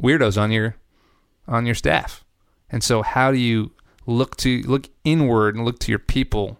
weirdos 0.01 0.41
on 0.41 0.53
your 0.53 0.77
on 1.49 1.67
your 1.67 1.75
staff. 1.75 2.25
And 2.71 2.83
so 2.85 3.03
how 3.03 3.33
do 3.33 3.39
you 3.39 3.73
look 4.07 4.37
to 4.39 4.63
look 4.63 4.89
inward 5.05 5.55
and 5.57 5.65
look 5.65 5.79
to 5.81 5.93
your 5.93 5.99
people 5.99 6.59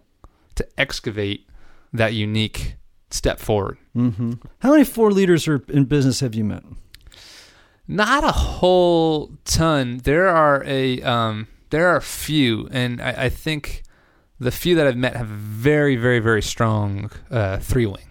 to 0.55 0.67
excavate 0.77 1.47
that 1.91 2.13
unique 2.13 2.75
step 3.09 3.39
forward? 3.39 3.77
Mm-hmm. 3.95 4.33
How 4.59 4.71
many 4.71 4.83
four 4.83 5.11
leaders 5.11 5.47
are 5.47 5.63
in 5.69 5.85
business 5.85 6.19
have 6.21 6.33
you 6.35 6.43
met? 6.43 6.63
Not 7.87 8.23
a 8.23 8.31
whole 8.31 9.31
ton. 9.43 9.97
There 10.03 10.27
are 10.29 10.63
a 10.65 11.01
um, 11.01 11.47
there 11.69 11.87
are 11.89 11.97
a 11.97 12.01
few, 12.01 12.67
and 12.71 13.01
I, 13.01 13.25
I 13.25 13.29
think 13.29 13.83
the 14.39 14.51
few 14.51 14.75
that 14.75 14.87
I've 14.87 14.95
met 14.97 15.15
have 15.17 15.27
very, 15.27 15.95
very, 15.97 16.19
very 16.19 16.41
strong 16.41 17.11
uh, 17.29 17.57
three 17.57 17.85
wing, 17.85 18.09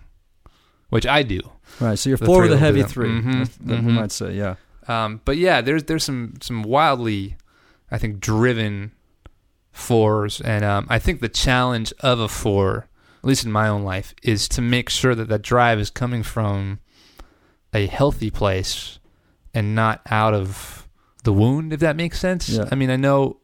which 0.90 1.06
I 1.06 1.22
do. 1.22 1.40
Right. 1.80 1.98
So 1.98 2.10
you're 2.10 2.18
The 2.18 2.26
four 2.26 2.42
with 2.42 2.52
a 2.52 2.58
heavy 2.58 2.82
them. 2.82 2.90
3 2.90 3.08
Mhm, 3.08 3.24
That's- 3.32 3.56
that 3.62 3.84
we 3.84 3.90
mhm. 3.92 3.94
might 3.94 4.12
say, 4.12 4.34
yeah. 4.34 4.56
Um, 4.88 5.20
but 5.24 5.38
yeah, 5.38 5.62
there's 5.62 5.84
there's 5.84 6.04
some 6.04 6.34
some 6.42 6.62
wildly, 6.64 7.36
I 7.90 7.96
think, 7.98 8.20
driven 8.20 8.92
fours, 9.72 10.40
and 10.40 10.64
um, 10.64 10.86
I 10.88 10.98
think 10.98 11.20
the 11.20 11.28
challenge 11.28 11.92
of 12.00 12.20
a 12.20 12.28
four, 12.28 12.88
at 13.22 13.24
least 13.28 13.44
in 13.44 13.52
my 13.52 13.68
own 13.68 13.82
life, 13.82 14.14
is 14.22 14.48
to 14.50 14.60
make 14.62 14.88
sure 14.90 15.14
that 15.14 15.28
that 15.28 15.42
drive 15.42 15.78
is 15.78 15.90
coming 15.90 16.22
from 16.22 16.80
a 17.72 17.86
healthy 17.86 18.30
place 18.30 18.98
and 19.54 19.74
not 19.74 20.02
out 20.10 20.34
of 20.34 20.88
the 21.24 21.32
wound. 21.32 21.72
If 21.72 21.80
that 21.80 21.96
makes 21.96 22.18
sense. 22.20 22.48
Yeah. 22.48 22.68
I 22.70 22.74
mean, 22.74 22.90
I 22.90 22.96
know 22.96 23.38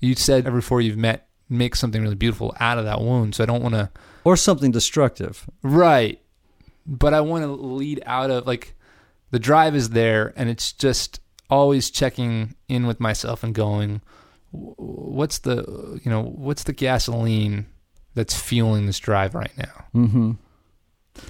you 0.00 0.14
said 0.14 0.46
every 0.46 0.62
four 0.62 0.80
you've 0.80 0.96
met 0.96 1.28
make 1.48 1.76
something 1.76 2.02
really 2.02 2.14
beautiful 2.14 2.54
out 2.60 2.78
of 2.78 2.84
that 2.84 3.00
wound, 3.00 3.34
so 3.34 3.42
I 3.42 3.46
don't 3.46 3.62
want 3.62 3.74
to. 3.74 3.90
Or 4.24 4.36
something 4.36 4.70
destructive. 4.70 5.48
Right. 5.62 6.20
But 6.86 7.14
I 7.14 7.20
want 7.20 7.44
to 7.44 7.48
lead 7.52 8.02
out 8.06 8.30
of 8.30 8.46
like 8.46 8.74
the 9.30 9.38
drive 9.38 9.74
is 9.74 9.90
there 9.90 10.32
and 10.36 10.48
it's 10.48 10.72
just 10.72 11.20
always 11.50 11.90
checking 11.90 12.54
in 12.68 12.86
with 12.86 13.00
myself 13.00 13.42
and 13.42 13.54
going 13.54 13.88
"W- 13.88 14.00
what's 14.54 15.38
the 15.40 16.00
you 16.04 16.10
know 16.10 16.22
what's 16.22 16.64
the 16.64 16.72
gasoline 16.72 17.66
that's 18.14 18.38
fueling 18.38 18.86
this 18.86 18.98
drive 18.98 19.34
right 19.34 19.52
now. 19.58 19.84
Mm-hmm. 19.94 20.32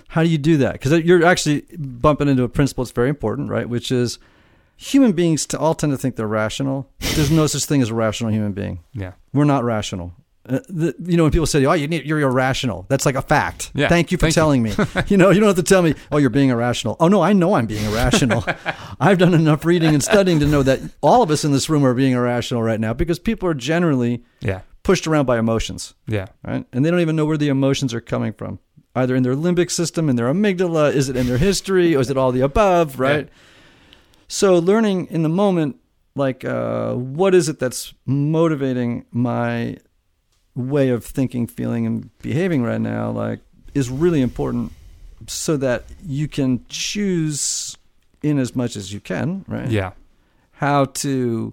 How 0.08 0.22
do 0.22 0.28
you 0.28 0.38
do 0.38 0.58
that? 0.58 0.74
Because 0.74 0.92
you're 1.00 1.24
actually 1.24 1.66
bumping 1.76 2.28
into 2.28 2.42
a 2.42 2.48
principle 2.48 2.84
that's 2.84 2.92
very 2.92 3.08
important, 3.08 3.50
right? 3.50 3.68
Which 3.68 3.90
is 3.90 4.18
human 4.76 5.12
beings 5.12 5.46
all 5.54 5.74
tend 5.74 5.92
to 5.92 5.98
think 5.98 6.16
they're 6.16 6.26
rational. 6.26 6.90
There's 7.00 7.30
no 7.30 7.46
such 7.46 7.64
thing 7.64 7.82
as 7.82 7.90
a 7.90 7.94
rational 7.94 8.32
human 8.32 8.52
being. 8.52 8.80
Yeah. 8.92 9.12
We're 9.32 9.44
not 9.44 9.64
rational. 9.64 10.14
Uh, 10.46 10.58
the, 10.68 10.94
you 11.04 11.16
know, 11.16 11.22
when 11.22 11.32
people 11.32 11.46
say, 11.46 11.64
"Oh, 11.64 11.72
you 11.72 11.88
need, 11.88 12.04
you're 12.04 12.20
irrational," 12.20 12.84
that's 12.90 13.06
like 13.06 13.14
a 13.14 13.22
fact. 13.22 13.70
Yeah, 13.74 13.88
Thank 13.88 14.12
you 14.12 14.18
for 14.18 14.22
thank 14.30 14.32
you. 14.36 14.40
telling 14.42 14.62
me. 14.62 14.74
you 15.08 15.16
know, 15.16 15.30
you 15.30 15.40
don't 15.40 15.46
have 15.46 15.56
to 15.56 15.62
tell 15.62 15.80
me, 15.80 15.94
"Oh, 16.12 16.18
you're 16.18 16.28
being 16.28 16.50
irrational." 16.50 16.96
Oh 17.00 17.08
no, 17.08 17.22
I 17.22 17.32
know 17.32 17.54
I'm 17.54 17.64
being 17.66 17.84
irrational. 17.86 18.44
I've 19.00 19.16
done 19.18 19.32
enough 19.32 19.64
reading 19.64 19.94
and 19.94 20.02
studying 20.02 20.40
to 20.40 20.46
know 20.46 20.62
that 20.62 20.80
all 21.00 21.22
of 21.22 21.30
us 21.30 21.44
in 21.46 21.52
this 21.52 21.70
room 21.70 21.84
are 21.84 21.94
being 21.94 22.12
irrational 22.12 22.62
right 22.62 22.78
now 22.78 22.92
because 22.92 23.18
people 23.18 23.48
are 23.48 23.54
generally 23.54 24.22
Yeah. 24.40 24.60
pushed 24.82 25.06
around 25.06 25.24
by 25.24 25.38
emotions 25.38 25.94
Yeah. 26.06 26.26
right? 26.46 26.66
And 26.74 26.84
they 26.84 26.90
don't 26.90 27.00
even 27.00 27.16
know 27.16 27.24
where 27.24 27.38
the 27.38 27.48
emotions 27.48 27.94
are 27.94 28.02
coming 28.02 28.34
from. 28.34 28.58
Either 28.94 29.16
in 29.16 29.22
their 29.22 29.34
limbic 29.34 29.70
system, 29.70 30.08
in 30.10 30.16
their 30.16 30.26
amygdala, 30.32 30.92
is 30.92 31.08
it 31.08 31.16
in 31.16 31.26
their 31.26 31.38
history, 31.38 31.96
or 31.96 32.00
is 32.00 32.10
it 32.10 32.16
all 32.18 32.32
the 32.32 32.42
above, 32.42 33.00
right? 33.00 33.28
So 34.28 34.58
learning 34.58 35.06
in 35.10 35.22
the 35.22 35.28
moment, 35.30 35.76
like 36.14 36.44
uh, 36.44 36.92
what 36.92 37.34
is 37.34 37.48
it 37.48 37.58
that's 37.58 37.94
motivating 38.06 39.04
my 39.10 39.78
way 40.54 40.88
of 40.90 41.04
thinking, 41.04 41.46
feeling, 41.46 41.86
and 41.86 42.16
behaving 42.18 42.62
right 42.62 42.80
now, 42.80 43.10
like 43.10 43.40
is 43.74 43.90
really 43.90 44.20
important, 44.22 44.72
so 45.26 45.56
that 45.56 45.84
you 46.06 46.28
can 46.28 46.64
choose 46.68 47.76
in 48.22 48.38
as 48.38 48.54
much 48.54 48.76
as 48.76 48.92
you 48.92 49.00
can, 49.00 49.44
right? 49.48 49.68
Yeah. 49.70 49.92
how 50.58 50.84
to 50.86 51.52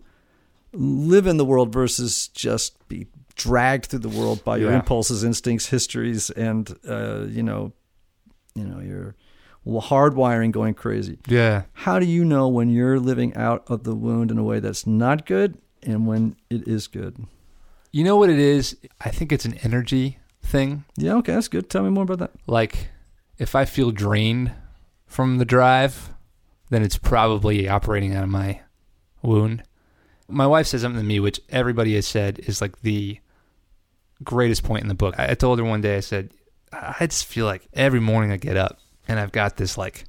live 0.73 1.25
in 1.27 1.37
the 1.37 1.43
world 1.43 1.73
versus 1.73 2.27
just 2.29 2.77
be 2.87 3.07
dragged 3.35 3.87
through 3.87 3.99
the 3.99 4.07
world 4.09 4.43
by 4.43 4.55
your 4.57 4.69
Yeah. 4.69 4.77
impulses, 4.77 5.23
instincts, 5.23 5.67
histories, 5.69 6.29
and 6.29 6.77
uh, 6.87 7.25
you 7.27 7.41
know, 7.43 7.73
you 8.55 8.63
know 8.65 8.79
your 8.79 9.15
hardwiring 9.65 10.51
going 10.51 10.73
crazy. 10.75 11.17
Yeah. 11.27 11.63
How 11.73 11.99
do 11.99 12.05
you 12.05 12.23
know 12.23 12.47
when 12.47 12.69
you're 12.69 12.99
living 12.99 13.35
out 13.35 13.63
of 13.67 13.83
the 13.83 13.95
wound 13.95 14.31
in 14.31 14.37
a 14.37 14.43
way 14.43 14.59
that's 14.59 14.85
not 14.87 15.25
good 15.25 15.57
and 15.83 16.05
when 16.07 16.35
it 16.49 16.67
is 16.67 16.87
good? 16.87 17.25
You 17.91 18.03
know 18.03 18.15
what 18.15 18.29
it 18.29 18.39
is? 18.39 18.77
I 19.01 19.09
think 19.09 19.31
it's 19.31 19.45
an 19.45 19.55
energy 19.63 20.17
thing. 20.41 20.85
Yeah, 20.97 21.15
okay, 21.15 21.33
that's 21.33 21.47
good. 21.47 21.69
Tell 21.69 21.83
me 21.83 21.89
more 21.89 22.03
about 22.03 22.19
that. 22.19 22.31
Like 22.47 22.89
if 23.37 23.55
I 23.55 23.65
feel 23.65 23.91
drained 23.91 24.51
from 25.05 25.37
the 25.37 25.45
drive, 25.45 26.09
then 26.69 26.83
it's 26.83 26.97
probably 26.97 27.67
operating 27.67 28.15
out 28.15 28.23
of 28.23 28.29
my 28.29 28.61
wound. 29.21 29.63
My 30.29 30.47
wife 30.47 30.67
said 30.67 30.79
something 30.79 31.01
to 31.01 31.07
me, 31.07 31.19
which 31.19 31.41
everybody 31.49 31.95
has 31.95 32.07
said 32.07 32.39
is 32.39 32.61
like 32.61 32.81
the 32.81 33.19
greatest 34.23 34.63
point 34.63 34.83
in 34.83 34.87
the 34.87 34.93
book. 34.93 35.15
I 35.17 35.33
told 35.33 35.59
her 35.59 35.65
one 35.65 35.81
day, 35.81 35.97
I 35.97 36.01
said, 36.01 36.33
I 36.71 37.05
just 37.07 37.25
feel 37.25 37.45
like 37.45 37.67
every 37.73 37.99
morning 37.99 38.31
I 38.31 38.37
get 38.37 38.55
up 38.55 38.79
and 39.07 39.19
I've 39.19 39.33
got 39.33 39.57
this 39.57 39.77
like 39.77 40.05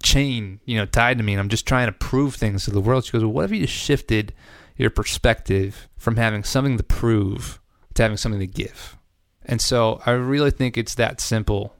chain, 0.00 0.60
you 0.64 0.76
know, 0.76 0.86
tied 0.86 1.18
to 1.18 1.24
me, 1.24 1.32
and 1.32 1.40
I'm 1.40 1.48
just 1.48 1.66
trying 1.66 1.86
to 1.86 1.92
prove 1.92 2.36
things 2.36 2.64
to 2.64 2.70
the 2.70 2.80
world. 2.80 3.04
She 3.04 3.12
goes, 3.12 3.24
well, 3.24 3.32
what 3.32 3.46
if 3.46 3.50
you 3.50 3.62
just 3.62 3.72
shifted 3.72 4.32
your 4.78 4.90
perspective 4.90 5.88
from 5.98 6.16
having 6.16 6.44
something 6.44 6.78
to 6.78 6.82
prove 6.82 7.60
to 7.94 8.02
having 8.02 8.16
something 8.16 8.40
to 8.40 8.46
give? 8.46 8.96
And 9.44 9.60
so 9.60 10.00
I 10.06 10.12
really 10.12 10.50
think 10.50 10.78
it's 10.78 10.94
that 10.94 11.20
simple 11.20 11.74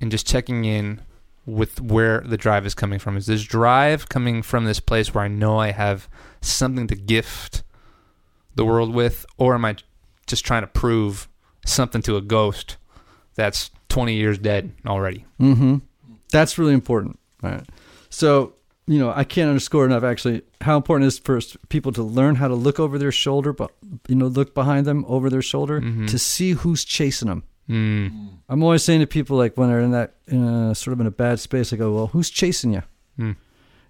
and 0.00 0.10
just 0.10 0.26
checking 0.26 0.64
in 0.64 1.00
with 1.46 1.80
where 1.80 2.20
the 2.20 2.36
drive 2.36 2.66
is 2.66 2.74
coming 2.74 2.98
from. 2.98 3.16
Is 3.16 3.26
this 3.26 3.44
drive 3.44 4.08
coming 4.08 4.42
from 4.42 4.64
this 4.64 4.80
place 4.80 5.14
where 5.14 5.24
I 5.24 5.28
know 5.28 5.58
I 5.58 5.70
have 5.70 6.08
something 6.40 6.86
to 6.88 6.96
gift 6.96 7.62
the 8.56 8.64
world 8.64 8.92
with, 8.92 9.24
or 9.38 9.54
am 9.54 9.64
I 9.64 9.76
just 10.26 10.44
trying 10.44 10.62
to 10.62 10.66
prove 10.66 11.28
something 11.64 12.02
to 12.02 12.16
a 12.16 12.20
ghost 12.20 12.76
that's 13.34 13.70
20 13.88 14.14
years 14.14 14.38
dead 14.38 14.72
already? 14.86 15.24
Mm-hmm. 15.40 15.76
That's 16.32 16.58
really 16.58 16.74
important. 16.74 17.18
All 17.42 17.50
right. 17.50 17.66
So, 18.10 18.55
you 18.86 18.98
know, 18.98 19.12
I 19.14 19.24
can't 19.24 19.48
underscore 19.48 19.84
enough 19.84 20.04
actually 20.04 20.42
how 20.60 20.76
important 20.76 21.04
it 21.04 21.08
is 21.08 21.18
for 21.18 21.40
people 21.68 21.90
to 21.92 22.02
learn 22.02 22.36
how 22.36 22.46
to 22.48 22.54
look 22.54 22.78
over 22.78 22.98
their 22.98 23.12
shoulder, 23.12 23.52
but 23.52 23.72
you 24.08 24.14
know, 24.14 24.26
look 24.26 24.54
behind 24.54 24.86
them 24.86 25.04
over 25.08 25.28
their 25.28 25.42
shoulder 25.42 25.80
Mhm. 25.80 26.08
to 26.08 26.18
see 26.18 26.52
who's 26.52 26.84
chasing 26.84 27.28
them. 27.28 27.42
Mm. 27.68 28.28
I'm 28.48 28.62
always 28.62 28.84
saying 28.84 29.00
to 29.00 29.06
people 29.08 29.36
like 29.36 29.56
when 29.56 29.68
they're 29.68 29.80
in 29.80 29.90
that 29.90 30.14
in 30.28 30.42
a, 30.44 30.74
sort 30.74 30.92
of 30.92 31.00
in 31.00 31.06
a 31.08 31.10
bad 31.10 31.40
space, 31.40 31.72
I 31.72 31.76
go, 31.76 31.92
"Well, 31.94 32.06
who's 32.08 32.30
chasing 32.30 32.72
you?" 32.74 32.82
Mm. 33.18 33.34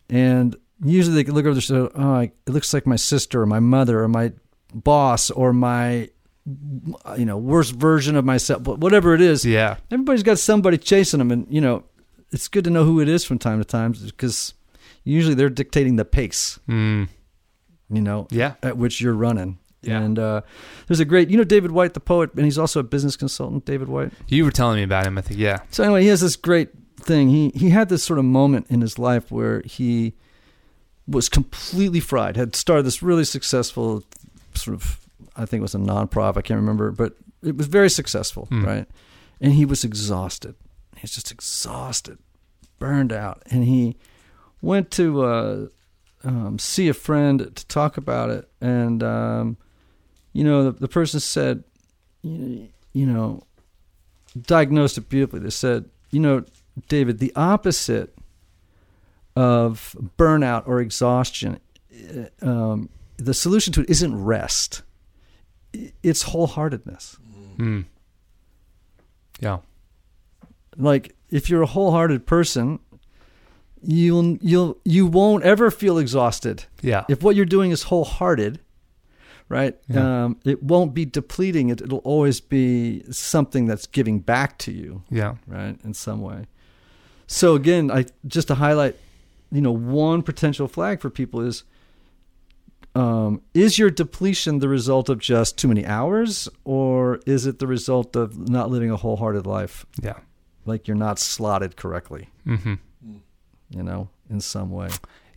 And 0.09 0.57
usually 0.83 1.15
they 1.15 1.25
can 1.25 1.35
look 1.35 1.45
over 1.45 1.53
their 1.55 1.61
shoulder. 1.61 1.93
Oh, 1.95 2.13
I- 2.15 2.33
it 2.47 2.51
looks 2.53 2.73
like 2.73 2.87
my 2.87 2.97
sister 2.97 3.43
or 3.43 3.47
my 3.47 3.61
mother 3.61 4.03
or 4.03 4.09
my 4.09 4.33
boss 4.75 5.31
or 5.31 5.53
my 5.53 6.09
you 7.19 7.25
know 7.25 7.37
worst 7.37 7.75
version 7.75 8.15
of 8.17 8.25
myself, 8.25 8.63
but 8.63 8.79
whatever 8.79 9.15
it 9.15 9.21
is 9.21 9.45
Yeah. 9.45 9.77
everybody's 9.91 10.23
got 10.23 10.39
somebody 10.39 10.79
chasing 10.79 11.19
them 11.19 11.31
and 11.33 11.47
you 11.51 11.61
know 11.61 11.83
it's 12.31 12.47
good 12.49 12.65
to 12.65 12.71
know 12.71 12.85
who 12.85 13.01
it 13.01 13.09
is 13.09 13.25
from 13.25 13.39
time 13.39 13.59
to 13.59 13.65
time 13.65 13.93
because 13.93 14.55
usually 15.15 15.35
they're 15.35 15.49
dictating 15.63 15.97
the 15.97 16.05
pace 16.05 16.59
Mm. 16.69 17.09
you 17.91 18.03
know 18.03 18.27
Yeah. 18.31 18.55
at 18.63 18.77
which 18.77 19.01
you're 19.01 19.15
running 19.15 19.59
Yeah. 19.83 20.01
and 20.01 20.19
uh, 20.19 20.41
there's 20.87 21.01
a 21.01 21.05
great 21.05 21.31
you 21.31 21.37
know 21.37 21.45
David 21.45 21.71
Whyte 21.71 21.95
the 21.95 22.01
poet 22.01 22.31
and 22.35 22.45
he's 22.45 22.59
also 22.59 22.81
a 22.81 22.83
business 22.83 23.17
consultant 23.17 23.65
David 23.65 23.89
Whyte 23.89 24.13
You 24.29 24.45
were 24.45 24.51
telling 24.51 24.77
me 24.77 24.83
about 24.83 25.07
him, 25.07 25.17
I 25.19 25.21
think. 25.23 25.39
Yeah. 25.41 25.61
so 25.71 25.85
anyway 25.85 26.03
he 26.03 26.09
has 26.09 26.21
this 26.21 26.37
great 26.37 26.71
thing 27.01 27.29
he 27.29 27.51
he 27.55 27.71
had 27.71 27.89
this 27.89 28.03
sort 28.03 28.19
of 28.19 28.25
moment 28.25 28.67
in 28.69 28.81
his 28.81 28.99
life 28.99 29.31
where 29.31 29.63
he 29.65 30.15
was 31.07 31.29
completely 31.29 32.01
fried 32.01 32.37
had 32.37 32.57
started 32.57 32.85
this 32.85 33.01
really 33.03 33.25
successful 33.25 34.03
sort 34.55 34.75
of 34.75 34.99
i 35.37 35.45
think 35.47 35.61
it 35.61 35.63
was 35.63 35.75
a 35.75 35.79
nonprofit 35.79 36.39
i 36.39 36.43
can't 36.43 36.59
remember 36.59 36.91
but 36.91 37.13
it 37.45 37.57
was 37.57 37.67
very 37.69 37.91
successful 37.91 38.49
Mm. 38.51 38.67
right 38.67 38.87
and 39.41 39.53
he 39.53 39.65
was 39.65 39.85
exhausted 39.85 40.55
he's 40.97 41.15
just 41.15 41.31
exhausted 41.31 42.19
burned 42.81 43.13
out 43.13 43.43
and 43.53 43.63
he 43.65 43.97
went 44.67 44.91
to 44.91 45.23
uh, 45.23 45.67
um, 46.25 46.59
see 46.59 46.89
a 46.89 46.95
friend 46.95 47.39
to 47.55 47.67
talk 47.67 47.97
about 47.97 48.31
it, 48.31 48.51
and 48.61 49.03
um, 49.03 49.57
you 50.33 50.45
know, 50.45 50.65
the, 50.65 50.73
the 50.73 50.89
person 50.89 51.21
said, 51.21 51.63
you, 52.23 52.69
you 52.93 53.07
know, 53.07 53.45
diagnosed 54.43 54.99
it 54.99 55.09
beautifully. 55.09 55.41
They 55.41 55.51
said, 55.51 55.89
you 56.11 56.21
know, 56.21 56.45
David, 56.89 57.21
the 57.21 57.33
opposite 57.37 58.15
of 59.37 59.97
burnout 60.19 60.67
or 60.67 60.81
exhaustion, 60.81 61.61
uh, 62.43 62.47
um, 62.47 62.89
the 63.17 63.35
solution 63.35 63.73
to 63.75 63.83
it 63.83 63.91
isn't 63.91 64.25
rest. 64.25 64.83
It's 66.03 66.25
wholeheartedness. 66.25 67.17
Hmm. 67.57 67.83
Yeah. 69.41 69.59
Like 70.77 71.15
if 71.31 71.49
you're 71.49 71.63
a 71.63 71.67
wholehearted 71.67 72.27
person, 72.27 72.79
you'll 73.83 74.37
you'll 74.41 74.79
you 74.85 75.07
won't 75.07 75.45
ever 75.45 75.71
feel 75.71 75.99
exhausted. 75.99 76.65
Yeah. 76.83 77.05
If 77.09 77.23
what 77.23 77.37
you're 77.37 77.45
doing 77.45 77.71
is 77.71 77.85
wholehearted, 77.85 78.61
right? 79.49 79.77
Yeah. 79.89 80.25
Um, 80.25 80.41
it 80.45 80.63
won't 80.63 80.95
be 80.95 81.05
depleting. 81.05 81.69
It, 81.71 81.81
it'll 81.81 81.99
always 81.99 82.41
be 82.41 83.03
something 83.13 83.67
that's 83.67 83.87
giving 83.87 84.21
back 84.21 84.59
to 84.59 84.73
you. 84.73 85.03
yeah. 85.11 85.35
right 85.47 85.79
in 85.85 85.95
some 85.95 86.21
way 86.21 86.47
so 87.29 87.57
again 87.57 87.91
i 87.91 88.05
just 88.29 88.47
to 88.47 88.55
highlight 88.55 88.95
you 89.51 89.61
know 89.61 89.73
one 89.73 90.23
potential 90.23 90.69
flag 90.69 91.01
for 91.01 91.11
people 91.11 91.41
is 91.41 91.65
um, 92.95 93.43
is 93.53 93.79
your 93.79 93.91
depletion 93.91 94.61
the 94.61 94.69
result 94.69 95.09
of 95.09 95.19
just 95.19 95.59
too 95.59 95.69
many 95.69 95.85
hours 95.85 96.49
or 96.65 97.19
is 97.27 97.45
it 97.47 97.59
the 97.59 97.67
result 97.67 98.15
of 98.17 98.49
not 98.49 98.71
living 98.71 98.91
a 98.93 98.97
wholehearted 98.97 99.45
life 99.47 99.85
Yeah. 100.01 100.19
like 100.65 100.87
you're 100.89 100.97
not 100.97 101.19
slotted 101.19 101.77
correctly 101.77 102.29
Mm-hmm. 102.47 102.75
You 103.71 103.83
know 103.83 104.09
in 104.31 104.41
some 104.41 104.71
way 104.71 104.89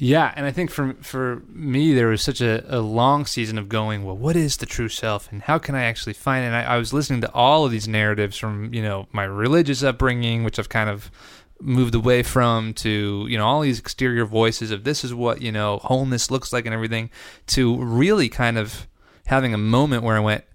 Yeah, 0.01 0.33
and 0.37 0.45
I 0.45 0.51
think 0.51 0.71
for 0.71 0.95
for 1.01 1.41
me, 1.49 1.93
there 1.93 2.07
was 2.07 2.21
such 2.21 2.39
a, 2.39 2.63
a 2.73 2.79
long 2.79 3.25
season 3.25 3.57
of 3.57 3.67
going. 3.67 4.05
Well, 4.05 4.15
what 4.15 4.37
is 4.37 4.55
the 4.55 4.65
true 4.65 4.87
self, 4.87 5.29
and 5.29 5.41
how 5.41 5.57
can 5.57 5.75
I 5.75 5.83
actually 5.83 6.13
find 6.13 6.45
it? 6.45 6.47
And 6.47 6.55
I, 6.55 6.63
I 6.63 6.77
was 6.77 6.93
listening 6.93 7.19
to 7.21 7.31
all 7.33 7.65
of 7.65 7.71
these 7.71 7.85
narratives 7.85 8.37
from 8.37 8.73
you 8.73 8.81
know 8.81 9.07
my 9.11 9.25
religious 9.25 9.83
upbringing, 9.83 10.45
which 10.45 10.57
I've 10.57 10.69
kind 10.69 10.89
of 10.89 11.11
moved 11.59 11.95
away 11.95 12.23
from, 12.23 12.73
to 12.75 13.25
you 13.27 13.37
know 13.37 13.45
all 13.45 13.59
these 13.59 13.77
exterior 13.79 14.23
voices 14.23 14.71
of 14.71 14.85
this 14.85 15.03
is 15.03 15.13
what 15.13 15.41
you 15.41 15.51
know 15.51 15.79
wholeness 15.83 16.31
looks 16.31 16.53
like 16.53 16.65
and 16.65 16.73
everything, 16.73 17.09
to 17.47 17.75
really 17.75 18.29
kind 18.29 18.57
of 18.57 18.87
having 19.25 19.53
a 19.53 19.57
moment 19.57 20.03
where 20.03 20.15
I 20.15 20.21
went, 20.21 20.45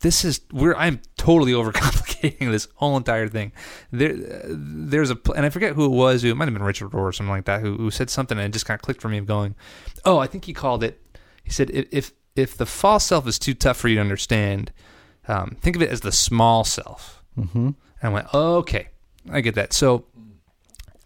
this 0.00 0.24
is 0.24 0.40
we're 0.52 0.74
I'm 0.74 1.00
totally 1.16 1.52
overcomplicating 1.52 2.38
this 2.50 2.68
whole 2.74 2.96
entire 2.96 3.28
thing. 3.28 3.52
There, 3.90 4.14
there's 4.46 5.10
a 5.10 5.18
and 5.34 5.46
I 5.46 5.50
forget 5.50 5.74
who 5.74 5.86
it 5.86 5.96
was. 5.96 6.22
Who 6.22 6.30
it 6.30 6.36
might 6.36 6.46
have 6.46 6.54
been 6.54 6.62
Richard 6.62 6.90
Rohr 6.90 7.00
or 7.00 7.12
something 7.12 7.30
like 7.30 7.46
that. 7.46 7.60
Who, 7.60 7.76
who 7.76 7.90
said 7.90 8.10
something 8.10 8.38
and 8.38 8.46
it 8.46 8.52
just 8.52 8.66
kind 8.66 8.76
of 8.76 8.82
clicked 8.82 9.00
for 9.00 9.08
me 9.08 9.18
of 9.18 9.26
going, 9.26 9.54
oh, 10.04 10.18
I 10.18 10.26
think 10.26 10.44
he 10.44 10.52
called 10.52 10.84
it. 10.84 11.00
He 11.42 11.50
said 11.50 11.70
if 11.70 11.86
if, 11.90 12.12
if 12.36 12.56
the 12.56 12.66
false 12.66 13.04
self 13.04 13.26
is 13.26 13.38
too 13.38 13.54
tough 13.54 13.76
for 13.76 13.88
you 13.88 13.96
to 13.96 14.00
understand, 14.00 14.72
um, 15.28 15.56
think 15.60 15.76
of 15.76 15.82
it 15.82 15.90
as 15.90 16.00
the 16.00 16.12
small 16.12 16.64
self. 16.64 17.22
mm-hmm. 17.38 17.66
And 17.66 17.76
I 18.02 18.08
went, 18.08 18.26
oh, 18.34 18.56
okay, 18.56 18.88
I 19.30 19.40
get 19.40 19.54
that. 19.54 19.72
So 19.72 20.04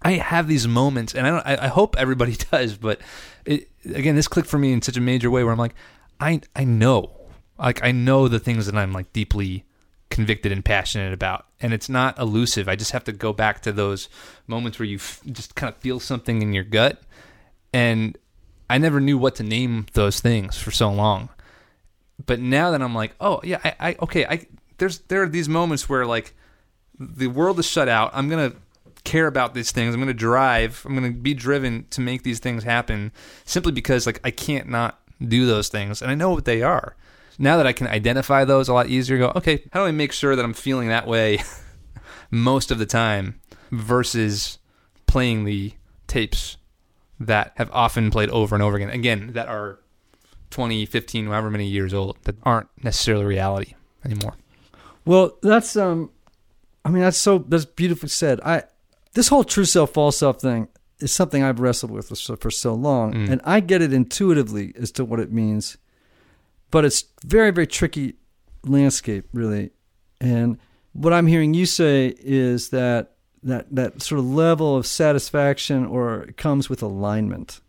I 0.02 0.12
have 0.12 0.48
these 0.48 0.66
moments, 0.66 1.14
and 1.14 1.26
I 1.26 1.30
don't. 1.30 1.46
I, 1.46 1.64
I 1.64 1.68
hope 1.68 1.96
everybody 1.96 2.36
does, 2.50 2.76
but 2.76 3.00
it, 3.44 3.70
again, 3.84 4.16
this 4.16 4.28
clicked 4.28 4.48
for 4.48 4.58
me 4.58 4.72
in 4.72 4.82
such 4.82 4.96
a 4.96 5.00
major 5.00 5.30
way 5.30 5.44
where 5.44 5.52
I'm 5.52 5.58
like, 5.58 5.74
I 6.20 6.40
I 6.54 6.64
know, 6.64 7.17
like 7.58 7.82
I 7.82 7.92
know 7.92 8.28
the 8.28 8.38
things 8.38 8.66
that 8.66 8.76
I'm 8.76 8.92
like 8.92 9.12
deeply 9.12 9.64
convicted 10.10 10.52
and 10.52 10.64
passionate 10.64 11.12
about, 11.12 11.46
and 11.60 11.72
it's 11.72 11.88
not 11.88 12.18
elusive. 12.18 12.68
I 12.68 12.76
just 12.76 12.92
have 12.92 13.04
to 13.04 13.12
go 13.12 13.32
back 13.32 13.62
to 13.62 13.72
those 13.72 14.08
moments 14.46 14.78
where 14.78 14.86
you 14.86 14.96
f- 14.96 15.20
just 15.30 15.54
kind 15.54 15.72
of 15.72 15.78
feel 15.80 16.00
something 16.00 16.42
in 16.42 16.52
your 16.52 16.64
gut, 16.64 17.02
and 17.72 18.16
I 18.70 18.78
never 18.78 19.00
knew 19.00 19.18
what 19.18 19.36
to 19.36 19.42
name 19.42 19.86
those 19.92 20.20
things 20.20 20.58
for 20.58 20.70
so 20.70 20.90
long 20.90 21.30
but 22.24 22.40
now 22.40 22.70
that 22.72 22.82
I'm 22.82 22.94
like, 22.94 23.14
oh 23.20 23.40
yeah, 23.44 23.60
I, 23.64 23.74
I 23.80 23.96
okay, 24.02 24.26
I 24.26 24.46
there's 24.78 24.98
there 25.00 25.22
are 25.22 25.28
these 25.28 25.48
moments 25.48 25.88
where 25.88 26.06
like 26.06 26.34
the 26.98 27.28
world 27.28 27.58
is 27.58 27.66
shut 27.66 27.88
out. 27.88 28.10
I'm 28.12 28.28
gonna 28.28 28.52
care 29.04 29.26
about 29.26 29.54
these 29.54 29.70
things. 29.70 29.94
I'm 29.94 30.00
gonna 30.00 30.14
drive. 30.14 30.82
I'm 30.84 30.94
gonna 30.94 31.12
be 31.12 31.34
driven 31.34 31.86
to 31.90 32.00
make 32.00 32.22
these 32.22 32.40
things 32.40 32.64
happen 32.64 33.12
simply 33.44 33.72
because 33.72 34.06
like 34.06 34.20
I 34.24 34.30
can't 34.30 34.68
not 34.68 35.00
do 35.26 35.46
those 35.46 35.68
things, 35.68 36.02
and 36.02 36.10
I 36.10 36.14
know 36.14 36.30
what 36.30 36.44
they 36.44 36.62
are. 36.62 36.96
Now 37.38 37.56
that 37.56 37.66
I 37.66 37.72
can 37.72 37.86
identify 37.86 38.44
those 38.44 38.68
a 38.68 38.74
lot 38.74 38.88
easier, 38.88 39.18
go 39.18 39.32
okay. 39.36 39.62
How 39.72 39.80
do 39.80 39.86
I 39.86 39.92
make 39.92 40.12
sure 40.12 40.34
that 40.34 40.44
I'm 40.44 40.54
feeling 40.54 40.88
that 40.88 41.06
way 41.06 41.38
most 42.30 42.70
of 42.70 42.78
the 42.78 42.86
time 42.86 43.40
versus 43.70 44.58
playing 45.06 45.44
the 45.44 45.72
tapes 46.06 46.56
that 47.20 47.52
have 47.56 47.70
often 47.72 48.10
played 48.10 48.30
over 48.30 48.54
and 48.54 48.62
over 48.62 48.76
again. 48.76 48.90
Again, 48.90 49.32
that 49.34 49.48
are 49.48 49.78
20, 50.50 50.86
15, 50.86 51.26
however 51.26 51.50
many 51.50 51.66
years 51.66 51.92
old 51.92 52.16
that 52.24 52.36
aren't 52.42 52.68
necessarily 52.82 53.24
reality 53.24 53.74
anymore. 54.04 54.34
Well, 55.04 55.36
that's 55.42 55.76
um, 55.76 56.10
I 56.84 56.90
mean 56.90 57.02
that's 57.02 57.18
so 57.18 57.38
that's 57.48 57.64
beautifully 57.64 58.08
said. 58.08 58.40
I 58.44 58.64
this 59.14 59.28
whole 59.28 59.44
true 59.44 59.64
self, 59.64 59.92
false 59.92 60.18
self 60.18 60.40
thing 60.40 60.68
is 61.00 61.12
something 61.12 61.42
I've 61.42 61.60
wrestled 61.60 61.90
with 61.92 62.08
for 62.40 62.50
so, 62.50 62.74
long, 62.74 63.12
Mm. 63.14 63.30
and 63.30 63.40
I 63.44 63.60
get 63.60 63.82
it 63.82 63.92
intuitively 63.92 64.72
as 64.78 64.90
to 64.92 65.04
what 65.04 65.20
it 65.20 65.32
means, 65.32 65.76
but 66.70 66.84
it's 66.84 67.04
very 67.24 67.50
very 67.50 67.66
tricky 67.66 68.14
landscape 68.64 69.26
really, 69.32 69.70
and 70.20 70.58
what 70.92 71.12
I'm 71.12 71.26
hearing 71.26 71.54
you 71.54 71.66
say 71.66 72.14
is 72.18 72.70
that 72.70 73.12
that 73.42 73.74
that 73.74 74.02
sort 74.02 74.18
of 74.18 74.26
level 74.26 74.76
of 74.76 74.86
satisfaction 74.86 75.86
or 75.86 76.26
comes 76.36 76.68
with 76.68 76.82
alignment. 76.82 77.60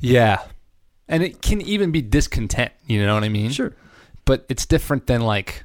Yeah. 0.00 0.42
And 1.08 1.22
it 1.22 1.42
can 1.42 1.60
even 1.60 1.92
be 1.92 2.02
discontent, 2.02 2.72
you 2.86 3.04
know 3.04 3.14
what 3.14 3.24
I 3.24 3.28
mean? 3.28 3.50
Sure. 3.50 3.74
But 4.24 4.44
it's 4.48 4.66
different 4.66 5.06
than 5.06 5.20
like 5.20 5.64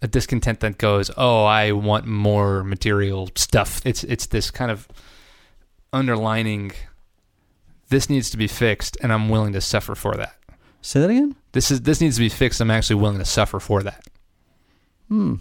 a 0.00 0.06
discontent 0.06 0.60
that 0.60 0.78
goes, 0.78 1.10
"Oh, 1.16 1.44
I 1.44 1.72
want 1.72 2.06
more 2.06 2.62
material 2.62 3.30
stuff." 3.34 3.80
It's 3.84 4.04
it's 4.04 4.26
this 4.26 4.50
kind 4.52 4.70
of 4.70 4.86
underlining 5.92 6.72
this 7.88 8.08
needs 8.08 8.30
to 8.30 8.36
be 8.36 8.46
fixed 8.46 8.98
and 9.00 9.12
I'm 9.12 9.28
willing 9.28 9.54
to 9.54 9.60
suffer 9.60 9.94
for 9.94 10.14
that. 10.14 10.36
Say 10.82 11.00
that 11.00 11.10
again. 11.10 11.34
This 11.52 11.70
is 11.70 11.82
this 11.82 12.00
needs 12.00 12.16
to 12.16 12.20
be 12.20 12.28
fixed. 12.28 12.60
I'm 12.60 12.70
actually 12.70 12.96
willing 12.96 13.18
to 13.18 13.24
suffer 13.24 13.60
for 13.60 13.82
that. 13.82 14.04
Hmm. 15.08 15.36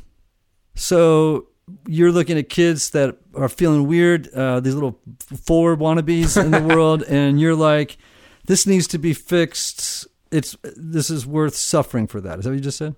So 0.76 1.48
you're 1.86 2.12
looking 2.12 2.38
at 2.38 2.50
kids 2.50 2.92
that 2.92 3.18
are 3.36 3.50
feeling 3.50 3.88
weird, 3.88 4.30
uh, 4.34 4.62
these 4.62 4.74
little 4.74 5.00
forward 5.46 5.80
wannabes 5.80 6.42
in 6.42 6.52
the 6.52 6.62
world, 6.76 7.04
and 7.04 7.40
you're 7.40 7.56
like, 7.56 7.98
"This 8.46 8.66
needs 8.66 8.88
to 8.88 8.98
be 8.98 9.14
fixed. 9.14 10.08
It's 10.32 10.56
this 10.76 11.10
is 11.10 11.26
worth 11.26 11.56
suffering 11.56 12.08
for 12.08 12.22
that. 12.22 12.40
Is 12.40 12.46
that 12.46 12.52
what 12.52 12.56
you 12.56 12.62
just 12.62 12.78
said? 12.78 12.96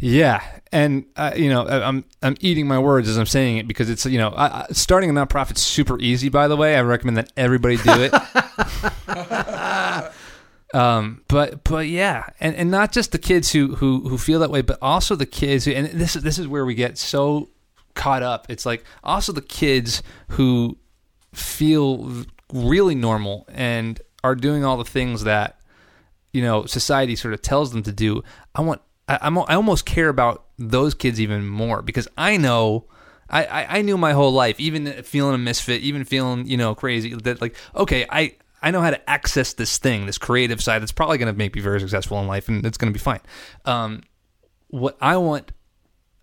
Yeah, 0.00 0.40
and 0.70 1.06
uh, 1.16 1.32
you 1.34 1.48
know, 1.48 1.66
I- 1.66 1.88
I'm 1.88 2.04
I'm 2.22 2.36
eating 2.40 2.68
my 2.68 2.78
words 2.78 3.08
as 3.08 3.18
I'm 3.18 3.26
saying 3.26 3.56
it 3.56 3.66
because 3.66 3.90
it's 3.90 4.06
you 4.06 4.18
know, 4.18 4.28
I, 4.28 4.62
I, 4.62 4.66
starting 4.70 5.10
a 5.10 5.12
nonprofit's 5.12 5.62
super 5.62 5.98
easy. 5.98 6.28
By 6.28 6.46
the 6.46 6.56
way, 6.56 6.76
I 6.76 6.82
recommend 6.82 7.16
that 7.16 7.32
everybody 7.36 7.78
do 7.78 8.08
it. 8.08 8.12
um, 10.74 11.22
but 11.28 11.64
but 11.64 11.86
yeah, 11.88 12.26
and, 12.40 12.54
and 12.54 12.70
not 12.70 12.92
just 12.92 13.12
the 13.12 13.18
kids 13.18 13.52
who 13.52 13.76
who 13.76 14.08
who 14.08 14.18
feel 14.18 14.40
that 14.40 14.50
way, 14.50 14.62
but 14.62 14.78
also 14.82 15.14
the 15.14 15.26
kids. 15.26 15.64
Who, 15.64 15.72
and 15.72 15.88
this 15.88 16.14
is 16.14 16.22
this 16.22 16.38
is 16.38 16.46
where 16.46 16.66
we 16.66 16.74
get 16.74 16.98
so 16.98 17.48
caught 17.94 18.22
up. 18.22 18.46
It's 18.50 18.66
like 18.66 18.84
also 19.02 19.32
the 19.32 19.42
kids 19.42 20.02
who 20.28 20.76
feel 21.32 22.24
really 22.52 22.94
normal 22.94 23.46
and 23.48 24.00
are 24.24 24.34
doing 24.34 24.64
all 24.64 24.76
the 24.76 24.84
things 24.84 25.24
that 25.24 25.58
you 26.32 26.42
know 26.42 26.66
society 26.66 27.16
sort 27.16 27.32
of 27.32 27.40
tells 27.40 27.72
them 27.72 27.82
to 27.84 27.92
do. 27.92 28.22
I 28.54 28.60
want 28.60 28.82
I, 29.08 29.18
I'm 29.22 29.38
I 29.38 29.54
almost 29.54 29.86
care 29.86 30.10
about 30.10 30.44
those 30.58 30.92
kids 30.92 31.20
even 31.20 31.46
more 31.46 31.82
because 31.82 32.08
I 32.16 32.36
know. 32.36 32.86
I, 33.30 33.44
I, 33.44 33.78
I 33.78 33.82
knew 33.82 33.98
my 33.98 34.14
whole 34.14 34.32
life, 34.32 34.58
even 34.58 35.02
feeling 35.02 35.34
a 35.34 35.38
misfit, 35.38 35.82
even 35.82 36.04
feeling 36.04 36.46
you 36.46 36.56
know 36.56 36.74
crazy. 36.74 37.14
That 37.14 37.42
like, 37.42 37.56
okay, 37.76 38.06
I 38.08 38.36
I 38.62 38.70
know 38.70 38.80
how 38.80 38.90
to 38.90 39.10
access 39.10 39.52
this 39.52 39.78
thing, 39.78 40.06
this 40.06 40.18
creative 40.18 40.62
side. 40.62 40.82
That's 40.82 40.92
probably 40.92 41.18
going 41.18 41.32
to 41.32 41.38
make 41.38 41.54
me 41.54 41.60
very 41.60 41.80
successful 41.80 42.18
in 42.20 42.26
life, 42.26 42.48
and 42.48 42.64
it's 42.66 42.78
going 42.78 42.92
to 42.92 42.96
be 42.96 43.02
fine. 43.02 43.20
Um, 43.64 44.02
what 44.68 44.96
I 45.00 45.16
want 45.16 45.52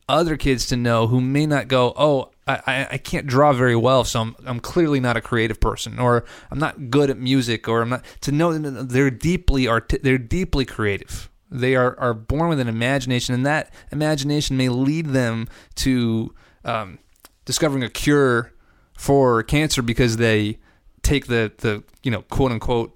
other 0.07 0.37
kids 0.37 0.67
to 0.67 0.75
know 0.75 1.07
who 1.07 1.19
may 1.19 1.45
not 1.45 1.67
go, 1.67 1.93
oh, 1.95 2.31
I, 2.47 2.87
I, 2.91 2.97
can't 2.99 3.25
draw 3.25 3.53
very 3.53 3.75
well, 3.75 4.03
so 4.03 4.21
I'm, 4.21 4.35
I'm 4.45 4.59
clearly 4.59 4.99
not 4.99 5.17
a 5.17 5.21
creative 5.21 5.59
person, 5.59 5.97
or 5.97 6.25
I'm 6.51 6.59
not 6.59 6.91
good 6.91 7.09
at 7.09 7.17
music, 7.17 7.67
or 7.67 7.81
I'm 7.81 7.89
not 7.89 8.05
to 8.21 8.31
know 8.31 8.55
that 8.55 8.89
they're 8.89 9.09
deeply 9.09 9.67
art, 9.67 9.91
they're 10.03 10.19
deeply 10.19 10.63
creative. 10.63 11.31
They 11.49 11.75
are, 11.75 11.99
are 11.99 12.13
born 12.13 12.49
with 12.49 12.59
an 12.59 12.67
imagination, 12.67 13.33
and 13.33 13.45
that 13.47 13.73
imagination 13.91 14.57
may 14.57 14.69
lead 14.69 15.07
them 15.07 15.47
to 15.75 16.35
um, 16.63 16.99
discovering 17.45 17.83
a 17.83 17.89
cure 17.89 18.53
for 18.95 19.41
cancer 19.41 19.81
because 19.81 20.17
they 20.17 20.59
take 21.05 21.27
the, 21.27 21.51
the 21.57 21.83
you 22.03 22.11
know 22.11 22.23
quote 22.23 22.51
unquote 22.51 22.95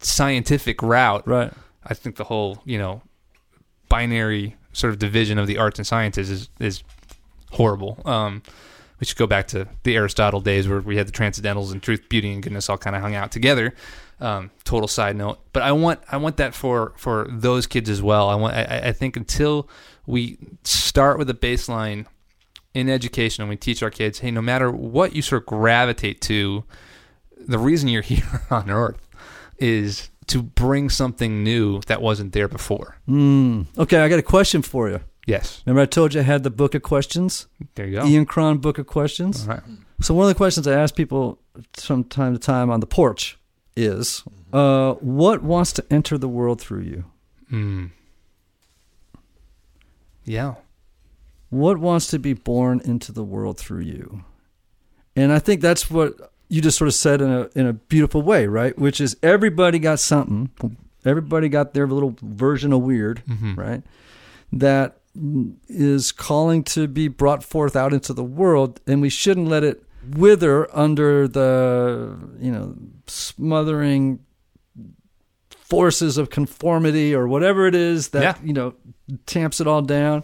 scientific 0.00 0.82
route. 0.82 1.26
Right. 1.26 1.52
I 1.84 1.94
think 1.94 2.16
the 2.16 2.24
whole 2.24 2.62
you 2.64 2.78
know 2.78 3.02
binary 3.88 4.56
sort 4.72 4.92
of 4.92 4.98
division 4.98 5.38
of 5.38 5.46
the 5.46 5.58
arts 5.58 5.78
and 5.78 5.86
sciences 5.86 6.30
is 6.30 6.48
is 6.60 6.82
horrible. 7.52 8.00
Um, 8.04 8.42
we 9.00 9.06
should 9.06 9.16
go 9.16 9.26
back 9.26 9.46
to 9.48 9.68
the 9.84 9.96
Aristotle 9.96 10.40
days 10.40 10.68
where 10.68 10.80
we 10.80 10.96
had 10.96 11.06
the 11.06 11.12
transcendentals 11.12 11.70
and 11.70 11.82
truth, 11.82 12.08
beauty, 12.08 12.32
and 12.32 12.42
goodness 12.42 12.68
all 12.68 12.78
kind 12.78 12.96
of 12.96 13.02
hung 13.02 13.14
out 13.14 13.30
together. 13.30 13.74
Um, 14.20 14.50
total 14.64 14.88
side 14.88 15.14
note, 15.14 15.38
but 15.52 15.62
I 15.62 15.70
want 15.72 16.00
I 16.10 16.16
want 16.16 16.38
that 16.38 16.54
for 16.54 16.92
for 16.96 17.28
those 17.30 17.66
kids 17.66 17.88
as 17.88 18.02
well. 18.02 18.28
I 18.28 18.34
want 18.34 18.54
I, 18.54 18.88
I 18.88 18.92
think 18.92 19.16
until 19.16 19.68
we 20.06 20.38
start 20.64 21.18
with 21.18 21.30
a 21.30 21.34
baseline 21.34 22.06
in 22.74 22.88
education 22.88 23.42
and 23.42 23.48
we 23.48 23.56
teach 23.56 23.82
our 23.82 23.90
kids, 23.90 24.18
hey, 24.18 24.30
no 24.30 24.42
matter 24.42 24.70
what 24.70 25.14
you 25.14 25.22
sort 25.22 25.42
of 25.42 25.46
gravitate 25.46 26.20
to, 26.22 26.64
the 27.48 27.58
reason 27.58 27.88
you're 27.88 28.02
here 28.14 28.42
on 28.50 28.70
Earth 28.70 29.06
is 29.58 30.10
to 30.28 30.42
bring 30.42 30.90
something 30.90 31.42
new 31.42 31.80
that 31.86 32.00
wasn't 32.02 32.32
there 32.32 32.48
before. 32.48 32.98
Mm. 33.08 33.66
Okay, 33.78 33.98
I 33.98 34.08
got 34.08 34.18
a 34.18 34.22
question 34.22 34.62
for 34.62 34.88
you. 34.88 35.00
Yes, 35.26 35.62
Remember, 35.66 35.82
I 35.82 35.86
told 35.86 36.14
you 36.14 36.20
I 36.20 36.24
had 36.24 36.42
the 36.42 36.50
book 36.50 36.74
of 36.74 36.80
questions, 36.80 37.48
there 37.74 37.86
you 37.86 38.00
go. 38.00 38.06
Ian 38.06 38.24
Cron 38.24 38.58
book 38.58 38.78
of 38.78 38.86
questions. 38.86 39.46
All 39.46 39.54
right. 39.54 39.62
So 40.00 40.14
one 40.14 40.24
of 40.24 40.28
the 40.28 40.34
questions 40.34 40.66
I 40.66 40.72
ask 40.72 40.94
people 40.94 41.38
from 41.74 42.04
time 42.04 42.32
to 42.32 42.38
time 42.38 42.70
on 42.70 42.80
the 42.80 42.86
porch 42.86 43.38
is, 43.76 44.22
uh, 44.54 44.94
"What 44.94 45.42
wants 45.42 45.72
to 45.74 45.84
enter 45.90 46.16
the 46.16 46.28
world 46.28 46.62
through 46.62 46.82
you? 46.82 47.04
Mm. 47.52 47.90
Yeah. 50.24 50.54
What 51.50 51.78
wants 51.78 52.06
to 52.08 52.18
be 52.18 52.32
born 52.32 52.80
into 52.84 53.12
the 53.12 53.24
world 53.24 53.58
through 53.58 53.82
you?" 53.82 54.24
And 55.14 55.30
I 55.30 55.40
think 55.40 55.60
that's 55.60 55.90
what 55.90 56.32
you 56.48 56.60
just 56.62 56.78
sort 56.78 56.88
of 56.88 56.94
said 56.94 57.20
in 57.20 57.30
a 57.30 57.48
in 57.54 57.66
a 57.66 57.72
beautiful 57.72 58.22
way, 58.22 58.46
right? 58.46 58.78
Which 58.78 59.00
is 59.00 59.16
everybody 59.22 59.78
got 59.78 60.00
something. 60.00 60.50
Everybody 61.04 61.48
got 61.48 61.74
their 61.74 61.86
little 61.86 62.16
version 62.22 62.72
of 62.72 62.82
weird, 62.82 63.22
Mhm. 63.28 63.56
right? 63.56 63.82
That 64.52 64.98
is 65.68 66.12
calling 66.12 66.62
to 66.64 66.86
be 66.88 67.08
brought 67.08 67.42
forth 67.44 67.74
out 67.76 67.92
into 67.92 68.12
the 68.12 68.24
world, 68.24 68.80
and 68.86 69.00
we 69.00 69.08
shouldn't 69.08 69.48
let 69.48 69.64
it 69.64 69.82
wither 70.16 70.68
under 70.76 71.26
the 71.28 72.16
you 72.40 72.50
know 72.52 72.74
smothering 73.06 74.20
forces 75.50 76.16
of 76.16 76.30
conformity 76.30 77.14
or 77.14 77.28
whatever 77.28 77.66
it 77.66 77.74
is 77.74 78.08
that 78.08 78.22
Yeah. 78.22 78.34
you 78.42 78.52
know 78.52 78.74
tamps 79.26 79.60
it 79.60 79.66
all 79.66 79.82
down. 79.82 80.22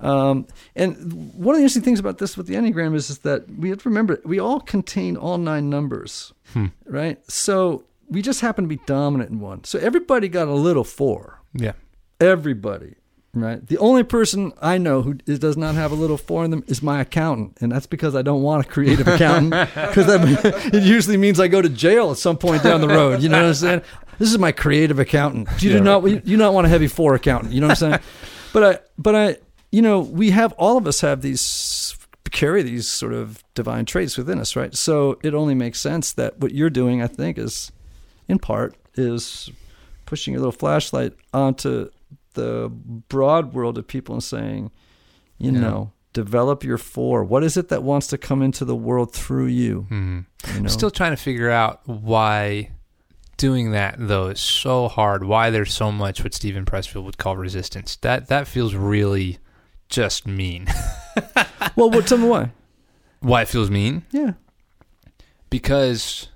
Um, 0.00 0.46
and 0.76 1.34
one 1.34 1.54
of 1.54 1.58
the 1.58 1.64
interesting 1.64 1.82
things 1.82 1.98
about 1.98 2.18
this 2.18 2.36
with 2.36 2.46
the 2.46 2.54
Enneagram 2.54 2.94
is, 2.94 3.10
is 3.10 3.18
that 3.20 3.50
we 3.58 3.68
have 3.70 3.82
to 3.82 3.88
remember 3.88 4.20
we 4.24 4.38
all 4.38 4.60
contain 4.60 5.16
all 5.16 5.38
nine 5.38 5.68
numbers, 5.68 6.32
Hmm. 6.52 6.66
right? 6.86 7.18
So 7.30 7.84
we 8.08 8.22
just 8.22 8.40
happen 8.40 8.64
to 8.64 8.68
be 8.68 8.80
dominant 8.86 9.30
in 9.30 9.40
one. 9.40 9.64
So 9.64 9.78
everybody 9.78 10.28
got 10.28 10.48
a 10.48 10.54
little 10.54 10.84
four. 10.84 11.40
Yeah. 11.52 11.72
Everybody, 12.20 12.94
right? 13.34 13.64
The 13.66 13.78
only 13.78 14.02
person 14.02 14.52
I 14.62 14.78
know 14.78 15.02
who 15.02 15.18
is, 15.26 15.38
does 15.38 15.56
not 15.56 15.74
have 15.74 15.92
a 15.92 15.94
little 15.94 16.16
four 16.16 16.44
in 16.44 16.50
them 16.50 16.64
is 16.66 16.82
my 16.82 17.00
accountant, 17.00 17.58
and 17.60 17.70
that's 17.70 17.86
because 17.86 18.14
I 18.16 18.22
don't 18.22 18.42
want 18.42 18.66
a 18.66 18.68
creative 18.68 19.06
accountant 19.06 19.50
because 19.74 20.06
it 20.74 20.82
usually 20.82 21.16
means 21.16 21.38
I 21.38 21.48
go 21.48 21.60
to 21.62 21.68
jail 21.68 22.10
at 22.10 22.18
some 22.18 22.36
point 22.38 22.62
down 22.62 22.80
the 22.80 22.88
road. 22.88 23.22
You 23.22 23.28
know 23.28 23.38
what 23.40 23.48
I'm 23.48 23.54
saying? 23.54 23.82
This 24.18 24.30
is 24.32 24.38
my 24.38 24.50
creative 24.52 24.98
accountant. 24.98 25.48
You 25.62 25.72
do 25.72 25.80
not 25.80 26.02
you 26.04 26.18
do 26.20 26.36
not 26.36 26.54
want 26.54 26.66
a 26.66 26.70
heavy 26.70 26.88
four 26.88 27.14
accountant. 27.14 27.52
You 27.52 27.60
know 27.60 27.68
what 27.68 27.82
I'm 27.82 27.90
saying? 27.90 28.00
but 28.52 28.64
I 28.64 28.78
but 28.98 29.14
I 29.14 29.36
you 29.70 29.82
know 29.82 30.00
we 30.00 30.30
have 30.30 30.52
all 30.54 30.76
of 30.76 30.86
us 30.86 31.00
have 31.02 31.22
these 31.22 31.96
carry 32.30 32.62
these 32.62 32.88
sort 32.88 33.14
of 33.14 33.42
divine 33.54 33.84
traits 33.86 34.18
within 34.18 34.38
us, 34.38 34.54
right? 34.54 34.74
So 34.74 35.18
it 35.22 35.32
only 35.34 35.54
makes 35.54 35.80
sense 35.80 36.12
that 36.12 36.38
what 36.40 36.52
you're 36.52 36.68
doing, 36.70 37.00
I 37.02 37.06
think, 37.06 37.38
is 37.38 37.72
in 38.28 38.38
part 38.38 38.76
is 38.96 39.50
pushing 40.04 40.32
your 40.34 40.40
little 40.40 40.52
flashlight 40.52 41.14
onto 41.32 41.88
the 42.34 42.68
broad 43.08 43.54
world 43.54 43.78
of 43.78 43.86
people 43.86 44.14
and 44.14 44.22
saying, 44.22 44.70
you 45.38 45.52
Yeah. 45.52 45.60
know, 45.60 45.92
develop 46.12 46.64
your 46.64 46.76
four. 46.78 47.24
What 47.24 47.42
is 47.44 47.56
it 47.56 47.68
that 47.70 47.82
wants 47.82 48.06
to 48.08 48.18
come 48.18 48.42
into 48.42 48.64
the 48.66 48.76
world 48.76 49.12
through 49.14 49.46
you? 49.46 49.86
Mhm. 49.90 50.26
You 50.48 50.52
know? 50.54 50.58
I'm 50.60 50.68
still 50.68 50.90
trying 50.90 51.12
to 51.12 51.16
figure 51.22 51.50
out 51.50 51.80
why 51.86 52.70
doing 53.38 53.70
that 53.70 53.94
though 53.98 54.26
is 54.28 54.40
so 54.40 54.88
hard. 54.88 55.24
Why 55.24 55.48
there's 55.48 55.72
so 55.72 55.90
much 55.90 56.22
what 56.22 56.34
Steven 56.34 56.64
Pressfield 56.66 57.04
would 57.04 57.16
call 57.18 57.36
resistance. 57.38 57.96
That 58.02 58.28
that 58.28 58.46
feels 58.48 58.74
really 58.74 59.38
just 59.88 60.26
mean. 60.26 60.66
well, 61.76 61.90
what, 61.90 62.06
tell 62.06 62.18
me 62.18 62.28
why. 62.28 62.52
why 63.20 63.42
it 63.42 63.48
feels 63.48 63.70
mean? 63.70 64.04
Yeah. 64.10 64.32
Because 65.50 66.28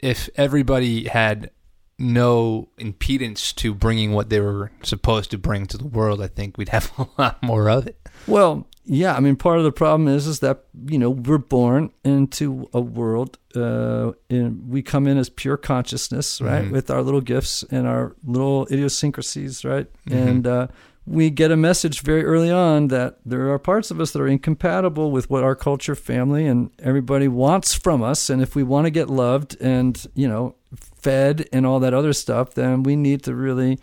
if 0.00 0.28
everybody 0.36 1.08
had 1.08 1.50
no 1.98 2.68
impedance 2.78 3.54
to 3.54 3.74
bringing 3.74 4.12
what 4.12 4.30
they 4.30 4.40
were 4.40 4.70
supposed 4.82 5.30
to 5.30 5.38
bring 5.38 5.66
to 5.66 5.76
the 5.78 5.86
world, 5.86 6.20
I 6.22 6.28
think 6.28 6.56
we'd 6.58 6.70
have 6.70 6.90
a 6.98 7.06
lot 7.18 7.42
more 7.42 7.68
of 7.70 7.86
it. 7.86 7.98
Well, 8.26 8.66
yeah. 8.84 9.14
I 9.14 9.20
mean, 9.20 9.36
part 9.36 9.58
of 9.58 9.64
the 9.64 9.72
problem 9.72 10.08
is 10.08 10.26
is 10.26 10.40
that 10.40 10.64
you 10.86 10.98
know 10.98 11.10
we're 11.10 11.38
born 11.38 11.90
into 12.04 12.68
a 12.72 12.80
world, 12.80 13.38
uh, 13.54 14.12
and 14.30 14.68
we 14.68 14.82
come 14.82 15.06
in 15.06 15.16
as 15.18 15.28
pure 15.28 15.56
consciousness, 15.56 16.40
right, 16.40 16.64
Mhm. 16.64 16.70
with 16.70 16.90
our 16.90 17.02
little 17.02 17.20
gifts 17.20 17.62
and 17.70 17.86
our 17.86 18.16
little 18.24 18.66
idiosyncrasies, 18.70 19.64
right, 19.64 19.86
Mhm. 20.08 20.26
and 20.28 20.46
uh, 20.46 20.66
we 21.10 21.28
get 21.28 21.50
a 21.50 21.56
message 21.56 22.02
very 22.02 22.24
early 22.24 22.50
on 22.52 22.86
that 22.88 23.18
there 23.26 23.50
are 23.52 23.58
parts 23.58 23.90
of 23.90 24.00
us 24.00 24.12
that 24.12 24.22
are 24.22 24.28
incompatible 24.28 25.10
with 25.10 25.28
what 25.28 25.42
our 25.42 25.56
culture, 25.56 25.96
family, 25.96 26.46
and 26.46 26.70
everybody 26.78 27.26
wants 27.26 27.74
from 27.74 28.00
us, 28.02 28.30
and 28.30 28.40
if 28.40 28.54
we 28.54 28.62
want 28.62 28.86
to 28.86 28.90
get 28.90 29.10
loved 29.10 29.56
and 29.60 30.06
you 30.14 30.28
know 30.28 30.54
fed 30.76 31.48
and 31.52 31.66
all 31.66 31.80
that 31.80 31.92
other 31.92 32.12
stuff, 32.12 32.54
then 32.54 32.84
we 32.84 32.94
need 32.94 33.24
to 33.24 33.34
really 33.34 33.78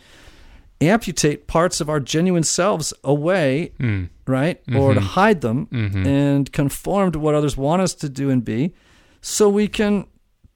amputate 0.79 1.47
parts 1.47 1.81
of 1.81 1.89
our 1.89 1.99
genuine 1.99 2.43
selves 2.43 2.93
away 3.03 3.71
Mm. 3.79 4.09
right? 4.27 4.61
Or 4.75 4.93
to 4.93 4.99
hide 4.99 5.41
them 5.41 5.67
Mhm. 5.71 6.05
and 6.05 6.51
conform 6.51 7.11
to 7.13 7.19
what 7.19 7.33
others 7.33 7.57
want 7.57 7.81
us 7.81 7.93
to 7.95 8.09
do 8.09 8.29
and 8.29 8.45
be 8.45 8.73
so 9.21 9.49
we 9.49 9.67
can 9.67 10.05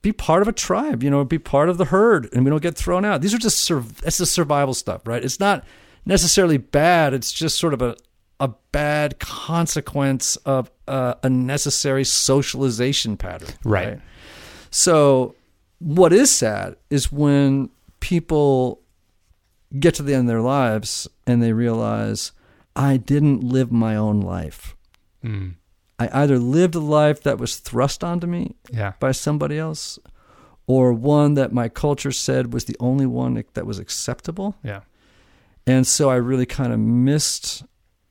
be 0.04 0.12
part 0.12 0.42
of 0.42 0.48
a 0.48 0.52
tribe, 0.52 1.04
you 1.04 1.10
know, 1.10 1.24
be 1.26 1.40
part 1.40 1.70
of 1.70 1.78
the 1.78 1.86
herd 1.86 2.30
and 2.34 2.44
we 2.46 2.50
don't 2.52 2.62
get 2.62 2.76
thrown 2.76 3.04
out. 3.06 3.22
These 3.22 3.34
are 3.34 3.38
just 3.40 3.60
sur- 3.60 3.84
that's 4.04 4.18
the 4.20 4.26
survival 4.26 4.74
stuff, 4.74 5.02
right? 5.08 5.24
It's 5.24 5.40
not 5.40 5.64
necessarily 6.06 6.58
bad, 6.58 7.14
it's 7.14 7.32
just 7.32 7.58
sort 7.60 7.74
of 7.74 7.82
a 7.82 7.96
a 8.40 8.50
bad 8.72 9.20
consequence 9.20 10.36
of 10.38 10.72
uh, 10.88 11.14
a 11.22 11.30
necessary 11.30 12.04
socialization 12.04 13.16
pattern. 13.16 13.50
Right. 13.64 14.00
So 14.72 15.36
what 15.78 16.12
is 16.12 16.32
sad 16.32 16.76
is 16.90 17.12
when 17.12 17.70
people 18.00 18.82
get 19.80 19.94
to 19.96 20.04
the 20.04 20.14
end 20.16 20.22
of 20.22 20.28
their 20.28 20.42
lives 20.42 21.08
and 21.28 21.42
they 21.42 21.54
realize 21.54 22.32
I 22.76 22.98
didn't 22.98 23.44
live 23.44 23.72
my 23.72 23.96
own 23.96 24.22
life. 24.22 24.76
Mm. 25.24 25.56
I 26.00 26.10
either 26.24 26.40
lived 26.40 26.74
a 26.74 26.80
life 26.80 27.22
that 27.22 27.38
was 27.38 27.58
thrust 27.58 28.04
onto 28.04 28.26
me 28.26 28.56
Yeah. 28.72 28.94
by 29.00 29.12
somebody 29.12 29.60
else 29.60 30.00
or 30.66 30.94
one 30.94 31.36
that 31.36 31.54
my 31.54 31.70
culture 31.70 32.12
said 32.12 32.54
was 32.54 32.66
the 32.66 32.78
only 32.80 33.06
one 33.06 33.44
that 33.54 33.68
was 33.68 33.78
acceptable. 33.78 34.56
Yeah. 34.64 34.82
And 35.68 35.86
so 35.86 36.10
I 36.10 36.16
really 36.16 36.46
kind 36.46 36.74
of 36.74 36.80
missed 36.80 37.64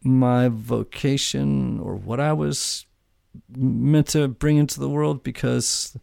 my 0.02 0.48
vocation 0.48 1.80
or 1.80 1.94
what 1.94 2.20
I 2.20 2.32
was 2.32 2.86
meant 3.54 4.08
to 4.08 4.28
bring 4.28 4.56
into 4.56 4.80
the 4.80 4.88
world 4.88 5.22
because 5.22 5.96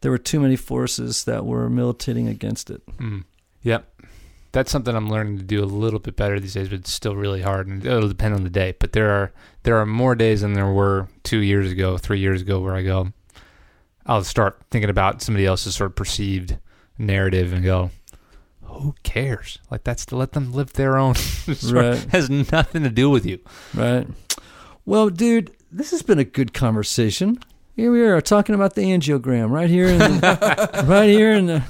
there 0.00 0.10
were 0.10 0.18
too 0.18 0.40
many 0.40 0.56
forces 0.56 1.24
that 1.24 1.44
were 1.44 1.68
militating 1.68 2.28
against 2.28 2.70
it. 2.70 2.84
Mm. 2.98 3.24
Yep. 3.62 3.92
That's 4.52 4.70
something 4.70 4.94
I'm 4.94 5.10
learning 5.10 5.38
to 5.38 5.44
do 5.44 5.62
a 5.62 5.66
little 5.66 5.98
bit 5.98 6.16
better 6.16 6.40
these 6.40 6.54
days, 6.54 6.68
but 6.68 6.78
it's 6.78 6.92
still 6.92 7.14
really 7.14 7.42
hard, 7.42 7.66
and 7.66 7.84
it'll 7.84 8.08
depend 8.08 8.34
on 8.34 8.42
the 8.42 8.50
day. 8.50 8.74
But 8.78 8.92
there 8.92 9.10
are 9.10 9.32
there 9.64 9.76
are 9.76 9.84
more 9.84 10.14
days 10.14 10.40
than 10.40 10.54
there 10.54 10.72
were 10.72 11.08
two 11.24 11.40
years 11.40 11.70
ago, 11.70 11.98
three 11.98 12.20
years 12.20 12.40
ago, 12.40 12.60
where 12.60 12.74
I 12.74 12.82
go, 12.82 13.12
I'll 14.06 14.24
start 14.24 14.58
thinking 14.70 14.88
about 14.88 15.20
somebody 15.20 15.44
else's 15.44 15.76
sort 15.76 15.90
of 15.90 15.96
perceived 15.96 16.56
narrative 16.96 17.52
and 17.52 17.62
go, 17.62 17.90
who 18.80 18.94
cares? 19.02 19.58
Like 19.70 19.84
that's 19.84 20.06
to 20.06 20.16
let 20.16 20.32
them 20.32 20.52
live 20.52 20.72
their 20.74 20.96
own. 20.98 21.14
Right. 21.70 21.98
has 22.10 22.28
nothing 22.30 22.82
to 22.82 22.90
do 22.90 23.08
with 23.10 23.24
you. 23.26 23.38
Right. 23.74 24.06
Well, 24.84 25.10
dude, 25.10 25.52
this 25.72 25.90
has 25.90 26.02
been 26.02 26.18
a 26.18 26.24
good 26.24 26.52
conversation. 26.54 27.38
Here 27.74 27.90
we 27.92 28.00
are 28.02 28.20
talking 28.20 28.54
about 28.54 28.74
the 28.74 28.82
Enneagram 28.82 29.50
right 29.50 29.68
here 29.68 29.88
in 29.88 29.98
the, 29.98 30.84
right 30.86 31.08
here 31.08 31.32
in 31.32 31.46
the, 31.46 31.62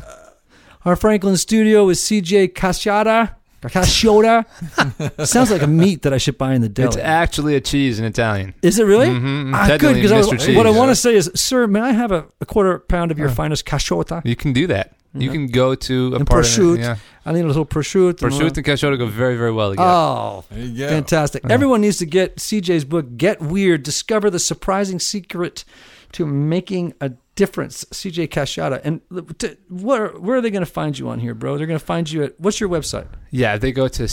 our 0.84 0.94
Franklin 0.96 1.36
studio 1.36 1.86
with 1.86 1.98
CJ 1.98 2.52
Casciotta. 2.52 3.34
Casciotta. 3.62 5.26
Sounds 5.26 5.50
like 5.50 5.62
a 5.62 5.66
meat 5.66 6.02
that 6.02 6.12
I 6.12 6.18
should 6.18 6.38
buy 6.38 6.54
in 6.54 6.61
the 6.61 6.68
deli. 6.68 6.88
It's 6.88 6.96
actually 6.96 7.57
a 7.57 7.61
cheese 7.61 7.98
in 7.98 8.04
Italian. 8.04 8.54
Is 8.62 8.78
it 8.78 8.84
really? 8.84 9.09
Mm-hmm. 9.09 9.54
Ah, 9.54 9.76
good, 9.78 9.94
because 9.94 10.12
I 10.12 10.18
was- 10.18 10.28
Mr. 10.28 10.46
Cheese. 10.46 10.57
what 10.57 10.66
I 10.66 10.70
want 10.70 10.90
to 10.90 10.94
say 10.96 11.14
is, 11.16 11.30
sir, 11.34 11.66
may 11.66 11.80
I 11.80 11.92
have 11.92 12.12
a, 12.12 12.26
a 12.40 12.46
quarter 12.46 12.78
pound 12.78 13.11
of 13.11 13.18
your 13.18 13.28
Uh. 13.28 13.34
finest 13.34 13.64
casciotta? 13.66 14.24
You 14.24 14.36
can 14.36 14.52
do 14.52 14.66
that. 14.68 14.95
You 15.21 15.27
Yeah. 15.29 15.33
can 15.33 15.47
go 15.49 15.75
to 15.75 16.12
a 16.14 16.17
And 16.19 16.27
part 16.27 16.45
prosciutto. 16.45 16.77
it. 16.77 16.81
Yeah. 16.81 16.97
I 17.25 17.33
need 17.33 17.45
a 17.45 17.47
little 17.47 17.67
prosciutto. 17.67 18.14
Prosciutto 18.19 18.57
and 18.59 18.67
casciotta 18.67 18.99
go 18.99 19.07
very, 19.07 19.37
very 19.37 19.53
well 19.53 19.71
together. 19.71 19.89
Oh, 19.89 20.45
There 20.51 20.64
you 20.64 20.79
go. 20.79 20.89
Fantastic. 20.89 21.45
Everyone 21.49 21.81
needs 21.81 21.99
to 21.99 22.07
get 22.07 22.37
CJ's 22.37 22.85
book, 22.85 23.17
Get 23.17 23.41
Weird 23.41 23.83
Discover 23.83 24.31
the 24.31 24.39
Surprising 24.39 24.99
Secret 25.01 25.64
to 26.12 26.25
Making 26.27 26.95
a 27.01 27.12
Difference, 27.35 27.85
CJ 27.93 28.29
Casciotta. 28.29 28.81
And 28.85 29.01
t- 29.39 29.57
where, 29.69 30.09
where 30.11 30.39
are 30.39 30.41
they 30.41 30.51
going 30.51 30.64
to 30.64 30.71
find 30.71 30.99
you 30.99 31.09
on 31.09 31.19
here, 31.21 31.35
bro? 31.35 31.59
They're 31.59 31.67
going 31.67 31.79
to 31.79 31.85
find 31.85 32.11
you 32.11 32.23
at, 32.23 32.39
what's 32.41 32.61
your 32.61 32.69
website? 32.71 33.07
Yeah, 33.31 33.59
they 33.59 33.73
go 33.73 33.89
to 33.89 34.05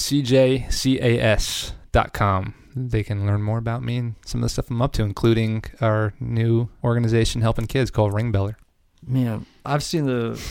cjcas.com. 1.24 2.54
They 2.76 3.04
can 3.04 3.28
learn 3.28 3.44
more 3.44 3.60
about 3.60 3.84
me 3.84 3.98
and 3.98 4.16
some 4.26 4.40
of 4.42 4.44
the 4.44 4.50
stuff 4.50 4.72
I'm 4.72 4.82
up 4.82 4.94
to, 4.94 5.04
including 5.04 5.64
our 5.80 6.14
new 6.20 6.70
organization 6.84 7.42
helping 7.42 7.68
kids 7.68 7.92
called 7.92 8.14
Ring 8.14 8.32
Beller. 8.32 8.58
Man, 9.06 9.46
I've 9.66 9.84
seen 9.84 10.06
the 10.06 10.42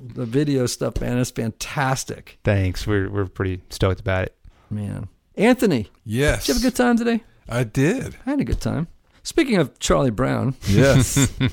the 0.00 0.24
video 0.26 0.66
stuff, 0.66 1.00
man. 1.00 1.18
It's 1.18 1.30
fantastic, 1.30 2.38
Thanks. 2.44 2.86
We're 2.86 3.08
we're 3.10 3.26
pretty 3.26 3.60
stoked 3.70 4.00
about 4.00 4.24
it. 4.24 4.36
man. 4.70 5.08
Anthony, 5.36 5.88
Yes. 6.04 6.46
did 6.46 6.48
you 6.48 6.54
have 6.54 6.62
a 6.62 6.66
good 6.66 6.76
time 6.76 6.96
today? 6.98 7.22
I 7.48 7.64
did. 7.64 8.16
I 8.26 8.30
had 8.30 8.40
a 8.40 8.44
good 8.44 8.60
time. 8.60 8.88
Speaking 9.22 9.56
of 9.56 9.78
Charlie 9.78 10.10
Brown, 10.10 10.54
Yes. 10.68 11.16
you 11.40 11.48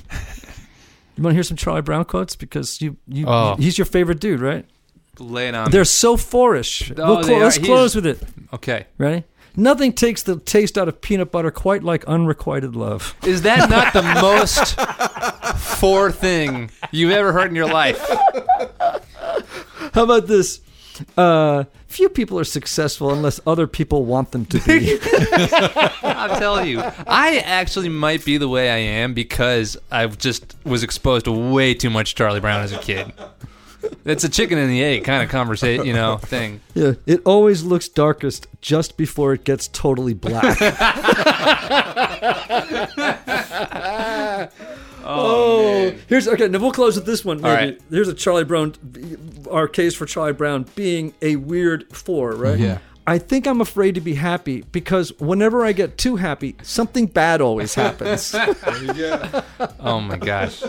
want 1.23 1.31
to 1.31 1.33
hear 1.33 1.43
some 1.43 1.57
Charlie 1.57 1.81
Brown 1.81 2.05
quotes 2.05 2.35
because 2.35 2.81
you, 2.81 2.97
you 3.07 3.25
Oh. 3.27 3.55
he's 3.57 3.77
your 3.77 3.85
favorite 3.85 4.19
dude, 4.19 4.39
right? 4.41 4.65
Lay 5.19 5.47
it 5.47 5.55
on. 5.55 5.71
They're 5.71 5.85
so 5.85 6.15
fourish. 6.17 6.91
Oh, 6.97 7.05
we'll 7.15 7.15
they 7.21 7.23
clo- 7.29 7.39
let's 7.39 7.55
He's- 7.55 7.65
close 7.67 7.95
with 7.95 8.05
it. 8.05 8.19
okay. 8.53 8.85
Ready? 8.97 9.23
Nothing 9.55 9.91
takes 9.93 10.21
the 10.21 10.37
taste 10.39 10.77
out 10.77 10.87
of 10.87 11.01
peanut 11.01 11.31
butter 11.31 11.49
quite 11.49 11.81
like 11.83 12.05
unrequited 12.05 12.75
love. 12.75 13.15
Is 13.23 13.41
that 13.41 13.69
not 13.71 13.91
the 13.93 14.03
most 14.21 14.77
four 15.79 16.11
thing 16.11 16.71
you've 16.91 17.11
ever 17.11 17.31
heard 17.31 17.49
in 17.49 17.55
your 17.55 17.67
life? 17.67 17.99
How 19.93 20.03
about 20.03 20.27
this? 20.27 20.61
Uh, 21.15 21.65
few 21.87 22.09
people 22.09 22.39
are 22.39 22.43
successful 22.43 23.11
unless 23.11 23.39
other 23.45 23.67
people 23.67 24.05
want 24.05 24.31
them 24.31 24.45
to 24.45 24.59
be. 24.59 24.97
I'll 26.03 26.39
tell 26.39 26.65
you. 26.65 26.81
I 27.07 27.41
actually 27.45 27.89
might 27.89 28.25
be 28.25 28.37
the 28.37 28.47
way 28.47 28.69
I 28.69 28.77
am 28.77 29.13
because 29.13 29.77
I 29.91 30.07
just 30.07 30.55
was 30.65 30.83
exposed 30.83 31.25
to 31.25 31.31
way 31.31 31.73
too 31.73 31.89
much 31.89 32.15
Charlie 32.15 32.39
Brown 32.39 32.61
as 32.61 32.71
a 32.71 32.79
kid. 32.79 33.11
It's 34.05 34.23
a 34.23 34.29
chicken 34.29 34.57
and 34.57 34.69
the 34.71 34.83
egg 34.83 35.03
kind 35.03 35.23
of 35.23 35.29
conversation, 35.29 35.85
you 35.85 35.93
know, 35.93 36.17
thing. 36.17 36.61
yeah, 36.73 36.93
it 37.05 37.21
always 37.25 37.63
looks 37.63 37.87
darkest 37.87 38.47
just 38.59 38.97
before 38.97 39.33
it 39.33 39.43
gets 39.43 39.67
totally 39.67 40.13
black. 40.13 40.57
oh, 45.07 45.91
oh 45.91 45.95
here's 46.07 46.27
okay. 46.27 46.47
Now 46.47 46.59
we'll 46.59 46.71
close 46.71 46.95
with 46.95 47.05
this 47.05 47.23
one. 47.25 47.37
Maybe. 47.37 47.49
All 47.49 47.55
right. 47.55 47.81
Here's 47.89 48.07
a 48.07 48.13
Charlie 48.13 48.43
Brown. 48.43 48.75
Our 49.49 49.67
case 49.67 49.95
for 49.95 50.05
Charlie 50.05 50.33
Brown 50.33 50.65
being 50.75 51.13
a 51.21 51.37
weird 51.37 51.95
four, 51.95 52.31
right? 52.33 52.59
Yeah. 52.59 52.79
I 53.09 53.19
think 53.19 53.47
I'm 53.47 53.61
afraid 53.61 53.95
to 53.95 54.01
be 54.01 54.15
happy 54.15 54.63
because 54.73 55.17
whenever 55.17 55.65
I 55.65 55.71
get 55.71 55.97
too 55.97 56.17
happy, 56.17 56.57
something 56.61 57.05
bad 57.05 57.39
always 57.39 57.73
happens. 57.73 58.33
yeah. 58.95 59.43
Oh 59.79 60.01
my 60.01 60.17
gosh. 60.17 60.61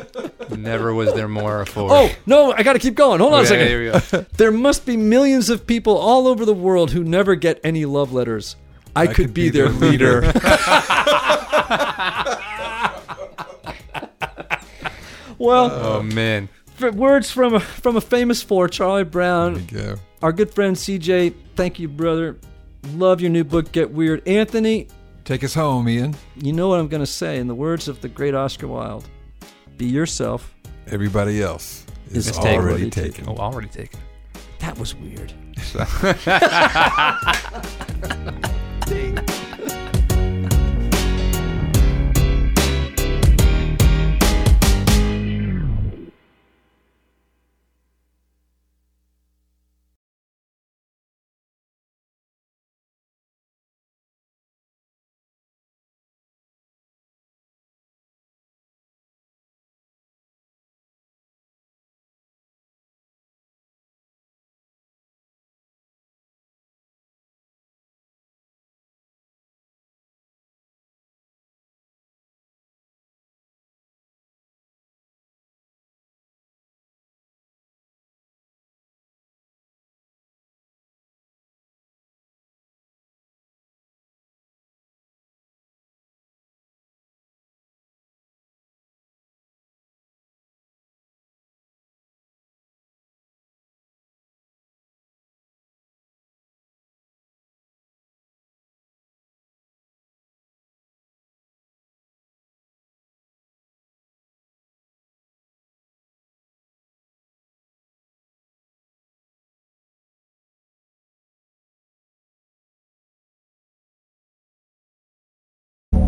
Never 0.57 0.95
was 0.95 1.13
there 1.15 1.29
more 1.29 1.63
a 1.63 1.67
four. 1.67 1.89
oh 1.91 2.11
no, 2.27 2.53
I 2.53 2.63
got 2.63 2.75
to 2.75 2.79
keep 2.79 2.95
going. 2.95 3.21
Hold 3.21 3.35
on 3.35 3.43
a 3.43 3.47
second. 3.47 3.67
here 3.67 3.93
we 3.93 4.01
go. 4.01 4.27
There 4.37 4.53
must 4.53 4.87
be 4.87 4.97
millions 4.97 5.51
of 5.51 5.67
people 5.67 5.99
all 5.99 6.29
over 6.29 6.45
the 6.45 6.55
world 6.55 6.93
who 6.93 7.03
never 7.03 7.35
get 7.35 7.61
any 7.65 7.85
love 7.85 8.13
letters. 8.13 8.55
I, 8.95 9.09
could, 9.09 9.35
be, 9.35 9.49
their 9.49 9.69
leader. 9.69 10.23
Well, 15.39 15.71
Oh 15.73 16.03
man. 16.03 16.49
f- 16.81 16.95
words 16.95 17.31
from 17.31 17.55
a, 17.55 17.61
from 17.61 17.97
a 17.97 18.01
famous 18.01 18.43
four, 18.43 18.69
Charlie 18.69 19.05
Brown, 19.05 19.67
yeah. 19.73 19.97
our 20.23 20.33
good 20.33 20.53
friend 20.53 20.77
CJ. 20.77 21.35
Thank 21.57 21.79
you, 21.79 21.89
brother. 21.89 22.39
Love 22.95 23.21
your 23.21 23.31
new 23.31 23.45
book, 23.45 23.73
Get 23.73 23.91
Weird. 23.91 24.27
Anthony, 24.27 24.89
Take 25.25 25.45
us 25.45 25.55
home, 25.55 25.89
Ian. 25.89 26.15
you 26.37 26.53
know 26.53 26.69
what 26.69 26.81
I'm 26.81 26.89
going 26.89 27.03
to 27.03 27.07
say. 27.07 27.39
In 27.39 27.49
the 27.49 27.55
words 27.55 27.89
of 27.89 28.01
the 28.01 28.09
great 28.09 28.35
Oscar 28.35 28.69
Wilde, 28.69 29.05
be 29.77 29.87
yourself. 29.87 30.55
Everybody 30.87 31.43
else 31.43 31.85
is 32.11 32.29
It's 32.29 32.39
already 32.39 32.57
already 32.57 32.91
taken. 32.91 33.27
Oh, 33.29 33.37
already 33.37 33.69
taken. 33.69 34.01
That 34.61 34.79
was 34.79 34.95
weird. 34.95 35.33